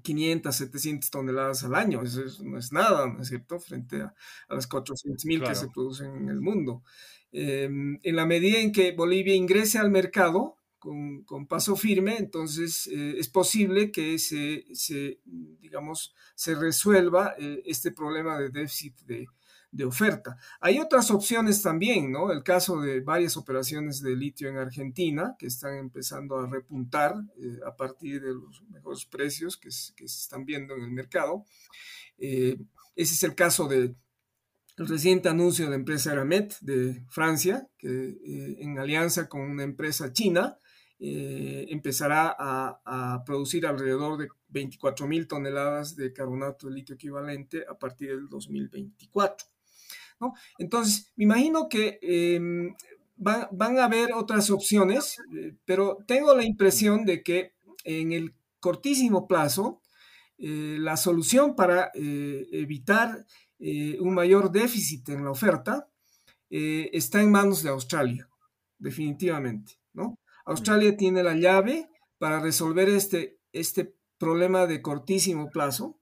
500, 0.02 0.54
700 0.54 1.10
toneladas 1.10 1.64
al 1.64 1.74
año, 1.74 2.02
eso, 2.02 2.22
no 2.44 2.58
es 2.58 2.72
nada, 2.72 3.06
¿no 3.06 3.22
es 3.22 3.28
cierto?, 3.28 3.58
frente 3.58 4.02
a, 4.02 4.14
las 4.48 4.66
400 4.66 5.24
mil 5.24 5.42
que 5.42 5.54
se 5.54 5.68
producen 5.68 6.14
en 6.16 6.28
el 6.28 6.40
mundo. 6.40 6.82
Em, 7.32 7.98
en 8.02 8.16
la 8.16 8.26
medida 8.26 8.58
en 8.58 8.72
que 8.72 8.92
Bolivia 8.92 9.34
ingrese 9.34 9.78
al 9.78 9.90
mercado, 9.90 10.56
con, 10.80 11.46
paso 11.46 11.76
firme, 11.76 12.16
entonces 12.16 12.86
eh, 12.86 13.16
es 13.18 13.28
posible 13.28 13.92
que 13.92 14.18
se, 14.18 14.64
digamos, 15.24 16.14
se 16.34 16.54
resuelva 16.54 17.34
eh, 17.38 17.62
este 17.66 17.92
problema 17.92 18.38
de 18.38 18.48
déficit 18.48 18.98
de, 19.02 19.28
oferta. 19.86 20.36
Hay 20.60 20.80
otras 20.80 21.12
opciones 21.12 21.62
también, 21.62 22.10
¿no? 22.10 22.32
El 22.32 22.42
caso 22.42 22.80
de 22.80 23.00
varias 23.00 23.36
operaciones 23.36 24.02
de 24.02 24.16
litio 24.16 24.48
en 24.48 24.56
Argentina 24.56 25.36
que 25.38 25.46
están 25.46 25.76
empezando 25.76 26.38
a 26.38 26.48
repuntar 26.48 27.14
eh, 27.38 27.60
a 27.64 27.76
partir 27.76 28.20
de 28.20 28.34
los 28.34 28.64
mejores 28.68 29.04
precios 29.04 29.56
que, 29.56 29.70
se 29.70 30.04
están 30.04 30.44
viendo 30.44 30.74
en 30.74 30.82
el 30.82 30.90
mercado. 30.90 31.44
ese 32.18 32.58
es 32.96 33.22
el 33.22 33.34
caso 33.36 33.68
de 33.68 33.94
el 34.76 34.88
reciente 34.88 35.28
anuncio 35.28 35.66
de 35.66 35.70
la 35.70 35.76
empresa 35.76 36.12
Eramet 36.12 36.58
de 36.62 37.04
Francia, 37.08 37.68
que 37.76 38.16
en 38.60 38.78
alianza 38.78 39.28
con 39.28 39.42
una 39.42 39.62
empresa 39.62 40.12
china, 40.12 40.56
eh, 41.02 41.64
empezará 41.70 42.36
a, 42.38 43.22
producir 43.24 43.64
alrededor 43.64 44.18
de 44.18 44.28
24 44.50 45.06
mil 45.06 45.26
toneladas 45.26 45.96
de 45.96 46.12
carbonato 46.12 46.68
de 46.68 46.74
litio 46.74 46.94
equivalente 46.94 47.64
a 47.66 47.78
partir 47.78 48.10
del 48.10 48.28
2024. 48.28 49.48
¿no? 50.20 50.34
Entonces, 50.58 51.10
me 51.16 51.24
imagino 51.24 51.70
que 51.70 51.98
em, 52.02 52.74
van 53.16 53.78
a 53.78 53.84
haber 53.84 54.12
otras 54.12 54.50
opciones, 54.50 55.16
eh, 55.34 55.54
pero 55.64 55.96
tengo 56.06 56.34
la 56.34 56.44
impresión 56.44 57.06
de 57.06 57.22
que 57.22 57.54
en 57.84 58.12
el 58.12 58.34
cortísimo 58.58 59.26
plazo, 59.26 59.80
eh, 60.36 60.76
la 60.78 60.98
solución 60.98 61.56
para 61.56 61.90
evitar 61.94 63.24
un 63.58 64.14
mayor 64.14 64.50
déficit 64.50 65.08
en 65.10 65.24
la 65.24 65.30
oferta 65.30 65.88
está 66.50 67.22
en 67.22 67.30
manos 67.30 67.62
de 67.62 67.70
Australia, 67.70 68.28
definitivamente. 68.78 69.80
Australia 70.50 70.96
tiene 70.96 71.22
la 71.22 71.34
llave 71.34 71.88
para 72.18 72.40
resolver 72.40 72.88
este, 72.88 73.38
este 73.52 73.94
problema 74.18 74.66
de 74.66 74.82
cortísimo 74.82 75.48
plazo. 75.48 76.00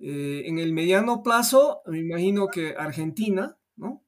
Eh, 0.00 0.42
en 0.46 0.58
el 0.58 0.72
mediano 0.72 1.22
plazo, 1.22 1.82
me 1.86 1.98
imagino 2.00 2.48
que 2.48 2.74
Argentina, 2.76 3.56
¿no? 3.76 4.04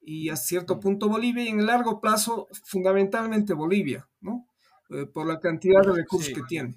Y 0.00 0.28
a 0.28 0.36
cierto 0.36 0.80
punto 0.80 1.08
Bolivia, 1.08 1.44
y 1.44 1.48
en 1.48 1.60
el 1.60 1.66
largo 1.66 2.00
plazo, 2.00 2.48
fundamentalmente 2.64 3.54
Bolivia, 3.54 4.08
¿no? 4.20 4.48
Eh, 4.90 5.06
por 5.06 5.26
la 5.26 5.38
cantidad 5.38 5.82
de 5.82 5.92
recursos 5.92 6.34
que 6.34 6.42
tiene. 6.48 6.74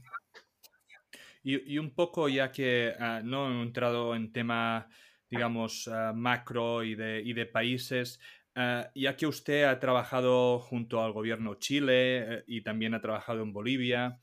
Y, 1.44 1.78
un 1.78 1.94
poco, 1.94 2.28
ya 2.30 2.52
que 2.52 2.94
ah, 3.00 3.22
no 3.24 3.50
he 3.50 3.64
entrado 3.64 4.16
en 4.16 4.32
tema, 4.32 4.88
digamos, 5.30 5.88
ah, 5.88 6.14
macro 6.16 6.84
y 6.84 6.96
de, 6.96 7.22
y 7.24 7.34
de 7.34 7.46
países, 7.46 8.20
Ah, 8.58 8.90
ya 8.96 9.18
que 9.18 9.28
usted 9.28 9.66
ha 9.66 9.80
trabajado 9.80 10.60
junto 10.60 11.04
al 11.04 11.12
gobierno 11.12 11.56
Chile 11.56 12.38
eh, 12.38 12.44
y 12.48 12.62
también 12.62 12.94
ha 12.94 13.02
trabajado 13.02 13.42
en 13.42 13.52
Bolivia, 13.52 14.18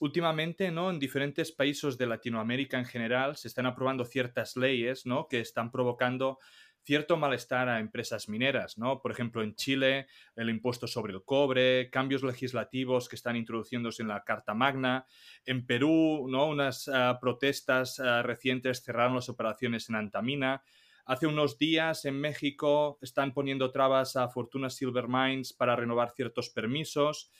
últimamente 0.00 0.70
¿no? 0.70 0.90
en 0.90 0.98
diferentes 0.98 1.50
países 1.50 1.96
de 1.96 2.06
Latinoamérica 2.06 2.78
en 2.78 2.84
general 2.84 3.36
se 3.36 3.48
están 3.48 3.64
aprobando 3.64 4.04
ciertas 4.04 4.54
leyes 4.54 5.06
¿no? 5.06 5.28
que 5.28 5.40
están 5.40 5.70
provocando 5.70 6.38
cierto 6.84 7.16
malestar 7.16 7.68
a 7.68 7.80
empresas 7.80 8.28
mineras, 8.28 8.76
¿no? 8.76 9.00
Por 9.00 9.10
ejemplo, 9.10 9.42
en 9.42 9.54
Chile, 9.54 10.06
el 10.36 10.50
impuesto 10.50 10.86
sobre 10.86 11.14
el 11.14 11.24
cobre, 11.24 11.88
cambios 11.90 12.22
legislativos 12.22 13.08
que 13.08 13.16
están 13.16 13.36
introduciéndose 13.36 14.02
en 14.02 14.08
la 14.08 14.22
Carta 14.22 14.54
Magna. 14.54 15.06
En 15.46 15.66
Perú, 15.66 16.26
¿no? 16.28 16.46
Unas 16.46 16.88
ah, 16.88 17.18
protestas 17.20 17.98
ah, 18.00 18.22
recientes 18.22 18.82
cerraron 18.84 19.14
las 19.16 19.30
operaciones 19.30 19.88
en 19.88 19.96
Antamina. 19.96 20.62
Hace 21.06 21.26
unos 21.26 21.58
días 21.58 22.06
en 22.06 22.18
México 22.18 22.98
están 23.02 23.34
poniendo 23.34 23.70
trabas 23.70 24.16
a 24.16 24.28
Fortuna 24.30 24.70
Silver 24.70 25.06
Mines 25.06 25.52
para 25.52 25.76
renovar 25.76 26.12
ciertos 26.12 26.48
permisos. 26.48 27.30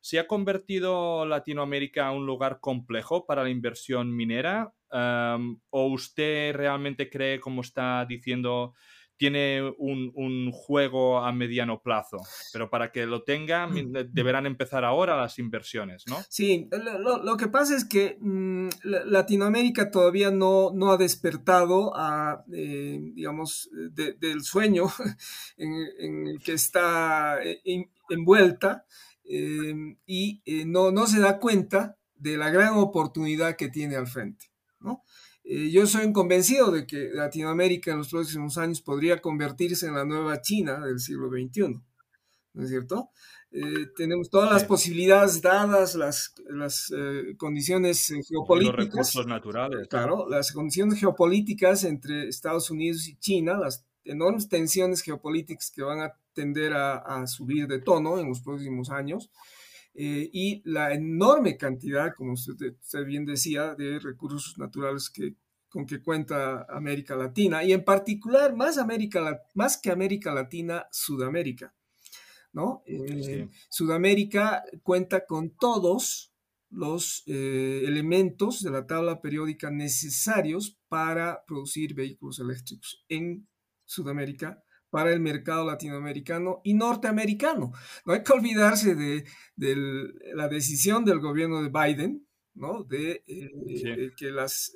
¿Se 0.00 0.18
ha 0.18 0.26
convertido 0.26 1.26
Latinoamérica 1.26 2.08
en 2.10 2.16
un 2.16 2.26
lugar 2.26 2.60
complejo 2.60 3.26
para 3.26 3.42
la 3.42 3.50
inversión 3.50 4.16
minera? 4.16 4.72
¿O 5.68 5.86
usted 5.88 6.54
realmente 6.54 7.10
cree, 7.10 7.38
como 7.40 7.60
está 7.60 8.06
diciendo, 8.06 8.72
tiene 9.20 9.74
un, 9.76 10.50
juego 10.50 11.18
a 11.18 11.30
mediano 11.30 11.82
plazo? 11.82 12.16
Pero 12.54 12.70
para 12.70 12.90
que 12.90 13.04
lo 13.04 13.22
tenga, 13.22 13.68
deberán 14.08 14.46
empezar 14.46 14.82
ahora 14.82 15.14
las 15.14 15.38
inversiones, 15.38 16.04
¿no? 16.06 16.16
Sí, 16.30 16.70
lo, 16.72 17.36
que 17.36 17.48
pasa 17.48 17.76
es 17.76 17.84
que 17.84 18.16
mm, 18.18 18.68
Latinoamérica 18.82 19.90
todavía 19.90 20.30
no, 20.30 20.70
no 20.74 20.90
ha 20.90 20.96
despertado 20.96 21.92
a, 21.94 22.46
eh, 22.50 22.98
digamos, 23.12 23.68
del 23.92 24.42
sueño 24.42 24.86
en, 25.58 26.26
el 26.26 26.38
que 26.42 26.52
está 26.52 27.42
eh, 27.42 27.60
envuelta. 28.08 28.86
Em, 29.24 29.98
y 30.06 30.42
eh, 30.46 30.64
no, 30.64 30.90
no 30.92 31.06
se 31.06 31.20
da 31.20 31.38
cuenta 31.38 31.98
de 32.16 32.38
la 32.38 32.48
gran 32.48 32.72
oportunidad 32.78 33.56
que 33.56 33.68
tiene 33.68 33.96
al 33.96 34.06
frente. 34.06 34.46
¿no? 34.80 35.04
Eh, 35.52 35.68
yo 35.72 35.84
soy 35.84 36.12
convencido 36.12 36.70
de 36.70 36.86
que 36.86 37.10
Latinoamérica 37.12 37.90
en 37.90 37.98
los 37.98 38.10
próximos 38.10 38.56
años 38.56 38.80
podría 38.80 39.20
convertirse 39.20 39.86
en 39.86 39.94
la 39.94 40.04
nueva 40.04 40.40
China 40.40 40.78
del 40.78 41.00
siglo 41.00 41.28
XXI, 41.28 41.80
¿no 42.52 42.62
es 42.62 42.68
cierto? 42.68 43.10
Eh, 43.50 43.88
tenemos 43.96 44.30
todas 44.30 44.52
las 44.52 44.64
posibilidades 44.64 45.42
dadas, 45.42 45.96
las, 45.96 46.34
las 46.48 46.92
condiciones 47.36 48.14
geopolíticas. 48.28 48.76
Los 48.76 48.86
recursos 48.86 49.26
naturales. 49.26 49.88
Claro, 49.88 50.28
las 50.28 50.52
condiciones 50.52 51.00
geopolíticas 51.00 51.82
entre 51.82 52.28
Estados 52.28 52.70
Unidos 52.70 53.08
y 53.08 53.16
China, 53.16 53.58
las 53.58 53.84
enormes 54.04 54.48
tensiones 54.48 55.02
geopolíticas 55.02 55.72
que 55.72 55.82
van 55.82 56.00
a 56.00 56.14
tender 56.32 56.74
a, 56.74 57.26
subir 57.26 57.66
de 57.66 57.80
tono 57.80 58.18
en 58.18 58.28
los 58.28 58.40
próximos 58.40 58.90
años. 58.90 59.30
Eh, 59.94 60.30
y 60.32 60.62
la 60.64 60.92
enorme 60.94 61.56
cantidad, 61.56 62.14
como 62.14 62.32
usted, 62.32 62.74
bien 63.04 63.24
decía, 63.24 63.74
de 63.74 63.98
recursos 63.98 64.56
naturales 64.58 65.10
que, 65.10 65.34
con 65.68 65.86
que 65.86 66.00
cuenta 66.02 66.66
América 66.68 67.16
Latina, 67.16 67.64
y 67.64 67.72
en 67.72 67.84
particular 67.84 68.54
más, 68.54 68.78
América, 68.78 69.42
más 69.54 69.78
que 69.78 69.90
América 69.90 70.32
Latina, 70.32 70.86
Sudamérica. 70.90 71.74
¿no? 72.52 72.82
Eh, 72.86 73.48
Sudamérica 73.68 74.64
cuenta 74.82 75.24
con 75.26 75.50
todos 75.50 76.32
los 76.70 77.24
eh, 77.26 77.82
elementos 77.84 78.62
de 78.62 78.70
la 78.70 78.86
tabla 78.86 79.20
periódica 79.20 79.70
necesarios 79.70 80.78
para 80.88 81.44
producir 81.44 81.94
vehículos 81.94 82.38
eléctricos 82.38 83.04
en 83.08 83.48
Sudamérica 83.84 84.62
para 84.90 85.12
el 85.12 85.20
mercado 85.20 85.64
latinoamericano 85.64 86.60
y 86.64 86.74
norteamericano. 86.74 87.72
No 88.04 88.12
hay 88.12 88.22
que 88.22 88.32
olvidarse 88.32 88.94
de, 88.94 89.24
la 90.34 90.48
decisión 90.48 91.04
del 91.04 91.20
gobierno 91.20 91.62
de 91.62 91.68
Biden, 91.68 92.26
¿no? 92.54 92.84
de, 92.84 93.22
eh, 93.26 94.10
que 94.16 94.30
las, 94.30 94.72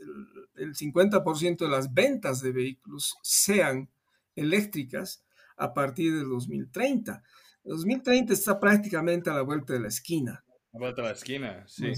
el 0.55 0.75
50% 0.75 1.59
de 1.59 1.69
las 1.69 1.93
ventas 1.93 2.41
de 2.41 2.53
vehículos 2.53 3.17
sean 3.23 3.91
eléctricas 4.37 5.25
a 5.57 5.75
partir 5.75 6.15
del 6.15 6.29
2030. 6.29 7.23
2030 7.65 8.33
está 8.33 8.61
prácticamente 8.61 9.31
a 9.31 9.35
la 9.35 9.43
vuelta 9.43 9.73
de 9.73 9.81
la 9.81 9.89
esquina. 9.89 10.44
A 10.75 10.79
vuelta 10.79 11.03
de 11.03 11.09
la 11.09 11.15
esquina, 11.15 11.65
sí. 11.69 11.93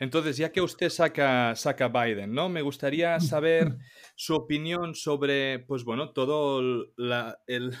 Entonces, 0.00 0.38
ya 0.38 0.50
que 0.50 0.62
usted 0.62 0.88
saca, 0.88 1.54
saca 1.54 1.88
Biden, 1.88 2.32
¿no? 2.32 2.48
Me 2.48 2.62
gustaría 2.62 3.20
saber 3.20 3.76
su 4.16 4.34
opinión 4.34 4.94
sobre, 4.94 5.58
pues 5.58 5.84
bueno, 5.84 6.12
todo 6.12 6.60
el, 6.60 7.76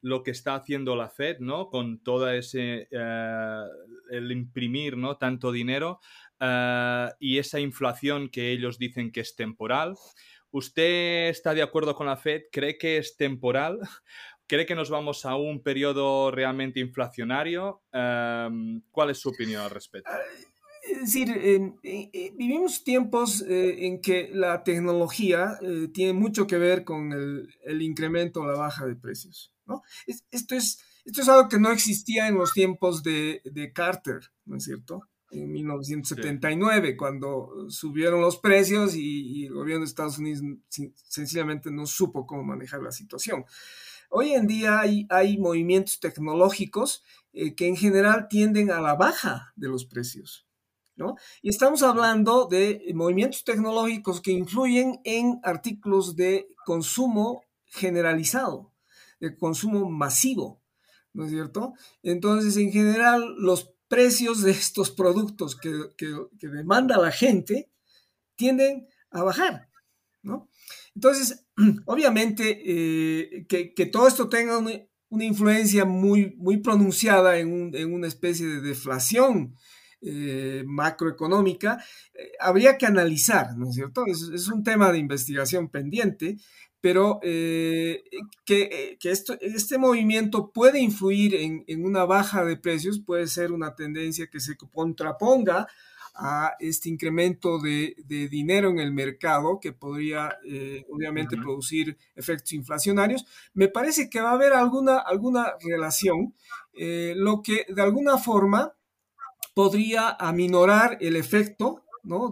lo 0.00 0.22
que 0.22 0.30
está 0.30 0.54
haciendo 0.54 0.94
la 0.94 1.10
Fed, 1.10 1.38
¿no? 1.40 1.70
Con 1.70 2.04
todo 2.04 2.30
ese, 2.30 2.86
eh, 2.88 3.62
el 4.10 4.30
imprimir, 4.30 4.96
¿no? 4.96 5.16
Tanto 5.16 5.50
dinero 5.50 5.98
eh, 6.38 7.08
y 7.18 7.38
esa 7.38 7.58
inflación 7.58 8.28
que 8.28 8.52
ellos 8.52 8.78
dicen 8.78 9.10
que 9.10 9.22
es 9.22 9.34
temporal. 9.34 9.96
¿Usted 10.52 11.30
está 11.30 11.52
de 11.52 11.62
acuerdo 11.62 11.96
con 11.96 12.06
la 12.06 12.16
Fed? 12.16 12.42
¿Cree 12.52 12.78
que 12.78 12.98
es 12.98 13.16
temporal? 13.16 13.80
¿Cree 14.50 14.66
que 14.66 14.74
nos 14.74 14.90
vamos 14.90 15.24
a 15.26 15.36
un 15.36 15.62
periodo 15.62 16.32
realmente 16.32 16.80
inflacionario? 16.80 17.84
Eh, 17.92 18.80
¿Cuál 18.90 19.10
es 19.10 19.18
su 19.18 19.28
opinión 19.28 19.62
al 19.62 19.70
respecto? 19.70 20.10
Es 20.90 21.00
decir, 21.02 21.30
eh, 21.30 21.72
eh, 21.84 22.32
vivimos 22.36 22.82
tiempos 22.82 23.42
eh, 23.42 23.86
en 23.86 24.00
que 24.00 24.28
la 24.32 24.64
tecnología 24.64 25.56
tiene 25.94 26.14
mucho 26.14 26.48
que 26.48 26.58
ver 26.58 26.82
con 26.82 27.12
el, 27.12 27.80
incremento 27.80 28.40
o 28.40 28.46
la 28.46 28.58
baja 28.58 28.86
de 28.86 28.96
precios. 28.96 29.52
¿no? 29.66 29.84
esto, 30.08 30.56
es, 30.56 30.80
esto 31.04 31.22
es 31.22 31.28
algo 31.28 31.48
que 31.48 31.60
no 31.60 31.70
existía 31.70 32.26
en 32.26 32.34
los 32.34 32.52
tiempos 32.52 33.04
de, 33.04 33.70
Carter, 33.72 34.32
¿no 34.46 34.56
es 34.56 34.64
cierto? 34.64 35.02
En 35.30 35.52
1979, 35.52 36.96
cuando 36.96 37.68
subieron 37.68 38.20
los 38.20 38.38
precios 38.38 38.96
y, 38.96 39.46
el 39.46 39.54
gobierno 39.54 39.84
de 39.84 39.90
Estados 39.90 40.18
Unidos 40.18 40.42
sencillamente 41.04 41.70
no 41.70 41.86
supo 41.86 42.26
cómo 42.26 42.42
manejar 42.42 42.82
la 42.82 42.90
situación. 42.90 43.44
Hoy 44.12 44.32
en 44.32 44.48
día 44.48 44.80
hay, 44.80 45.38
movimientos 45.38 46.00
tecnológicos 46.00 47.04
que 47.32 47.68
en 47.68 47.76
general 47.76 48.26
tienden 48.28 48.72
a 48.72 48.80
la 48.80 48.94
baja 48.94 49.52
de 49.54 49.68
los 49.68 49.84
precios. 49.86 50.48
Y 51.42 51.48
estamos 51.48 51.82
hablando 51.82 52.46
de 52.46 52.82
movimientos 52.94 53.44
tecnológicos 53.44 54.20
que 54.20 54.32
influyen 54.32 55.00
en 55.04 55.40
artículos 55.44 56.16
de 56.16 56.48
consumo 56.66 57.44
generalizado, 57.66 58.72
de 59.20 59.36
consumo 59.36 59.88
masivo, 59.88 60.60
¿no 61.12 61.24
es 61.24 61.30
cierto? 61.30 61.74
Entonces, 62.02 62.56
en 62.56 62.72
general, 62.72 63.36
los 63.38 63.72
precios 63.88 64.42
de 64.42 64.50
estos 64.50 64.90
productos 64.90 65.56
que, 65.56 65.70
demanda 66.40 66.98
la 66.98 67.12
gente 67.12 67.70
tienden 68.34 68.88
a 69.10 69.22
bajar, 69.22 69.68
¿no? 70.22 70.48
Entonces, 70.94 71.46
obviamente, 71.86 72.62
eh, 72.64 73.46
que, 73.48 73.86
todo 73.86 74.08
esto 74.08 74.28
tenga 74.28 74.58
una, 74.58 75.24
influencia 75.24 75.84
muy, 75.84 76.34
muy 76.36 76.58
pronunciada 76.58 77.38
en, 77.38 77.74
una 77.92 78.06
especie 78.06 78.46
de 78.46 78.60
deflación 78.60 79.56
eh, 80.02 80.62
macroeconómica, 80.66 81.82
eh, 82.14 82.32
habría 82.40 82.78
que 82.78 82.86
analizar, 82.86 83.56
¿no 83.56 83.68
es 83.68 83.74
cierto? 83.74 84.04
Es, 84.06 84.48
un 84.48 84.62
tema 84.62 84.90
de 84.92 84.98
investigación 84.98 85.68
pendiente, 85.68 86.38
pero 86.80 87.20
eh, 87.22 88.02
que, 88.46 88.96
esto, 89.02 89.36
este 89.40 89.76
movimiento 89.76 90.52
puede 90.52 90.80
influir 90.80 91.34
en, 91.34 91.84
una 91.84 92.04
baja 92.04 92.44
de 92.44 92.56
precios, 92.56 93.00
puede 93.04 93.26
ser 93.26 93.52
una 93.52 93.74
tendencia 93.74 94.28
que 94.28 94.40
se 94.40 94.56
contraponga 94.56 95.66
a 96.14 96.54
este 96.58 96.88
incremento 96.88 97.58
de, 97.58 97.94
dinero 98.30 98.70
en 98.70 98.78
el 98.78 98.92
mercado 98.92 99.58
que 99.60 99.72
podría 99.72 100.36
obviamente 100.90 101.36
producir 101.36 101.96
efectos 102.14 102.52
inflacionarios. 102.52 103.24
Me 103.54 103.68
parece 103.68 104.10
que 104.10 104.20
va 104.20 104.30
a 104.30 104.34
haber 104.34 104.52
alguna, 104.52 104.98
alguna 104.98 105.54
relación, 105.60 106.34
lo 106.74 107.42
que 107.42 107.66
de 107.68 107.82
alguna 107.82 108.18
forma 108.18 108.74
podría 109.54 110.10
aminorar 110.10 110.98
el 111.00 111.16
efecto 111.16 111.84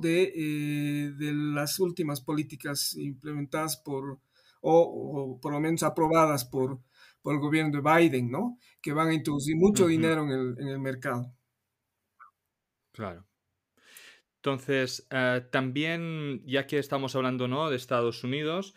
eh, 0.04 1.12
de, 1.16 1.32
las 1.32 1.78
últimas 1.78 2.20
políticas 2.20 2.94
implementadas 2.94 3.76
por, 3.76 4.18
o, 4.60 5.38
por 5.40 5.52
lo 5.52 5.60
menos 5.60 5.82
aprobadas 5.82 6.44
por, 6.44 6.80
por, 7.20 7.34
el 7.34 7.40
gobierno 7.40 7.80
de 7.80 7.82
Biden, 7.82 8.30
¿no? 8.30 8.58
que 8.80 8.92
van 8.92 9.08
a 9.08 9.14
introducir 9.14 9.56
mucho 9.56 9.86
dinero 9.86 10.22
en 10.24 10.30
el, 10.30 10.56
en 10.58 10.68
el, 10.68 10.78
mercado. 10.80 11.34
Claro. 12.92 13.27
Entonces, 14.38 15.06
eh, 15.10 15.42
también, 15.50 16.42
ya 16.46 16.66
que 16.66 16.78
estamos 16.78 17.14
hablando 17.16 17.48
¿no? 17.48 17.70
de 17.70 17.76
Estados 17.76 18.24
Unidos, 18.24 18.74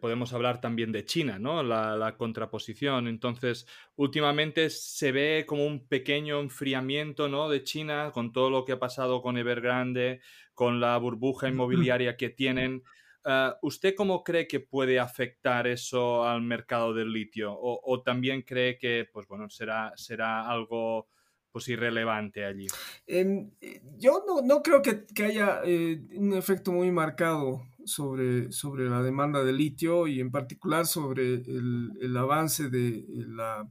podemos 0.00 0.32
hablar 0.32 0.60
también 0.60 0.92
de 0.92 1.04
China, 1.04 1.38
¿no? 1.38 1.62
La, 1.62 2.14
contraposición. 2.16 3.08
Entonces, 3.08 3.66
últimamente 3.96 4.70
se 4.70 5.12
ve 5.12 5.44
como 5.46 5.66
un 5.66 5.86
pequeño 5.86 6.40
enfriamiento, 6.40 7.28
¿no? 7.28 7.48
De 7.48 7.62
China 7.62 8.12
con 8.12 8.32
todo 8.32 8.50
lo 8.50 8.64
que 8.64 8.72
ha 8.72 8.78
pasado 8.78 9.20
con 9.20 9.36
Evergrande, 9.36 10.20
con 10.54 10.80
la 10.80 10.96
burbuja 10.96 11.48
inmobiliaria 11.48 12.16
que 12.16 12.30
tienen. 12.30 12.82
Ah, 13.24 13.56
¿Usted 13.62 13.94
cómo 13.94 14.24
cree 14.24 14.48
que 14.48 14.60
puede 14.60 14.98
afectar 14.98 15.66
eso 15.66 16.24
al 16.24 16.42
mercado 16.42 16.94
del 16.94 17.12
litio? 17.12 17.56
¿O, 17.56 18.02
también 18.02 18.42
cree 18.42 18.78
que, 18.78 19.08
pues 19.12 19.26
bueno, 19.26 19.48
será, 19.50 19.92
será 19.96 20.48
algo 20.48 21.08
pues 21.52 21.68
irrelevante 21.68 22.44
allí? 22.44 22.66
Em, 23.06 23.50
yo 23.98 24.24
no, 24.42 24.62
creo 24.62 24.80
que, 24.82 25.04
haya 25.22 25.60
eh, 25.64 26.02
un 26.16 26.32
efecto 26.32 26.72
muy 26.72 26.90
marcado 26.90 27.62
sobre, 27.84 28.50
sobre 28.50 28.88
la 28.88 29.02
demanda 29.02 29.44
de 29.44 29.52
litio 29.52 30.06
y 30.06 30.20
en 30.20 30.30
particular 30.30 30.86
sobre 30.86 31.34
el, 31.34 32.16
avance 32.16 32.70
de 32.70 33.04
la 33.28 33.68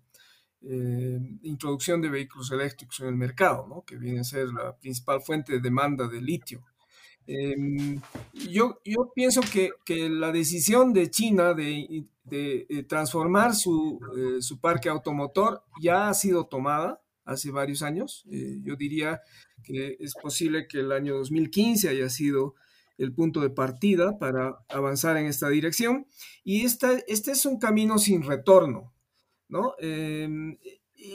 eh, 0.62 1.20
introducción 1.42 2.02
de 2.02 2.10
vehículos 2.10 2.52
eléctricos 2.52 3.00
en 3.00 3.08
el 3.08 3.16
mercado, 3.16 3.66
¿no? 3.68 3.84
que 3.84 3.98
viene 3.98 4.20
a 4.20 4.24
ser 4.24 4.50
la 4.50 4.78
principal 4.78 5.22
fuente 5.22 5.54
de 5.54 5.60
demanda 5.60 6.08
de 6.08 6.22
litio. 6.22 6.64
Em, 7.26 8.00
yo, 8.34 8.80
yo 8.84 9.12
pienso 9.16 9.42
que, 9.42 9.72
que, 9.86 10.10
la 10.10 10.32
decisión 10.32 10.92
de 10.92 11.10
China 11.10 11.54
de, 11.54 12.06
de, 12.26 12.86
transformar 12.90 13.54
su, 13.54 14.00
su 14.40 14.60
parque 14.60 14.90
automotor 14.90 15.64
ya 15.82 16.10
ha 16.10 16.14
sido 16.14 16.48
tomada 16.48 17.00
hace 17.32 17.52
varios 17.52 17.82
años. 17.82 18.26
Eh, 18.32 18.60
yo 18.64 18.76
diría 18.76 19.22
que 19.64 19.98
es 20.00 20.14
posible 20.22 20.68
que 20.68 20.80
el 20.80 20.92
año 20.92 21.16
2015 21.16 21.90
haya 21.90 22.10
sido 22.10 22.56
el 22.98 23.14
punto 23.14 23.42
de 23.42 23.50
partida 23.50 24.20
para 24.20 24.60
avanzar 24.70 25.18
en 25.18 25.26
esta 25.26 25.50
dirección. 25.50 26.08
Y 26.44 26.66
esta, 26.66 26.92
este 27.08 27.32
es 27.32 27.46
un 27.46 27.60
camino 27.60 27.98
sin 27.98 28.24
retorno, 28.24 28.94
¿no? 29.48 29.74
Em, 29.80 30.58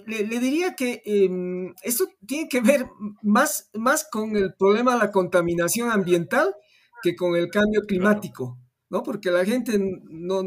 le, 0.07 0.41
diría 0.41 0.75
que 0.75 1.03
em, 1.05 1.75
esto 1.83 2.09
tiene 2.27 2.49
que 2.49 2.61
ver 2.61 2.87
más, 3.23 3.71
más 3.75 4.07
con 4.11 4.37
el 4.37 4.55
problema 4.55 4.95
de 4.95 4.99
la 4.99 5.13
contaminación 5.13 5.91
ambiental 5.91 6.55
que 7.03 7.15
con 7.15 7.37
el 7.37 7.51
cambio 7.51 7.83
climático, 7.83 8.59
¿no? 8.91 9.03
Porque 9.03 9.31
la 9.31 9.45
gente 9.45 9.79
no, 9.79 10.43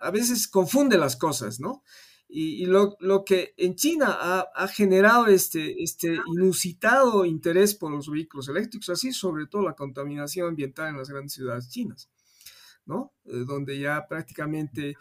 a 0.00 0.10
veces 0.10 0.46
confunde 0.46 0.96
las 0.96 1.16
cosas, 1.16 1.58
¿no? 1.60 1.82
Y, 2.36 2.66
lo, 2.66 2.96
que 3.24 3.54
en 3.56 3.76
China 3.76 4.18
ha, 4.52 4.66
generado 4.66 5.28
este, 5.28 5.80
este 5.84 6.18
inusitado 6.26 7.24
interés 7.24 7.76
por 7.76 7.92
los 7.92 8.10
vehículos 8.10 8.48
eléctricos, 8.48 8.88
así 8.88 9.12
sobre 9.12 9.46
todo 9.46 9.62
la 9.62 9.74
contaminación 9.74 10.48
ambiental 10.48 10.88
en 10.88 10.96
las 10.96 11.08
grandes 11.08 11.34
ciudades 11.34 11.68
chinas, 11.70 12.10
¿no? 12.86 13.12
Eh, 13.26 13.44
donde 13.46 13.78
ya 13.78 14.08
prácticamente 14.08 14.96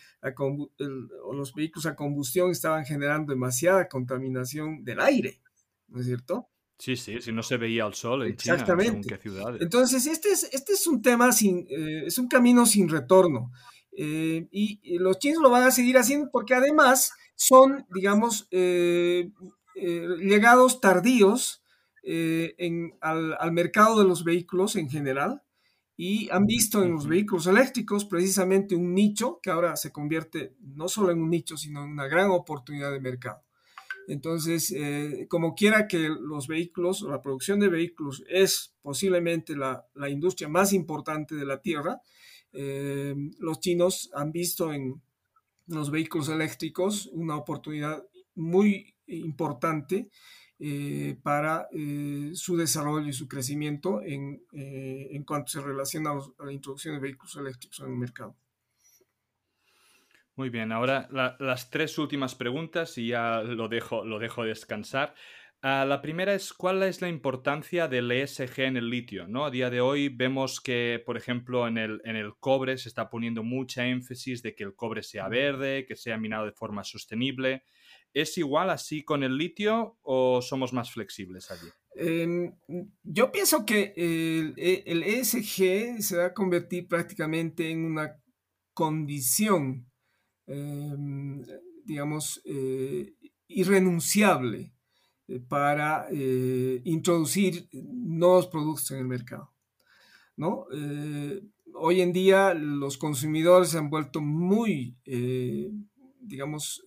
los 1.34 1.56
vehículos 1.56 1.88
a 1.88 1.96
combustión 1.96 2.52
estaban 2.52 2.86
generando 2.86 3.34
demasiada 3.34 3.90
contaminación 3.90 4.84
del 4.84 5.00
aire, 5.00 5.42
¿no 5.88 6.02
es 6.02 6.06
cierto? 6.06 6.50
Sí, 6.78 6.96
sí, 6.96 7.20
si 7.20 7.32
no 7.32 7.42
se 7.42 7.58
veía 7.58 7.88
el 7.88 7.96
sol 7.96 8.28
en 8.28 8.36
China, 8.36 8.64
según 8.64 9.02
qué 9.02 9.18
ciudades. 9.18 9.60
Entonces, 9.60 10.06
este 10.06 10.30
es, 10.30 10.50
este 10.52 10.74
es 10.74 10.86
un 10.86 11.02
tema 11.02 11.32
sin, 11.32 11.66
eh, 11.68 12.04
es 12.06 12.20
un 12.20 12.28
camino 12.28 12.68
sin 12.68 12.90
retorno. 12.90 13.52
Eh, 13.96 14.48
y, 14.52 14.98
los 14.98 15.20
chinos 15.20 15.42
lo 15.42 15.50
van 15.50 15.64
a 15.64 15.72
seguir 15.72 15.98
haciendo 15.98 16.30
porque 16.32 16.56
además 16.56 17.12
son, 17.36 17.86
digamos, 17.94 18.48
eh, 18.52 19.32
eh, 19.76 20.08
llegados 20.20 20.82
tardíos 20.82 21.62
en, 22.06 22.98
al, 23.00 23.52
mercado 23.54 23.98
de 23.98 24.06
los 24.06 24.26
vehículos 24.26 24.76
en 24.76 24.90
general 24.90 25.42
y 25.96 26.30
han 26.32 26.46
visto 26.46 26.84
en 26.84 26.92
los 26.92 27.08
vehículos 27.08 27.48
eléctricos 27.48 28.04
precisamente 28.04 28.76
un 28.76 28.94
nicho 28.94 29.40
que 29.42 29.50
ahora 29.50 29.78
se 29.78 29.94
convierte 29.94 30.54
no 30.60 30.90
solo 30.90 31.12
en 31.12 31.22
un 31.22 31.30
nicho, 31.30 31.56
sino 31.56 31.82
en 31.82 31.92
una 31.92 32.08
gran 32.08 32.30
oportunidad 32.32 32.92
de 32.92 33.00
mercado. 33.00 33.42
Entonces, 34.10 34.76
como 35.30 35.56
quiera 35.56 35.88
que 35.88 36.10
los 36.10 36.48
vehículos, 36.48 37.04
la 37.04 37.22
producción 37.22 37.62
de 37.62 37.70
vehículos 37.70 38.22
es 38.28 38.76
posiblemente 38.82 39.56
la, 39.56 39.88
la 39.94 40.10
industria 40.10 40.50
más 40.50 40.74
importante 40.74 41.36
de 41.36 41.46
la 41.46 41.62
Tierra, 41.62 42.02
eh, 42.54 43.16
los 43.40 43.60
chinos 43.60 44.12
han 44.14 44.32
visto 44.32 44.72
en 44.72 45.02
los 45.68 45.92
vehículos 45.92 46.30
eléctricos 46.30 47.08
una 47.14 47.36
oportunidad 47.36 48.04
muy 48.36 48.96
importante 49.08 50.10
eh, 50.60 51.18
para 51.22 51.68
eh, 51.72 52.32
su 52.34 52.56
desarrollo 52.56 53.08
y 53.08 53.14
su 53.14 53.28
crecimiento 53.28 54.02
en, 54.02 54.44
cuanto 55.26 55.52
se 55.52 55.62
relaciona 55.62 56.12
a, 56.12 56.46
la 56.46 56.54
introducción 56.54 56.96
de 56.96 57.02
vehículos 57.02 57.36
eléctricos 57.36 57.80
en 57.80 57.88
el 57.88 57.98
mercado. 57.98 58.36
Muy 60.36 60.50
bien, 60.50 60.72
ahora 60.72 61.08
las 61.12 61.70
tres 61.70 61.98
últimas 62.00 62.34
preguntas 62.34 62.98
y 62.98 63.10
ya 63.10 63.44
lo 63.44 63.68
dejo, 63.68 64.04
lo 64.04 64.18
dejo 64.18 64.44
descansar. 64.44 65.14
Ah, 65.66 65.86
la 65.86 66.02
primera 66.02 66.36
es 66.36 66.52
cuál 66.52 66.84
es 66.84 67.00
la 67.00 67.08
importancia 67.08 67.88
del 67.88 68.12
ESG 68.12 68.60
en 68.60 68.76
el 68.76 68.90
litio. 68.90 69.30
¿no? 69.30 69.46
A 69.46 69.50
día 69.50 69.70
de 69.70 69.80
hoy 69.80 70.10
vemos 70.10 70.60
que, 70.60 71.02
por 71.06 71.16
ejemplo, 71.16 71.70
en 71.70 71.78
el, 71.78 72.02
en 72.04 72.18
el 72.18 72.36
cobre 72.38 72.78
se 72.78 72.90
está 72.90 73.10
poniendo 73.10 73.44
mucha 73.44 73.88
énfasis 73.88 74.44
de 74.44 74.56
que 74.56 74.66
el 74.66 74.76
cobre 74.76 75.04
sea 75.04 75.30
verde, 75.30 75.86
que 75.86 75.96
sea 75.96 76.18
minado 76.18 76.46
de 76.46 76.52
forma 76.52 76.84
sostenible. 76.84 77.64
¿Es 78.14 78.38
igual 78.38 78.72
así 78.72 79.06
con 79.06 79.24
el 79.24 79.38
litio 79.38 79.98
o 80.02 80.42
somos 80.42 80.74
más 80.74 80.92
flexibles 80.92 81.50
allí? 81.50 81.70
Em, 81.96 82.54
yo 83.02 83.32
pienso 83.32 83.66
que 83.66 83.94
el, 83.96 85.04
ESG 85.04 85.62
e 85.62 86.02
se 86.02 86.18
va 86.18 86.26
a 86.26 86.34
convertir 86.34 86.90
prácticamente 86.90 87.70
en 87.70 87.86
una 87.86 88.22
condición, 88.74 89.90
em, 90.46 91.42
digamos, 91.86 92.42
eh, 92.44 93.14
irrenunciable 93.48 94.73
para 95.48 96.08
eh, 96.12 96.82
introducir 96.84 97.68
nuevos 97.72 98.48
productos 98.48 98.92
en 98.92 99.00
el 99.00 99.06
mercado. 99.06 99.52
¿no? 100.36 100.66
Eh, 100.74 101.42
hoy 101.76 102.02
en 102.02 102.14
día 102.14 102.54
los 102.54 102.98
consumidores 102.98 103.70
se 103.70 103.78
han 103.78 103.90
vuelto 103.90 104.22
muy, 104.22 104.96
digamos, 106.20 106.84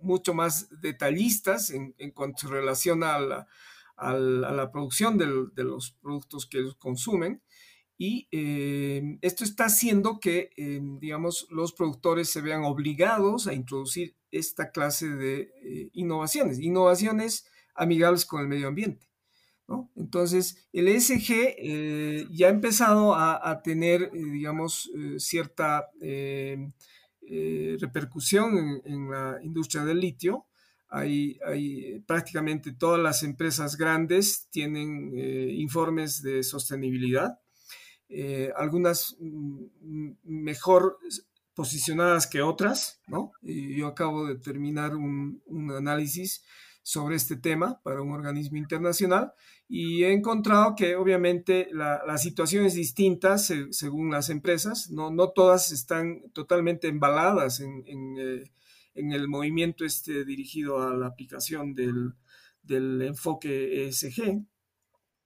mucho 0.00 0.34
más 0.34 0.68
detallistas 0.80 1.70
en, 1.70 1.92
cuanto 2.12 2.46
se 2.46 2.48
relaciona 2.48 3.14
a 3.14 3.20
la, 3.20 3.48
a 3.96 4.12
la, 4.14 4.70
producción 4.70 5.18
de 5.18 5.64
los 5.64 5.92
productos 6.00 6.46
que 6.46 6.58
ellos 6.58 6.76
consumen. 6.76 7.42
Y 8.00 8.28
esto 9.22 9.42
está 9.42 9.64
haciendo 9.64 10.20
que, 10.20 10.50
digamos, 11.00 11.48
los 11.50 11.72
productores 11.72 12.30
se 12.30 12.40
vean 12.40 12.62
obligados 12.62 13.48
a 13.48 13.54
introducir 13.54 14.14
esta 14.30 14.70
clase 14.70 15.08
de 15.08 15.52
eh, 15.62 15.90
innovaciones, 15.92 16.58
innovaciones 16.58 17.46
amigables 17.74 18.26
con 18.26 18.42
el 18.42 18.48
medio 18.48 18.68
ambiente. 18.68 19.06
Entonces, 19.96 20.66
el 20.72 20.88
ESG 20.88 21.30
eh, 21.30 22.26
ya 22.30 22.46
ha 22.46 22.50
empezado 22.50 23.14
a, 23.14 23.60
tener, 23.62 24.04
eh, 24.04 24.10
digamos, 24.14 24.90
cierta 25.18 25.90
repercusión 27.78 28.80
en, 28.86 29.10
la 29.10 29.38
industria 29.42 29.84
del 29.84 30.00
litio. 30.00 30.46
Hay, 30.88 31.38
prácticamente 32.06 32.72
todas 32.72 32.98
las 32.98 33.22
empresas 33.22 33.76
grandes 33.76 34.48
tienen 34.50 35.12
informes 35.50 36.22
de 36.22 36.42
sostenibilidad. 36.42 37.38
Algunas 38.56 39.16
mm, 39.20 40.12
mejor 40.24 40.98
posicionadas 41.58 42.28
que 42.28 42.40
otras, 42.40 43.00
¿no? 43.08 43.32
Y 43.42 43.76
yo 43.76 43.88
acabo 43.88 44.28
de 44.28 44.36
terminar 44.36 44.94
un, 44.94 45.42
análisis 45.76 46.44
sobre 46.84 47.16
este 47.16 47.34
tema 47.34 47.80
para 47.82 48.00
un 48.00 48.12
organismo 48.12 48.58
internacional 48.58 49.32
y 49.68 50.04
he 50.04 50.12
encontrado 50.12 50.76
que 50.76 50.94
obviamente 50.94 51.66
la, 51.72 52.16
situación 52.16 52.64
es 52.64 52.74
distinta 52.74 53.38
según 53.38 54.12
las 54.12 54.30
empresas, 54.30 54.88
no, 54.92 55.10
no 55.10 55.30
todas 55.30 55.72
están 55.72 56.30
totalmente 56.32 56.86
embaladas 56.86 57.58
en, 57.58 57.82
eh, 58.16 58.44
el 58.94 59.26
movimiento 59.26 59.84
este 59.84 60.24
dirigido 60.24 60.80
a 60.80 60.94
la 60.94 61.08
aplicación 61.08 61.74
del, 61.74 62.14
del 62.62 63.02
enfoque 63.02 63.88
ESG, 63.88 64.44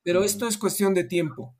pero 0.02 0.24
esto 0.24 0.48
es 0.48 0.56
cuestión 0.56 0.94
de 0.94 1.04
tiempo. 1.04 1.54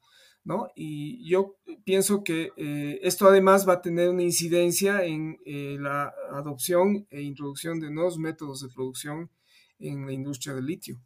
¿No? 0.44 0.68
Y 0.74 1.28
yo 1.28 1.56
pienso 1.84 2.24
que 2.24 2.50
eh, 2.56 2.98
esto 3.02 3.26
además 3.26 3.68
va 3.68 3.74
a 3.74 3.82
tener 3.82 4.08
una 4.08 4.22
incidencia 4.22 5.04
en 5.04 5.38
eh, 5.44 5.76
la 5.78 6.12
adopción 6.32 7.06
e 7.10 7.22
introducción 7.22 7.80
de 7.80 7.90
nuevos 7.90 8.18
métodos 8.18 8.60
de 8.62 8.68
producción 8.68 9.30
en 9.78 10.06
la 10.06 10.12
industria 10.12 10.54
del 10.54 10.66
litio. 10.66 11.00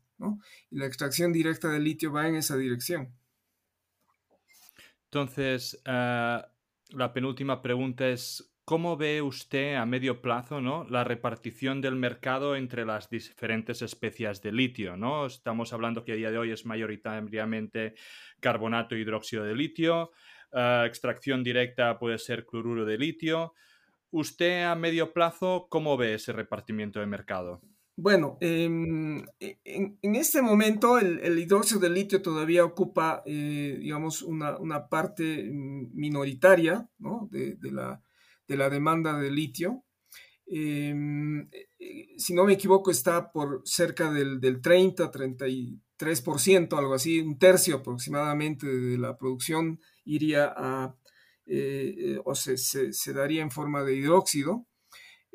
Y 0.70 0.78
la 0.78 0.86
extracción 0.86 1.32
directa 1.32 1.70
del 1.70 1.84
litio 1.84 2.12
va 2.12 2.26
en 2.26 2.36
esa 2.36 2.56
dirección. 2.56 3.12
Entonces, 5.04 5.80
ah, 5.84 6.48
la 6.90 7.12
penúltima 7.12 7.62
pregunta 7.62 8.08
es, 8.08 8.50
¿Cómo 8.68 8.96
ve 8.96 9.22
usted 9.22 9.76
a 9.76 9.86
medio 9.86 10.20
plazo 10.20 10.60
¿no? 10.60 10.82
la 10.90 11.04
repartición 11.04 11.80
del 11.80 11.94
mercado 11.94 12.56
entre 12.56 12.84
las 12.84 13.08
diferentes 13.08 13.80
especies 13.80 14.42
de 14.42 14.50
litio? 14.50 14.96
¿no? 14.96 15.26
Estamos 15.26 15.72
hablando 15.72 16.02
que 16.02 16.10
a 16.10 16.16
día 16.16 16.32
de 16.32 16.38
hoy 16.38 16.50
es 16.50 16.66
mayoritariamente 16.66 17.94
carbonato 18.40 18.96
e 18.96 18.98
hidróxido 18.98 19.44
de 19.44 19.54
litio, 19.54 20.10
eh, 20.52 20.82
extracción 20.84 21.44
directa 21.44 21.96
puede 22.00 22.18
ser 22.18 22.44
cloruro 22.44 22.84
de 22.84 22.98
litio. 22.98 23.54
¿Usted 24.10 24.64
a 24.64 24.74
medio 24.74 25.12
plazo 25.12 25.68
cómo 25.70 25.96
ve 25.96 26.14
ese 26.14 26.32
repartimiento 26.32 26.98
de 26.98 27.06
mercado? 27.06 27.60
Bueno, 27.94 28.36
em, 28.40 29.24
e, 29.38 29.60
en, 29.64 30.16
este 30.16 30.42
momento 30.42 30.98
el, 30.98 31.38
hidróxido 31.38 31.80
de 31.82 31.90
litio 31.90 32.20
todavía 32.20 32.64
ocupa, 32.64 33.22
eh, 33.26 33.78
digamos, 33.80 34.22
una, 34.22 34.88
parte 34.88 35.48
mm, 35.52 35.94
minoritaria 35.94 36.88
de, 37.30 37.56
la, 37.70 38.02
de 38.46 38.56
la 38.56 38.70
demanda 38.70 39.18
de 39.18 39.30
litio. 39.30 39.84
Em, 40.46 41.48
si 42.16 42.34
no 42.34 42.44
me 42.44 42.54
equivoco, 42.54 42.90
está 42.90 43.32
por 43.32 43.62
cerca 43.64 44.10
del, 44.10 44.40
del 44.40 44.60
30, 44.60 45.10
33%, 45.10 46.78
algo 46.78 46.94
así, 46.94 47.20
un 47.20 47.38
tercio 47.38 47.76
aproximadamente 47.76 48.66
de 48.66 48.98
la 48.98 49.16
producción 49.16 49.80
iría 50.04 50.52
a, 50.56 50.96
o 52.24 52.34
se, 52.34 52.56
se, 52.56 53.12
daría 53.12 53.42
en 53.42 53.50
forma 53.50 53.82
de 53.82 53.96
hidróxido. 53.96 54.66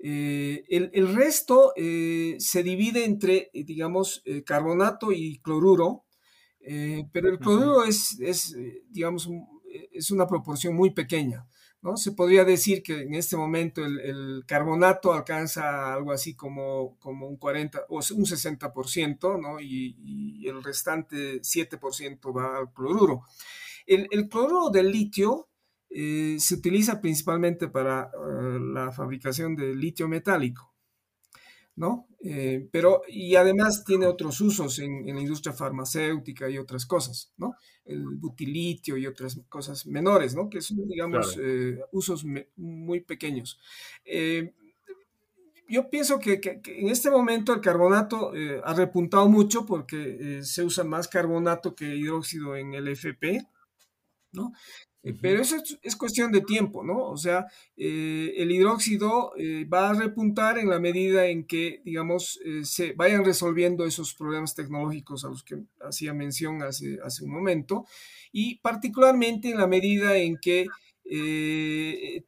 Eh, 0.03 0.63
el, 0.69 1.15
resto 1.15 1.73
eh, 1.75 2.35
se 2.39 2.63
divide 2.63 3.05
entre, 3.05 3.51
eh, 3.53 3.63
digamos, 3.63 4.23
carbonato 4.45 5.11
y 5.11 5.39
cloruro, 5.41 6.05
pero 7.11 7.29
el 7.29 7.39
cloruro 7.39 7.83
es, 7.83 8.19
es, 8.19 8.55
digamos, 8.89 9.29
es 9.91 10.11
una 10.11 10.27
proporción 10.27 10.75
muy 10.75 10.91
pequeña. 10.91 11.47
¿No? 11.81 11.97
Se 11.97 12.11
podría 12.11 12.45
decir 12.45 12.83
que 12.83 13.01
en 13.01 13.15
este 13.15 13.35
momento 13.37 13.83
el, 13.83 14.43
carbonato 14.45 15.13
alcanza 15.13 15.93
algo 15.93 16.11
así 16.11 16.35
como, 16.35 16.97
como 16.99 17.27
un 17.27 17.37
40 17.37 17.85
o 17.89 17.95
un 17.97 18.25
60%, 18.25 19.41
¿no? 19.41 19.59
y, 19.59 19.95
y 20.03 20.47
el 20.47 20.63
restante 20.63 21.41
7% 21.41 22.35
va 22.35 22.57
al 22.57 22.71
cloruro. 22.73 23.23
El, 23.85 24.07
el, 24.11 24.29
cloruro 24.29 24.69
del 24.69 24.91
litio 24.91 25.49
eh, 25.93 26.37
se 26.39 26.55
utiliza 26.55 27.01
principalmente 27.01 27.67
para 27.67 28.03
eh, 28.13 28.59
la 28.73 28.91
fabricación 28.93 29.57
de 29.57 29.75
litio 29.75 30.07
metálico, 30.07 30.70
¿no? 31.75 32.07
Eh, 32.23 32.67
pero, 32.71 33.01
y 33.07 33.35
además 33.35 33.83
tiene 33.83 34.05
otros 34.05 34.39
usos 34.41 34.79
en, 34.79 35.05
la 35.05 35.19
industria 35.19 35.53
farmacéutica 35.53 36.49
y 36.49 36.57
otras 36.57 36.85
cosas, 36.85 37.31
¿no? 37.37 37.55
El 37.85 38.03
butilitio 38.05 38.97
y 38.97 39.07
otras 39.07 39.39
cosas 39.49 39.85
menores, 39.87 40.35
¿no? 40.35 40.49
Que 40.49 40.61
son, 40.61 40.87
digamos, 40.87 41.39
usos 41.91 42.25
muy 42.55 43.01
pequeños. 43.01 43.59
yo 45.67 45.89
pienso 45.89 46.19
que, 46.19 46.39
que, 46.39 46.61
en 46.65 46.89
este 46.89 47.09
momento 47.09 47.53
el 47.53 47.61
carbonato 47.61 48.31
ha 48.63 48.73
repuntado 48.73 49.27
mucho 49.27 49.65
porque 49.65 50.41
se 50.43 50.63
usa 50.63 50.83
más 50.83 51.07
carbonato 51.07 51.75
que 51.75 51.95
hidróxido 51.95 52.55
en 52.55 52.73
el 52.73 52.87
FP, 52.89 53.47
¿no? 54.33 54.53
Eh, 55.03 55.15
pero 55.19 55.41
eso 55.41 55.57
es, 55.81 55.95
cuestión 55.95 56.31
de 56.31 56.41
tiempo, 56.41 56.83
¿no? 56.83 57.09
O 57.09 57.17
sea, 57.17 57.47
eh, 57.75 58.33
el 58.37 58.51
hidróxido 58.51 59.33
eh, 59.35 59.65
va 59.65 59.89
a 59.89 59.93
repuntar 59.93 60.59
en 60.59 60.69
la 60.69 60.79
medida 60.79 61.25
en 61.25 61.45
que, 61.45 61.81
digamos, 61.83 62.39
se 62.63 62.93
vayan 62.93 63.25
resolviendo 63.25 63.85
esos 63.85 64.13
problemas 64.13 64.53
tecnológicos 64.53 65.25
a 65.25 65.29
los 65.29 65.43
que 65.43 65.57
hacía 65.81 66.13
mención 66.13 66.61
hace, 66.61 66.99
hace 67.03 67.23
un 67.23 67.31
momento, 67.31 67.85
y 68.31 68.59
particularmente 68.59 69.49
en 69.49 69.57
la 69.57 69.67
medida 69.67 70.17
en 70.17 70.37
que 70.37 70.67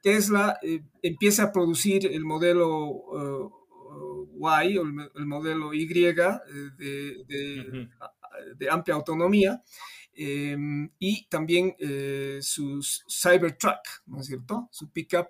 Tesla 0.02 0.60
empieza 1.02 1.44
a 1.44 1.52
producir 1.52 2.08
el 2.08 2.26
modelo 2.26 3.52
Y 4.36 4.78
o 4.78 4.82
el, 4.84 5.26
modelo 5.26 5.74
Y 5.74 5.86
de, 5.86 6.28
de 8.58 8.70
amplia 8.70 8.96
autonomía. 8.96 9.62
Em, 10.16 10.92
y 11.00 11.26
también 11.28 11.76
eh, 11.80 12.38
sus 12.42 13.04
Cybertruck, 13.10 14.04
¿no 14.06 14.20
es 14.20 14.28
cierto? 14.28 14.70
Su 14.72 14.92
pickup. 14.92 15.28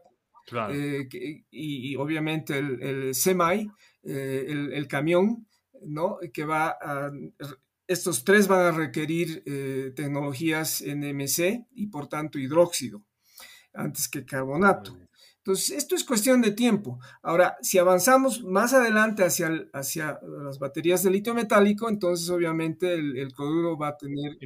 Eh, 0.72 1.08
y, 1.52 1.96
obviamente 1.96 2.58
el, 2.58 3.16
semi, 3.16 3.72
eh, 4.04 4.46
el, 4.74 4.88
camión, 4.90 5.48
¿no? 5.86 6.20
Que 6.34 6.44
va 6.44 6.78
a, 6.82 7.12
estos 7.88 8.26
tres 8.26 8.48
van 8.50 8.66
a 8.66 8.72
requerir 8.72 9.44
tecnologías 9.96 10.84
NMC 10.86 11.66
y 11.76 11.88
por 11.88 12.08
tanto 12.08 12.40
hidróxido 12.40 13.06
antes 13.74 14.10
que 14.10 14.26
carbonato. 14.26 14.98
Entonces, 15.46 15.72
esto 15.72 15.96
es 15.96 16.06
cuestión 16.06 16.42
de 16.42 16.52
tiempo. 16.52 17.00
Ahora, 17.22 17.58
si 17.62 17.78
avanzamos 17.78 18.44
más 18.44 18.74
adelante 18.74 19.26
hacia, 19.26 19.50
hacia 19.74 20.18
las 20.22 20.58
baterías 20.58 21.04
de 21.04 21.12
litio 21.12 21.34
metálico, 21.34 21.90
entonces 21.90 22.30
obviamente 22.30 22.94
el, 22.94 23.34
cloruro 23.34 23.78
va 23.78 23.90
a 23.90 23.98
tener, 23.98 24.38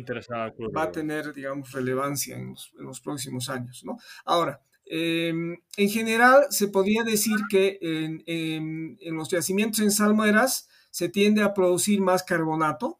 va 0.76 0.82
a 0.82 0.92
tener, 0.92 1.34
digamos, 1.34 1.72
relevancia 1.72 2.36
en 2.36 2.56
los, 2.80 3.00
próximos 3.00 3.48
años, 3.48 3.84
¿no? 3.86 4.00
Ahora, 4.26 4.60
em, 4.86 5.56
en 5.78 5.90
general, 5.90 6.48
se 6.50 6.68
podría 6.70 7.04
decir 7.04 7.38
que 7.48 7.78
en, 7.80 9.16
los 9.16 9.30
yacimientos 9.30 9.82
en 9.82 9.92
salmueras 9.92 10.68
se 10.90 11.10
tiende 11.10 11.44
a 11.44 11.54
producir 11.54 12.02
más 12.02 12.24
carbonato, 12.24 13.00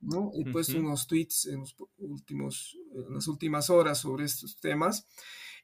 ¿no? 0.00 0.32
He 0.34 0.50
puesto 0.50 0.76
unos 0.76 1.06
tweets 1.06 1.46
en, 1.46 1.60
los 1.60 1.76
últimos, 1.98 2.76
en 2.92 3.14
las 3.14 3.28
últimas 3.28 3.70
horas 3.70 3.98
sobre 3.98 4.24
estos 4.24 4.58
temas. 4.58 5.06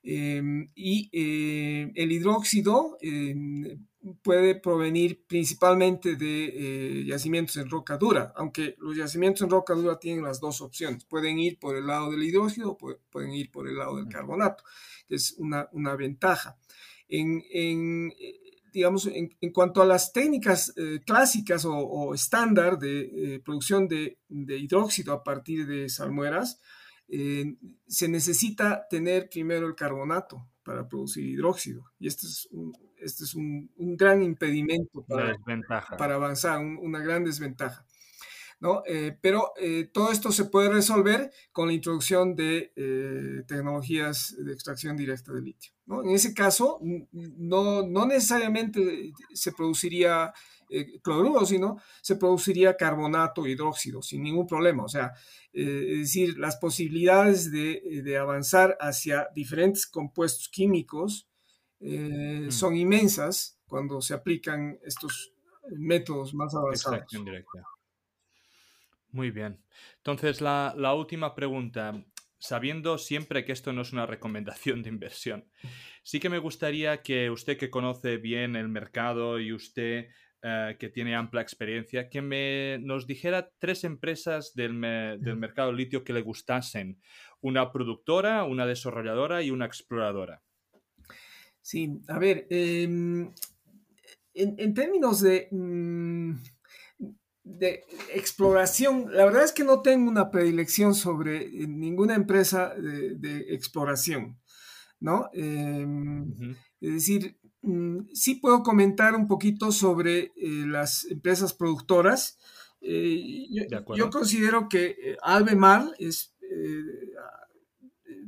Em, 0.04 0.68
y 0.74 1.08
eh, 1.12 1.92
el 1.94 2.10
hidróxido 2.10 2.98
em, 3.00 3.86
puede 4.22 4.56
provenir 4.56 5.24
principalmente 5.28 6.16
de 6.16 7.02
eh, 7.02 7.04
yacimientos 7.04 7.56
en 7.56 7.70
roca 7.70 7.96
dura, 7.98 8.32
aunque 8.34 8.74
los 8.78 8.96
yacimientos 8.96 9.42
en 9.42 9.50
roca 9.50 9.74
dura 9.74 10.00
tienen 10.00 10.24
las 10.24 10.40
dos 10.40 10.60
opciones. 10.60 11.04
Pueden 11.04 11.38
ir 11.38 11.60
por 11.60 11.76
el 11.76 11.86
lado 11.86 12.10
del 12.10 12.24
hidróxido 12.24 12.72
o 12.72 12.98
pueden 13.10 13.32
ir 13.32 13.52
por 13.52 13.68
el 13.68 13.78
lado 13.78 13.96
del 13.96 14.08
carbonato, 14.08 14.64
que 15.08 15.14
es 15.14 15.36
una, 15.38 15.68
una 15.70 15.94
ventaja. 15.94 16.58
En, 17.06 17.44
en 17.52 18.12
eh, 18.18 18.40
digamos, 18.72 19.06
en, 19.06 19.36
en, 19.40 19.52
cuanto 19.52 19.82
a 19.82 19.86
las 19.86 20.12
técnicas 20.12 20.74
clásicas 21.04 21.64
o, 21.66 22.14
estándar 22.14 22.78
de 22.78 23.40
producción 23.44 23.86
de, 23.86 24.18
de, 24.28 24.56
hidróxido 24.56 25.12
a 25.12 25.22
partir 25.22 25.66
de 25.66 25.90
salmueras, 25.90 26.58
eh, 27.08 27.56
se 27.86 28.08
necesita 28.08 28.86
tener 28.88 29.28
primero 29.28 29.66
el 29.66 29.74
carbonato 29.74 30.48
para 30.62 30.88
producir 30.88 31.26
hidróxido. 31.26 31.84
Y 31.98 32.06
este 32.06 32.26
es 32.26 32.48
un, 32.50 32.72
este 32.96 33.24
es 33.24 33.34
un, 33.34 33.70
gran 33.76 34.22
impedimento 34.22 35.04
para, 35.04 35.36
para 35.98 36.14
avanzar, 36.14 36.60
una 36.60 37.00
gran 37.00 37.24
desventaja. 37.24 37.84
¿no? 38.60 38.82
Eh, 38.86 39.18
pero 39.20 39.52
eh, 39.60 39.90
todo 39.92 40.12
esto 40.12 40.30
se 40.30 40.44
puede 40.44 40.68
resolver 40.68 41.32
con 41.50 41.66
la 41.66 41.72
introducción 41.72 42.36
de 42.36 42.72
tecnologías 43.48 44.36
de 44.38 44.52
extracción 44.52 44.96
directa 44.96 45.32
de 45.32 45.42
litio. 45.42 45.72
¿no? 45.86 46.02
En 46.02 46.10
ese 46.10 46.32
caso, 46.32 46.78
no, 47.10 47.82
no 47.86 48.06
necesariamente 48.06 49.12
se 49.34 49.52
produciría 49.52 50.32
cloruro, 51.02 51.44
sino 51.44 51.80
se 52.00 52.16
produciría 52.16 52.76
carbonato, 52.76 53.46
hidróxido, 53.46 54.02
sin 54.02 54.22
ningún 54.22 54.46
problema. 54.46 54.84
O 54.84 54.88
sea, 54.88 55.12
eh, 55.52 55.86
es 55.92 55.98
decir, 55.98 56.38
las 56.38 56.56
posibilidades 56.56 57.50
de, 57.50 58.16
avanzar 58.18 58.76
hacia 58.80 59.28
diferentes 59.34 59.86
compuestos 59.86 60.48
químicos 60.48 61.28
eh, 61.80 62.46
mm. 62.46 62.50
son 62.50 62.76
inmensas 62.76 63.58
cuando 63.66 64.00
se 64.00 64.14
aplican 64.14 64.78
estos 64.84 65.32
métodos 65.70 66.34
más 66.34 66.54
avanzados. 66.54 67.04
Muy 69.10 69.30
bien. 69.30 69.62
Entonces, 69.98 70.40
la, 70.40 70.74
la 70.76 70.94
última 70.94 71.34
pregunta 71.34 72.04
sabiendo 72.42 72.98
siempre 72.98 73.44
que 73.44 73.52
esto 73.52 73.72
no 73.72 73.82
es 73.82 73.92
una 73.92 74.04
recomendación 74.04 74.82
de 74.82 74.88
inversión, 74.88 75.48
sí 76.02 76.18
que 76.18 76.28
me 76.28 76.40
gustaría 76.40 77.00
que 77.02 77.30
usted 77.30 77.56
que 77.56 77.70
conoce 77.70 78.16
bien 78.16 78.56
el 78.56 78.68
mercado 78.68 79.38
y 79.38 79.52
usted 79.52 80.08
eh, 80.44 80.76
que 80.76 80.88
tiene 80.88 81.14
amplia 81.14 81.40
experiencia, 81.40 82.10
que 82.10 82.20
me, 82.20 82.76
nos 82.80 83.06
dijera 83.06 83.48
tres 83.60 83.84
empresas 83.84 84.52
del, 84.56 84.80
del 85.20 85.36
mercado 85.36 85.72
litio 85.72 86.02
que 86.02 86.12
le 86.12 86.22
gustasen. 86.22 87.00
Una 87.40 87.70
productora, 87.70 88.42
una 88.42 88.66
desarrolladora 88.66 89.42
y 89.42 89.52
una 89.52 89.66
exploradora. 89.66 90.42
Sí, 91.60 92.00
a 92.08 92.18
ver, 92.18 92.48
em, 92.50 93.32
en, 94.34 94.74
términos 94.74 95.20
de, 95.20 95.46
mm, 95.52 96.32
de 97.44 97.84
exploración, 98.12 99.14
la 99.14 99.26
verdad 99.26 99.44
es 99.44 99.52
que 99.52 99.62
no 99.62 99.80
tengo 99.80 100.10
una 100.10 100.28
predilección 100.28 100.96
sobre 100.96 101.42
eh, 101.44 101.68
ninguna 101.68 102.16
empresa 102.16 102.74
de, 102.74 103.54
exploración, 103.54 104.40
¿no? 104.98 105.30
Em, 105.32 106.56
es 106.80 106.94
decir, 106.94 107.36
Mm, 107.41 107.41
sí 108.12 108.36
puedo 108.36 108.62
comentar 108.62 109.14
un 109.14 109.28
poquito 109.28 109.72
sobre 109.72 110.32
eh, 110.36 110.64
las 110.66 111.04
empresas 111.04 111.52
productoras. 111.52 112.38
Eh, 112.80 113.46
yo, 113.94 114.10
considero 114.10 114.68
que 114.68 114.96
eh, 115.00 115.16
Albemarle 115.22 115.92
es 115.98 116.34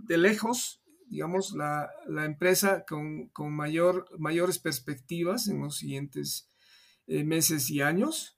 de 0.07 0.17
lejos, 0.19 0.83
digamos, 1.09 1.53
la, 1.53 1.91
empresa 2.25 2.85
con, 2.87 3.31
mayor, 3.51 4.07
mayores 4.19 4.59
perspectivas 4.59 5.49
en 5.49 5.61
los 5.61 5.77
siguientes 5.77 6.49
meses 7.07 7.71
y 7.71 7.83
años. 7.83 8.34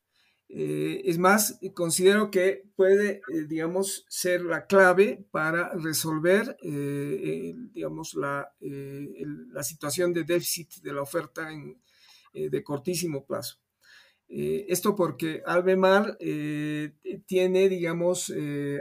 Eh, 0.49 1.03
es 1.05 1.19
más, 1.19 1.59
considero 1.75 2.31
que 2.31 2.65
puede, 2.77 3.21
eh, 3.33 3.47
digamos, 3.49 4.07
ser 4.09 4.43
la 4.43 4.67
clave 4.67 5.27
para 5.33 5.71
resolver, 5.75 6.57
eh, 6.63 7.55
digamos, 7.73 8.15
la, 8.15 8.53
situación 9.63 10.13
de 10.13 10.25
déficit 10.25 10.77
de 10.83 10.93
la 10.93 11.03
oferta 11.03 11.51
en, 11.53 11.81
de 12.33 12.63
cortísimo 12.63 13.25
plazo. 13.25 13.59
esto 14.29 14.95
porque 14.95 15.43
Albemar 15.47 16.17
tiene, 17.27 17.69
digamos, 17.69 18.33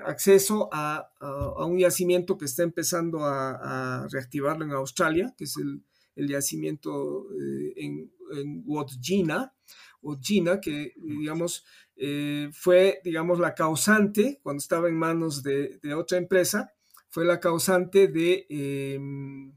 acceso 0.03 0.69
a, 0.71 1.09
a, 1.19 1.65
un 1.65 1.79
yacimiento 1.79 2.37
que 2.37 2.45
está 2.45 2.63
empezando 2.63 3.23
a, 3.23 4.03
a, 4.03 4.07
reactivarlo 4.09 4.65
en 4.65 4.71
Australia, 4.71 5.33
que 5.37 5.45
es 5.45 5.57
el, 5.57 5.83
el 6.15 6.27
yacimiento 6.27 7.27
en, 7.75 8.11
en 8.33 8.63
Wodgina, 8.65 9.53
Wodgina, 10.05 10.61
que 10.61 10.93
digamos 10.97 11.65
fue 12.51 12.99
digamos 13.03 13.39
la 13.39 13.55
causante 13.55 14.39
cuando 14.43 14.59
estaba 14.59 14.89
en 14.89 14.95
manos 14.95 15.43
de, 15.43 15.79
de 15.81 15.93
otra 15.93 16.17
empresa, 16.17 16.73
fue 17.09 17.23
la 17.23 17.39
causante 17.39 18.09
de 18.09 18.45
em, 18.49 19.53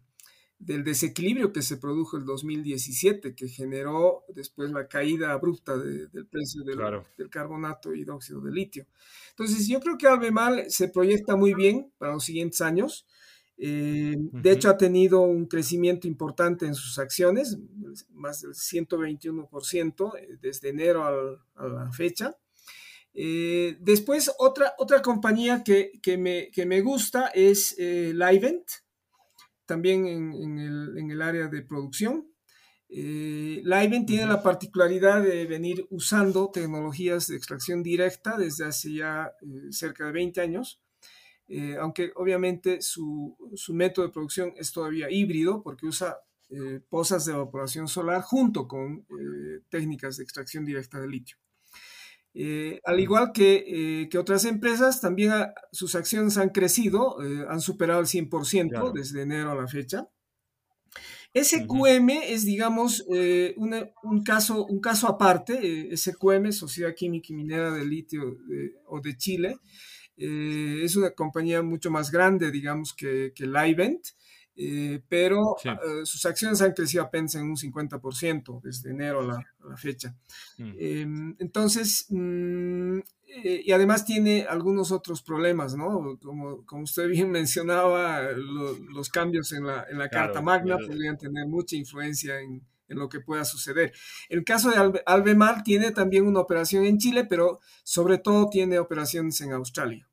del 0.58 0.82
desequilibrio 0.82 1.52
que 1.52 1.62
se 1.62 1.76
produjo 1.76 2.16
el 2.16 2.24
2017, 2.24 3.34
que 3.34 3.48
generó 3.48 4.24
después 4.28 4.70
la 4.70 4.88
caída 4.88 5.32
abrupta 5.32 5.78
del 5.78 6.26
precio 6.26 6.64
del, 6.64 6.78
del, 7.16 7.30
carbonato 7.30 7.94
hidróxido 7.94 8.40
de 8.40 8.50
litio. 8.50 8.86
Entonces, 9.30 9.68
yo 9.68 9.78
creo 9.80 9.96
que 9.96 10.08
Albemal 10.08 10.68
se 10.68 10.88
proyecta 10.88 11.36
muy 11.36 11.54
bien 11.54 11.92
para 11.98 12.14
los 12.14 12.24
siguientes 12.24 12.60
años. 12.60 13.06
Eh, 13.58 14.16
de 14.16 14.52
hecho, 14.52 14.70
ha 14.70 14.76
tenido 14.76 15.22
un 15.22 15.46
crecimiento 15.46 16.06
importante 16.06 16.64
en 16.66 16.74
sus 16.74 16.98
acciones, 16.98 17.58
más 18.10 18.42
del 18.42 18.52
121% 18.52 20.16
eh, 20.16 20.38
desde 20.40 20.68
enero 20.68 21.04
a 21.56 21.66
la 21.66 21.92
fecha. 21.92 22.36
Eh, 23.14 23.76
después, 23.80 24.32
otra, 24.38 24.74
otra 24.78 25.02
compañía 25.02 25.64
que, 25.64 25.92
que, 26.00 26.16
me, 26.16 26.50
que 26.52 26.66
me 26.66 26.80
gusta 26.82 27.28
es 27.28 27.76
Livent 27.78 28.70
también 29.68 30.06
en, 30.06 31.10
el, 31.10 31.22
área 31.22 31.46
de 31.48 31.62
producción. 31.62 32.26
Eh, 32.88 33.62
tiene 34.06 34.26
la 34.26 34.42
particularidad 34.42 35.22
de 35.22 35.44
venir 35.44 35.86
usando 35.90 36.50
tecnologías 36.50 37.28
de 37.28 37.36
extracción 37.36 37.82
directa 37.82 38.38
desde 38.38 38.64
hace 38.64 38.94
ya 38.94 39.30
eh, 39.42 39.70
cerca 39.70 40.06
de 40.06 40.12
20 40.12 40.40
años, 40.40 40.80
eh, 41.48 41.76
aunque 41.80 42.12
obviamente 42.16 42.80
su, 42.82 43.36
método 43.70 44.06
de 44.06 44.12
producción 44.12 44.52
es 44.56 44.72
todavía 44.72 45.10
híbrido 45.10 45.62
porque 45.62 45.86
usa 45.86 46.18
eh, 46.50 46.80
pozas 46.88 47.24
de 47.24 47.32
evaporación 47.32 47.88
solar 47.88 48.22
junto 48.22 48.68
con 48.68 49.06
técnicas 49.68 50.16
de 50.16 50.24
extracción 50.24 50.64
directa 50.64 51.00
de 51.00 51.08
litio. 51.08 51.36
Eh, 52.40 52.80
al 52.84 53.00
igual 53.00 53.32
que, 53.32 53.64
eh, 53.66 54.08
que, 54.08 54.16
otras 54.16 54.44
empresas, 54.44 55.00
también 55.00 55.32
sus 55.72 55.96
acciones 55.96 56.36
han 56.36 56.50
crecido, 56.50 57.20
eh, 57.20 57.44
han 57.48 57.60
superado 57.60 58.00
el 58.00 58.06
100% 58.06 58.92
desde 58.92 59.22
enero 59.22 59.50
a 59.50 59.56
la 59.56 59.66
fecha. 59.66 60.08
SQM 61.34 62.10
es, 62.10 62.44
digamos, 62.44 63.04
un, 63.08 64.22
caso, 64.24 64.66
un 64.66 64.80
caso 64.80 65.08
aparte. 65.08 65.90
SQM, 65.96 66.52
Sociedad 66.52 66.94
Química 66.94 67.26
y 67.30 67.36
Minera 67.36 67.72
de 67.72 67.84
Litio 67.84 68.38
o 68.86 69.00
de 69.00 69.16
Chile, 69.16 69.58
es 70.18 70.96
una 70.96 71.10
compañía 71.10 71.62
mucho 71.62 71.90
más 71.90 72.10
grande, 72.10 72.50
digamos, 72.50 72.92
que, 72.92 73.32
que 73.34 73.46
Livent. 73.46 74.08
Eh, 74.60 75.00
pero 75.08 75.54
eh, 75.62 76.04
sus 76.04 76.26
acciones 76.26 76.60
han 76.60 76.72
crecido 76.72 77.04
apenas 77.04 77.36
en 77.36 77.44
un 77.44 77.56
50% 77.56 78.60
desde 78.60 78.90
enero 78.90 79.20
a 79.20 79.44
la, 79.68 79.76
fecha. 79.76 80.16
Mm. 80.56 80.72
Em, 80.76 81.36
entonces, 81.38 82.06
mm, 82.08 82.98
eh, 83.28 83.62
y 83.66 83.70
además 83.70 84.04
tiene 84.04 84.46
algunos 84.48 84.90
otros 84.90 85.22
problemas, 85.22 85.76
¿no? 85.76 86.18
Como, 86.20 86.66
como 86.66 86.82
usted 86.82 87.06
bien 87.08 87.30
mencionaba, 87.30 88.32
los 88.32 89.08
cambios 89.10 89.52
en 89.52 89.64
la, 89.64 89.86
en 89.88 89.96
la 89.96 90.08
Carta 90.08 90.42
Magna 90.42 90.76
podrían 90.76 91.16
tener 91.16 91.46
mucha 91.46 91.76
influencia 91.76 92.40
en, 92.40 92.60
en, 92.88 92.98
lo 92.98 93.08
que 93.08 93.20
pueda 93.20 93.44
suceder. 93.44 93.92
El 94.28 94.44
caso 94.44 94.70
de 94.70 95.02
Albemarle 95.06 95.62
tiene 95.62 95.92
también 95.92 96.26
una 96.26 96.40
operación 96.40 96.84
en 96.84 96.98
Chile, 96.98 97.24
pero 97.24 97.60
sobre 97.82 98.18
todo 98.18 98.48
tiene 98.48 98.78
operaciones 98.78 99.40
en 99.40 99.52
Australia. 99.52 100.08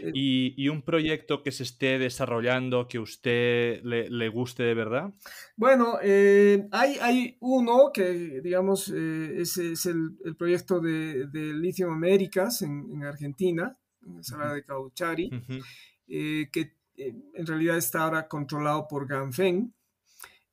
Eh, 0.00 0.10
¿Y, 0.14 0.68
un 0.68 0.82
proyecto 0.82 1.42
que 1.42 1.52
se 1.52 1.64
esté 1.64 1.98
desarrollando 1.98 2.88
que 2.88 2.98
usted 2.98 3.82
le, 3.82 4.28
guste 4.30 4.62
de 4.62 4.74
verdad? 4.74 5.12
Bueno, 5.56 5.98
eh, 6.02 6.66
hay, 6.72 6.96
hay, 7.00 7.36
uno 7.40 7.90
que, 7.92 8.40
digamos, 8.40 8.88
eh, 8.94 9.42
es 9.42 9.86
el, 9.86 10.16
proyecto 10.38 10.80
de, 10.80 11.28
Lithium 11.32 11.92
Américas 11.92 12.62
en, 12.62 13.04
Argentina, 13.04 13.76
en 14.06 14.16
la 14.16 14.22
sala 14.22 14.54
de 14.54 14.64
Cauchari, 14.64 15.30
que 16.06 16.72
en 16.96 17.46
realidad 17.46 17.76
está 17.76 18.04
ahora 18.04 18.26
controlado 18.26 18.88
por 18.88 19.06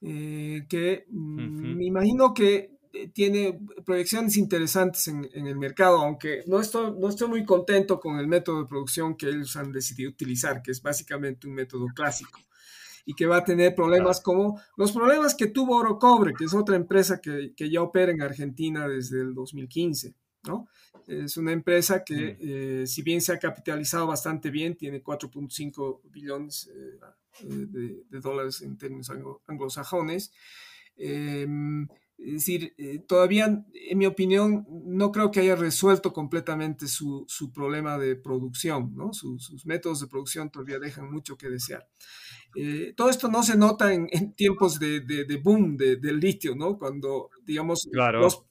Ganfeng, 0.03 0.67
que 0.67 1.05
mm, 1.09 1.75
me 1.75 1.85
imagino 1.85 2.33
que 2.33 2.77
eh, 2.93 3.07
tiene 3.07 3.59
proyecciones 3.85 4.37
interesantes 4.37 5.07
en, 5.07 5.25
el 5.33 5.55
mercado, 5.55 6.01
aunque 6.01 6.43
no 6.45 6.59
estoy, 6.59 6.93
no 6.99 7.09
estoy 7.09 7.27
muy 7.27 7.45
contento 7.45 7.99
con 7.99 8.19
el 8.19 8.27
método 8.27 8.61
de 8.61 8.67
producción 8.67 9.15
que 9.15 9.29
ellos 9.29 9.55
han 9.55 9.71
decidido 9.71 10.11
utilizar, 10.11 10.61
que 10.61 10.71
es 10.71 10.81
básicamente 10.81 11.47
un 11.47 11.55
método 11.55 11.87
clásico 11.95 12.39
y 13.05 13.15
que 13.15 13.25
va 13.25 13.37
a 13.37 13.43
tener 13.43 13.75
problemas 13.75 14.21
como 14.21 14.61
los 14.77 14.91
problemas 14.91 15.35
que 15.35 15.47
tuvo 15.47 15.77
Oro 15.77 15.99
Cobre, 15.99 16.33
que 16.37 16.45
es 16.45 16.53
otra 16.53 16.75
empresa 16.75 17.19
que, 17.19 17.53
que 17.55 17.69
ya 17.69 17.81
opera 17.81 18.11
en 18.11 18.21
Argentina 18.21 18.87
desde 18.87 19.21
el 19.21 19.33
2015. 19.33 20.15
¿no? 20.43 20.67
Es 21.07 21.37
una 21.37 21.51
empresa 21.51 22.03
que, 22.03 22.37
eh, 22.39 22.87
si 22.87 23.01
bien 23.01 23.21
se 23.21 23.33
ha 23.33 23.39
capitalizado 23.39 24.07
bastante 24.07 24.49
bien, 24.49 24.75
tiene 24.75 25.03
4.5 25.03 26.01
billones 26.11 26.69
eh, 26.73 26.99
de, 27.41 28.03
de, 28.09 28.19
dólares 28.19 28.61
en 28.61 28.77
términos 28.77 29.11
anglosajones. 29.47 30.31
Em, 30.95 31.88
es 32.17 32.34
decir, 32.34 32.73
eh, 32.77 32.99
todavía, 32.99 33.65
en 33.73 33.97
mi 33.97 34.05
opinión, 34.05 34.65
no 34.86 35.11
creo 35.11 35.31
que 35.31 35.41
haya 35.41 35.55
resuelto 35.55 36.13
completamente 36.13 36.88
su, 36.88 37.25
problema 37.53 37.97
de 37.97 38.15
producción, 38.15 38.95
¿no? 38.95 39.13
sus 39.13 39.65
métodos 39.65 39.99
de 39.99 40.07
producción 40.07 40.49
todavía 40.49 40.79
dejan 40.79 41.11
mucho 41.11 41.36
que 41.36 41.49
desear. 41.49 41.88
Eh, 42.55 42.93
todo 42.95 43.09
esto 43.09 43.29
no 43.29 43.41
se 43.41 43.57
nota 43.57 43.93
en, 43.93 44.07
tiempos 44.36 44.79
de, 44.79 45.01
boom 45.43 45.75
del 45.75 46.19
litio, 46.19 46.55
¿no? 46.55 46.77
Cuando, 46.77 47.29
digamos, 47.45 47.89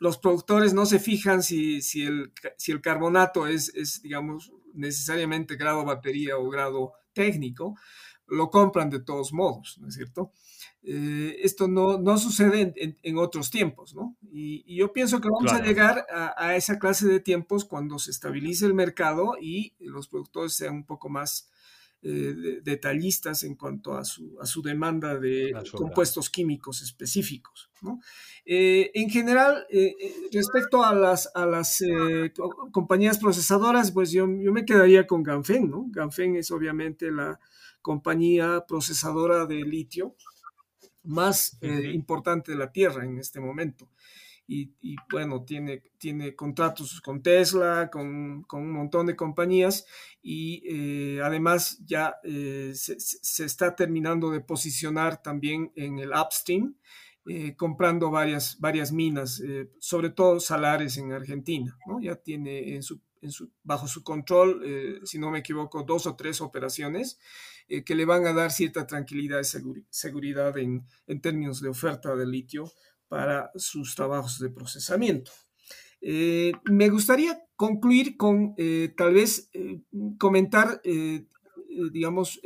los, 0.00 0.18
productores 0.18 0.74
no 0.74 0.84
se 0.84 0.98
fijan 0.98 1.42
si, 1.42 1.80
si, 1.80 2.02
el, 2.02 2.32
si 2.58 2.72
el 2.72 2.80
carbonato 2.80 3.46
es, 3.46 3.72
es, 3.74 4.02
digamos, 4.02 4.52
necesariamente 4.74 5.56
grado 5.56 5.84
batería 5.84 6.36
o 6.36 6.50
grado 6.50 6.92
técnico, 7.12 7.76
lo 8.32 8.50
compran 8.50 8.90
de 8.90 9.00
todos 9.00 9.32
modos, 9.32 9.78
¿no 9.78 9.88
es 9.88 9.94
cierto? 9.94 10.32
Eh, 10.84 11.36
esto 11.42 11.68
no, 11.68 11.98
no 11.98 12.18
sucede 12.18 12.74
en, 12.76 13.18
otros 13.18 13.50
tiempos, 13.50 13.94
¿no? 13.94 14.16
Y, 14.32 14.74
yo 14.74 14.92
pienso 14.92 15.20
que 15.20 15.28
vamos 15.28 15.52
a 15.52 15.62
llegar 15.62 16.06
a, 16.10 16.56
esa 16.56 16.78
clase 16.78 17.06
de 17.06 17.20
tiempos 17.20 17.64
cuando 17.64 17.98
se 17.98 18.10
estabilice 18.10 18.66
el 18.66 18.74
mercado 18.74 19.34
y 19.40 19.74
los 19.78 20.08
productores 20.08 20.54
sean 20.54 20.74
un 20.74 20.84
poco 20.84 21.08
más 21.08 21.50
eh, 22.02 22.60
detallistas 22.64 23.44
en 23.44 23.54
cuanto 23.54 23.94
a 23.96 24.04
su, 24.04 24.36
a 24.40 24.46
su 24.46 24.60
demanda 24.60 25.16
de 25.16 25.54
compuestos 25.72 26.28
químicos 26.28 26.82
específicos, 26.82 27.70
¿no? 27.80 28.00
Eh, 28.44 28.90
en 28.94 29.08
general, 29.08 29.64
respecto 30.32 30.82
a 30.82 30.94
las, 30.94 31.30
a 31.34 31.46
las 31.46 31.80
compañías 32.72 33.18
procesadoras, 33.18 33.92
pues 33.92 34.10
yo, 34.10 34.26
yo 34.26 34.52
me 34.52 34.64
quedaría 34.64 35.06
con 35.06 35.22
Ganfeng, 35.22 35.70
¿no? 35.70 35.86
Ganfeng 35.90 36.34
es 36.34 36.50
obviamente 36.50 37.12
la 37.12 37.38
compañía 37.82 38.64
procesadora 38.66 39.46
de 39.46 39.56
litio 39.56 40.14
más 41.04 41.58
eh, 41.60 41.90
importante 41.92 42.52
de 42.52 42.58
la 42.58 42.72
Tierra 42.72 43.04
en 43.04 43.18
este 43.18 43.40
momento. 43.40 43.88
Y, 44.54 44.96
bueno, 45.10 45.44
tiene, 45.44 45.82
tiene 45.96 46.34
contratos 46.34 47.00
con 47.00 47.22
Tesla, 47.22 47.88
con, 47.90 48.42
con 48.42 48.60
un 48.60 48.72
montón 48.72 49.06
de 49.06 49.16
compañías 49.16 49.86
y 50.20 50.62
eh, 50.66 51.22
además 51.22 51.78
ya 51.86 52.16
eh, 52.22 52.72
se, 52.74 53.44
está 53.46 53.74
terminando 53.74 54.30
de 54.30 54.40
posicionar 54.40 55.22
también 55.22 55.72
en 55.74 55.98
el 56.00 56.10
upstream, 56.10 56.74
comprando 57.56 58.10
varias, 58.10 58.58
varias 58.60 58.92
minas, 58.92 59.40
sobre 59.78 60.10
todo 60.10 60.38
salares 60.38 60.98
en 60.98 61.12
Argentina. 61.12 61.78
¿no? 61.86 61.98
Ya 62.02 62.16
tiene 62.16 62.74
en 62.74 62.82
su, 62.82 63.00
en 63.22 63.30
su, 63.30 63.48
bajo 63.62 63.86
su 63.86 64.02
control, 64.02 65.00
si 65.04 65.18
no 65.18 65.30
me 65.30 65.38
equivoco, 65.38 65.82
dos 65.82 66.06
o 66.06 66.14
tres 66.14 66.42
operaciones 66.42 67.18
eh, 67.68 67.84
que 67.84 67.94
le 67.94 68.04
van 68.04 68.26
a 68.26 68.32
dar 68.32 68.50
cierta 68.50 68.86
tranquilidad 68.86 69.40
y 69.40 69.84
seguridad 69.90 70.56
en, 70.58 70.86
términos 71.20 71.60
de 71.60 71.68
oferta 71.68 72.14
de 72.16 72.26
litio 72.26 72.70
para 73.08 73.50
sus 73.56 73.94
trabajos 73.94 74.38
de 74.38 74.50
procesamiento. 74.50 75.32
Eh, 76.00 76.52
me 76.64 76.88
gustaría 76.88 77.38
concluir 77.56 78.16
con 78.16 78.54
eh, 78.56 78.92
tal 78.96 79.14
vez 79.14 79.50
comentar, 80.18 80.80
digamos, 81.92 82.40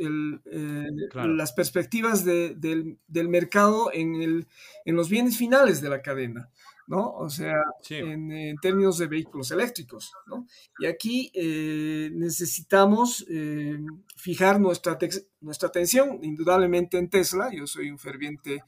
las 1.13 1.53
perspectivas 1.53 2.23
del, 2.23 2.97
mercado 3.29 3.91
en, 3.93 4.45
en, 4.85 4.95
los 4.95 5.09
bienes 5.09 5.37
finales 5.37 5.81
de 5.81 5.89
la 5.89 6.01
cadena. 6.01 6.49
¿No? 6.87 7.11
O 7.11 7.29
sea, 7.29 7.61
en, 7.89 8.55
términos 8.61 8.97
de 8.97 9.07
vehículos 9.07 9.51
eléctricos, 9.51 10.11
¿no? 10.25 10.47
Y 10.79 10.85
aquí 10.85 11.31
eh, 11.33 12.09
necesitamos 12.13 13.25
eh, 13.29 13.77
fijar 14.15 14.59
nuestra, 14.59 14.97
nuestra 15.41 15.67
atención, 15.67 16.19
indudablemente 16.23 16.97
en 16.97 17.09
Tesla. 17.09 17.49
Yo 17.53 17.67
soy 17.67 17.91
un 17.91 17.99
ferviente, 17.99 18.63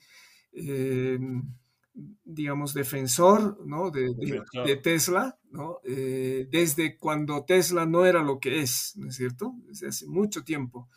eh, 0.51 1.17
digamos, 2.23 2.73
defensor, 2.73 3.65
¿no? 3.65 3.89
De, 3.89 4.09
de, 4.65 4.75
Tesla, 4.77 5.37
¿no? 5.51 5.79
desde 5.83 6.97
cuando 6.97 7.43
Tesla 7.45 7.85
no 7.85 8.05
era 8.05 8.21
lo 8.21 8.39
que 8.39 8.61
es, 8.61 8.93
¿no 8.97 9.09
es 9.09 9.15
cierto? 9.15 9.55
Desde 9.65 9.87
hace 9.87 10.07
mucho 10.07 10.43
tiempo. 10.43 10.89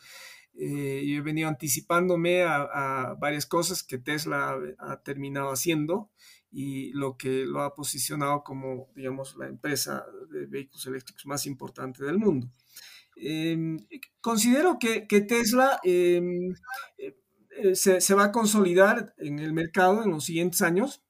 Eh, 0.55 1.03
yo 1.07 1.17
he 1.17 1.21
venido 1.21 1.49
anticipándome 1.49 2.43
a, 2.43 3.15
varias 3.19 3.45
cosas 3.45 3.83
que 3.83 3.97
Tesla 3.97 4.57
ha, 4.77 5.01
terminado 5.01 5.51
haciendo 5.51 6.11
y 6.53 6.93
lo 6.93 7.17
que 7.17 7.45
lo 7.45 7.61
ha 7.61 7.73
posicionado 7.73 8.43
como, 8.43 8.89
digamos, 8.95 9.35
la 9.37 9.47
empresa 9.47 10.05
de 10.29 10.45
vehículos 10.45 10.85
eléctricos 10.85 11.25
más 11.25 11.45
importante 11.47 12.05
del 12.05 12.19
mundo. 12.19 12.47
Em, 13.15 13.77
considero 14.21 14.77
que, 14.79 15.01
Tesla 15.27 15.79
em, 15.83 16.53
eh, 16.97 17.75
se, 17.75 17.99
se, 18.01 18.13
va 18.13 18.25
a 18.25 18.31
consolidar 18.31 19.13
en 19.17 19.39
el 19.39 19.53
mercado 19.53 20.03
en 20.03 20.11
los 20.11 20.25
siguientes 20.25 20.61
años 20.61 21.03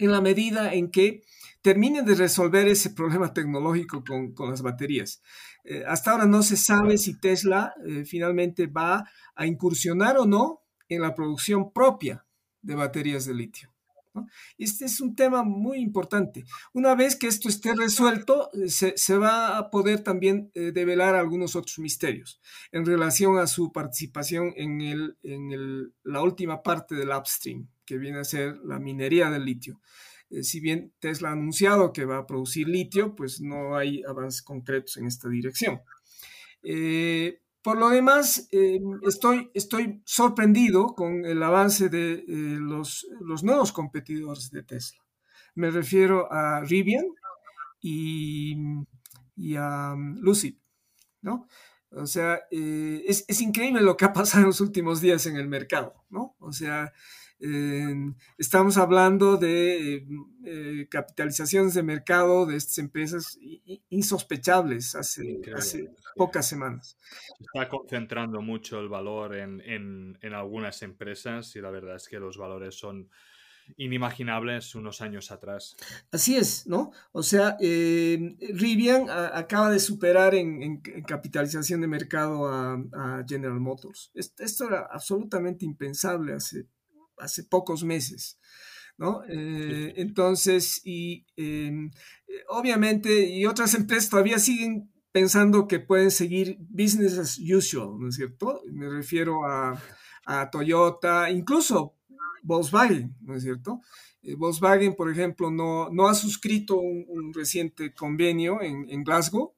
en 0.00 0.12
la 0.12 0.20
medida 0.20 0.72
en 0.72 0.90
que 0.90 1.22
terminen 1.62 2.06
de 2.06 2.14
resolver 2.14 2.66
ese 2.68 2.90
problema 2.90 3.34
tecnológico 3.34 4.02
con, 4.04 4.50
las 4.50 4.62
baterías. 4.62 5.22
Eh, 5.64 5.84
hasta 5.86 6.12
ahora 6.12 6.26
no 6.26 6.42
se 6.42 6.56
sabe 6.56 6.96
si 6.96 7.20
Tesla 7.20 7.74
eh, 7.86 8.04
finalmente 8.06 8.66
va 8.66 9.04
a 9.34 9.46
incursionar 9.46 10.16
o 10.16 10.24
no 10.24 10.62
en 10.88 11.02
la 11.02 11.14
producción 11.14 11.72
propia 11.72 12.24
de 12.62 12.74
baterías 12.74 13.26
de 13.26 13.34
litio. 13.34 13.69
Este 14.58 14.84
es 14.84 15.00
un 15.00 15.14
tema 15.14 15.42
muy 15.42 15.78
importante. 15.78 16.44
Una 16.72 16.94
vez 16.94 17.16
que 17.16 17.26
esto 17.26 17.48
esté 17.48 17.74
resuelto, 17.74 18.50
eh, 18.52 18.68
se, 18.68 19.16
va 19.16 19.58
a 19.58 19.70
poder 19.70 20.00
también 20.02 20.50
develar 20.54 21.14
algunos 21.14 21.56
otros 21.56 21.78
misterios 21.78 22.40
en 22.72 22.84
relación 22.84 23.38
a 23.38 23.46
su 23.46 23.72
participación 23.72 24.52
en, 24.56 25.14
la 26.04 26.22
última 26.22 26.62
parte 26.62 26.94
del 26.94 27.10
upstream, 27.10 27.68
que 27.84 27.98
viene 27.98 28.18
a 28.18 28.24
ser 28.24 28.56
la 28.64 28.78
minería 28.78 29.30
del 29.30 29.44
litio. 29.44 29.80
Eh, 30.30 30.44
si 30.44 30.60
bien 30.60 30.92
Tesla 31.00 31.30
ha 31.30 31.32
anunciado 31.32 31.92
que 31.92 32.04
va 32.04 32.18
a 32.18 32.26
producir 32.26 32.68
litio, 32.68 33.14
pues 33.14 33.40
no 33.40 33.76
hay 33.76 34.02
avances 34.04 34.42
concretos 34.42 34.96
en 34.96 35.06
esta 35.06 35.28
dirección. 35.28 35.82
Eh, 36.62 37.40
por 37.62 37.78
lo 37.78 37.90
demás, 37.90 38.48
eh, 38.52 38.80
estoy, 39.06 39.50
estoy 39.54 40.02
sorprendido 40.04 40.94
con 40.94 41.24
el 41.24 41.42
avance 41.42 41.88
de 41.88 42.24
los, 42.26 43.06
los, 43.20 43.42
nuevos 43.44 43.72
competidores 43.72 44.50
de 44.50 44.62
Tesla. 44.62 45.04
Me 45.54 45.70
refiero 45.70 46.32
a 46.32 46.60
Rivian 46.60 47.06
y, 47.80 48.56
y 49.36 49.56
a 49.56 49.92
um, 49.94 50.16
Lucid, 50.20 50.56
¿no? 51.22 51.46
O 51.92 52.06
sea, 52.06 52.40
es, 52.50 53.24
es, 53.26 53.40
increíble 53.40 53.80
lo 53.80 53.96
que 53.96 54.04
ha 54.04 54.12
pasado 54.12 54.42
en 54.42 54.46
los 54.46 54.60
últimos 54.60 55.00
días 55.00 55.26
en 55.26 55.36
el 55.36 55.48
mercado, 55.48 56.04
¿no? 56.08 56.36
O 56.38 56.52
sea, 56.52 56.92
estamos 58.36 58.76
hablando 58.76 59.36
de 59.36 60.06
eh, 60.44 60.86
capitalizaciones 60.90 61.74
de 61.74 61.82
mercado 61.82 62.44
de 62.44 62.56
estas 62.56 62.78
empresas 62.78 63.38
insospechables 63.88 64.94
hace, 64.94 65.40
pocas 66.16 66.46
semanas. 66.46 66.96
Se 67.38 67.44
está 67.44 67.68
concentrando 67.68 68.42
mucho 68.42 68.80
el 68.80 68.88
valor 68.88 69.36
en, 69.36 69.60
en, 70.20 70.34
algunas 70.34 70.82
empresas 70.82 71.54
y 71.56 71.60
la 71.60 71.70
verdad 71.70 71.96
es 71.96 72.08
que 72.08 72.18
los 72.18 72.36
valores 72.36 72.74
son 72.74 73.08
inimaginables 73.76 74.74
unos 74.74 75.00
años 75.00 75.30
atrás. 75.30 75.76
Así 76.10 76.36
es, 76.36 76.66
¿no? 76.66 76.90
O 77.12 77.22
sea, 77.22 77.56
eh, 77.60 78.36
Rivian 78.54 79.08
acaba 79.08 79.70
de 79.70 79.78
superar 79.78 80.34
en, 80.34 80.80
capitalización 81.06 81.80
de 81.80 81.86
mercado 81.86 82.48
a, 82.48 83.24
General 83.26 83.60
Motors. 83.60 84.10
esto, 84.14 84.66
era 84.66 84.88
absolutamente 84.90 85.64
impensable 85.64 86.34
hace 86.34 86.66
hace 87.20 87.44
pocos 87.44 87.84
meses. 87.84 88.38
¿no? 88.98 89.22
Eh, 89.28 89.94
entonces, 89.96 90.82
y 90.84 91.26
em, 91.36 91.90
obviamente, 92.48 93.28
y 93.28 93.46
otras 93.46 93.74
empresas 93.74 94.10
todavía 94.10 94.38
siguen 94.38 94.92
pensando 95.10 95.66
que 95.66 95.80
pueden 95.80 96.10
seguir 96.10 96.58
business 96.68 97.18
as 97.18 97.38
usual, 97.38 97.98
¿no 97.98 98.08
es 98.08 98.16
cierto? 98.16 98.62
Me 98.70 98.88
refiero 98.88 99.46
a, 99.46 99.80
Toyota, 100.52 101.28
incluso 101.28 101.96
Volkswagen, 102.44 103.16
¿no 103.20 103.34
es 103.34 103.42
cierto? 103.42 103.80
Eh, 104.22 104.36
Volkswagen, 104.36 104.94
por 104.94 105.10
ejemplo, 105.10 105.50
no, 105.50 105.88
no 105.90 106.06
ha 106.06 106.14
suscrito 106.14 106.78
un, 106.78 107.32
reciente 107.34 107.92
convenio 107.92 108.62
en, 108.62 108.88
en 108.88 109.02
Glasgow 109.02 109.56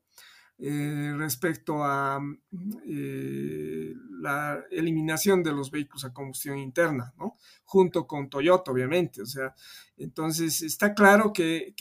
eh, 0.64 1.12
respecto 1.18 1.82
a 1.82 2.20
eh, 2.86 3.94
la 4.20 4.62
eliminación 4.70 5.42
de 5.42 5.50
los 5.50 5.72
vehículos 5.72 6.04
a 6.04 6.12
combustión 6.12 6.56
interna, 6.56 7.12
¿no? 7.18 7.36
Junto 7.64 8.06
con 8.06 8.30
Toyota, 8.30 8.70
obviamente. 8.70 9.22
O 9.22 9.26
sea, 9.26 9.56
entonces 9.96 10.62
está 10.62 10.94
claro 10.94 11.32
que, 11.32 11.74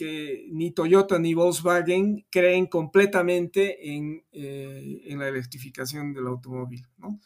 ni 0.50 0.72
Toyota 0.72 1.16
ni 1.20 1.32
Volkswagen 1.32 2.26
creen 2.28 2.66
completamente 2.66 3.94
en, 3.94 4.24
eh, 4.32 5.02
en 5.04 5.20
la 5.20 5.28
electrificación 5.28 6.12
del 6.12 6.26
automóvil, 6.26 6.84
¿no? 6.98 7.20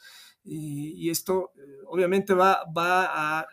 Y, 0.45 1.09
esto 1.09 1.53
obviamente 1.87 2.35
va, 2.35 2.65
va 2.71 3.41
a 3.41 3.47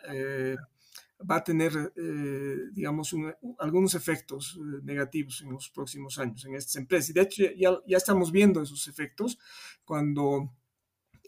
va 1.28 1.36
a 1.36 1.44
tener, 1.44 1.92
eh, 1.96 2.56
digamos, 2.72 3.14
algunos 3.58 3.94
efectos 3.94 4.58
eh, 4.58 4.80
negativos 4.82 5.42
en 5.42 5.52
los 5.52 5.70
próximos 5.70 6.18
años 6.18 6.44
en 6.44 6.54
estas 6.54 6.76
empresas. 6.76 7.10
Y 7.10 7.12
de 7.12 7.20
hecho, 7.22 7.44
ya, 7.56 7.78
ya 7.86 7.96
estamos 7.96 8.32
viendo 8.32 8.62
esos 8.62 8.88
efectos 8.88 9.38
cuando 9.84 10.52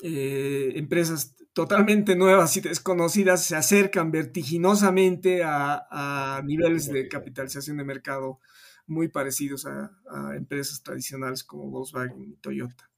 eh, 0.03 0.72
empresas 0.76 1.34
totalmente 1.53 2.16
nuevas 2.16 2.57
y 2.57 2.61
desconocidas 2.61 3.44
se 3.44 3.57
acercan 3.57 4.11
vertiginosamente 4.11 5.42
a, 5.42 6.42
niveles 6.44 6.92
de 6.92 7.09
capitalización 7.09 7.78
de 7.78 7.84
mercado 7.84 8.40
muy 8.86 9.09
parecidos 9.09 9.66
a 9.66 9.90
empresas 10.36 10.82
tradicionales 10.82 11.42
como 11.42 11.70
Volkswagen 11.70 12.22
y 12.22 12.36
Toyota. 12.36 12.90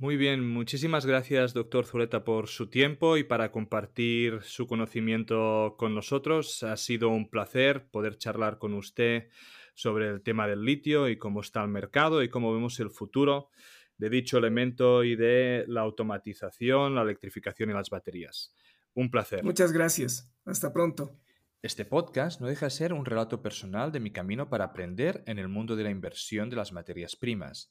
Muy 0.00 0.16
bien, 0.16 0.48
muchísimas 0.48 1.04
gracias, 1.04 1.52
doctor 1.52 1.84
Zuleta, 1.84 2.24
por 2.24 2.48
su 2.48 2.70
tiempo 2.70 3.18
y 3.18 3.24
para 3.24 3.52
compartir 3.52 4.40
su 4.40 4.66
conocimiento 4.66 5.74
con 5.76 5.94
nosotros. 5.94 6.62
Ha 6.62 6.78
sido 6.78 7.10
un 7.10 7.28
placer 7.28 7.86
poder 7.90 8.16
charlar 8.16 8.56
con 8.56 8.72
usted 8.72 9.28
sobre 9.74 10.08
el 10.08 10.22
tema 10.22 10.48
del 10.48 10.64
litio 10.64 11.06
y 11.10 11.18
cómo 11.18 11.42
está 11.42 11.62
el 11.62 11.68
mercado 11.68 12.22
y 12.22 12.30
cómo 12.30 12.50
vemos 12.50 12.80
el 12.80 12.88
futuro 12.88 13.50
de 13.98 14.08
dicho 14.08 14.38
elemento 14.38 15.04
y 15.04 15.16
de 15.16 15.66
la 15.68 15.82
automatización, 15.82 16.94
la 16.94 17.02
electrificación 17.02 17.68
y 17.68 17.74
las 17.74 17.90
baterías. 17.90 18.54
Un 18.94 19.10
placer. 19.10 19.44
Muchas 19.44 19.70
gracias. 19.70 20.32
Hasta 20.46 20.72
pronto. 20.72 21.20
Este 21.60 21.84
podcast 21.84 22.40
no 22.40 22.46
deja 22.46 22.64
de 22.64 22.70
ser 22.70 22.94
un 22.94 23.04
relato 23.04 23.42
personal 23.42 23.92
de 23.92 24.00
mi 24.00 24.12
camino 24.12 24.48
para 24.48 24.64
aprender 24.64 25.22
en 25.26 25.38
el 25.38 25.48
mundo 25.48 25.76
de 25.76 25.84
la 25.84 25.90
inversión 25.90 26.48
de 26.48 26.56
las 26.56 26.72
materias 26.72 27.16
primas. 27.16 27.70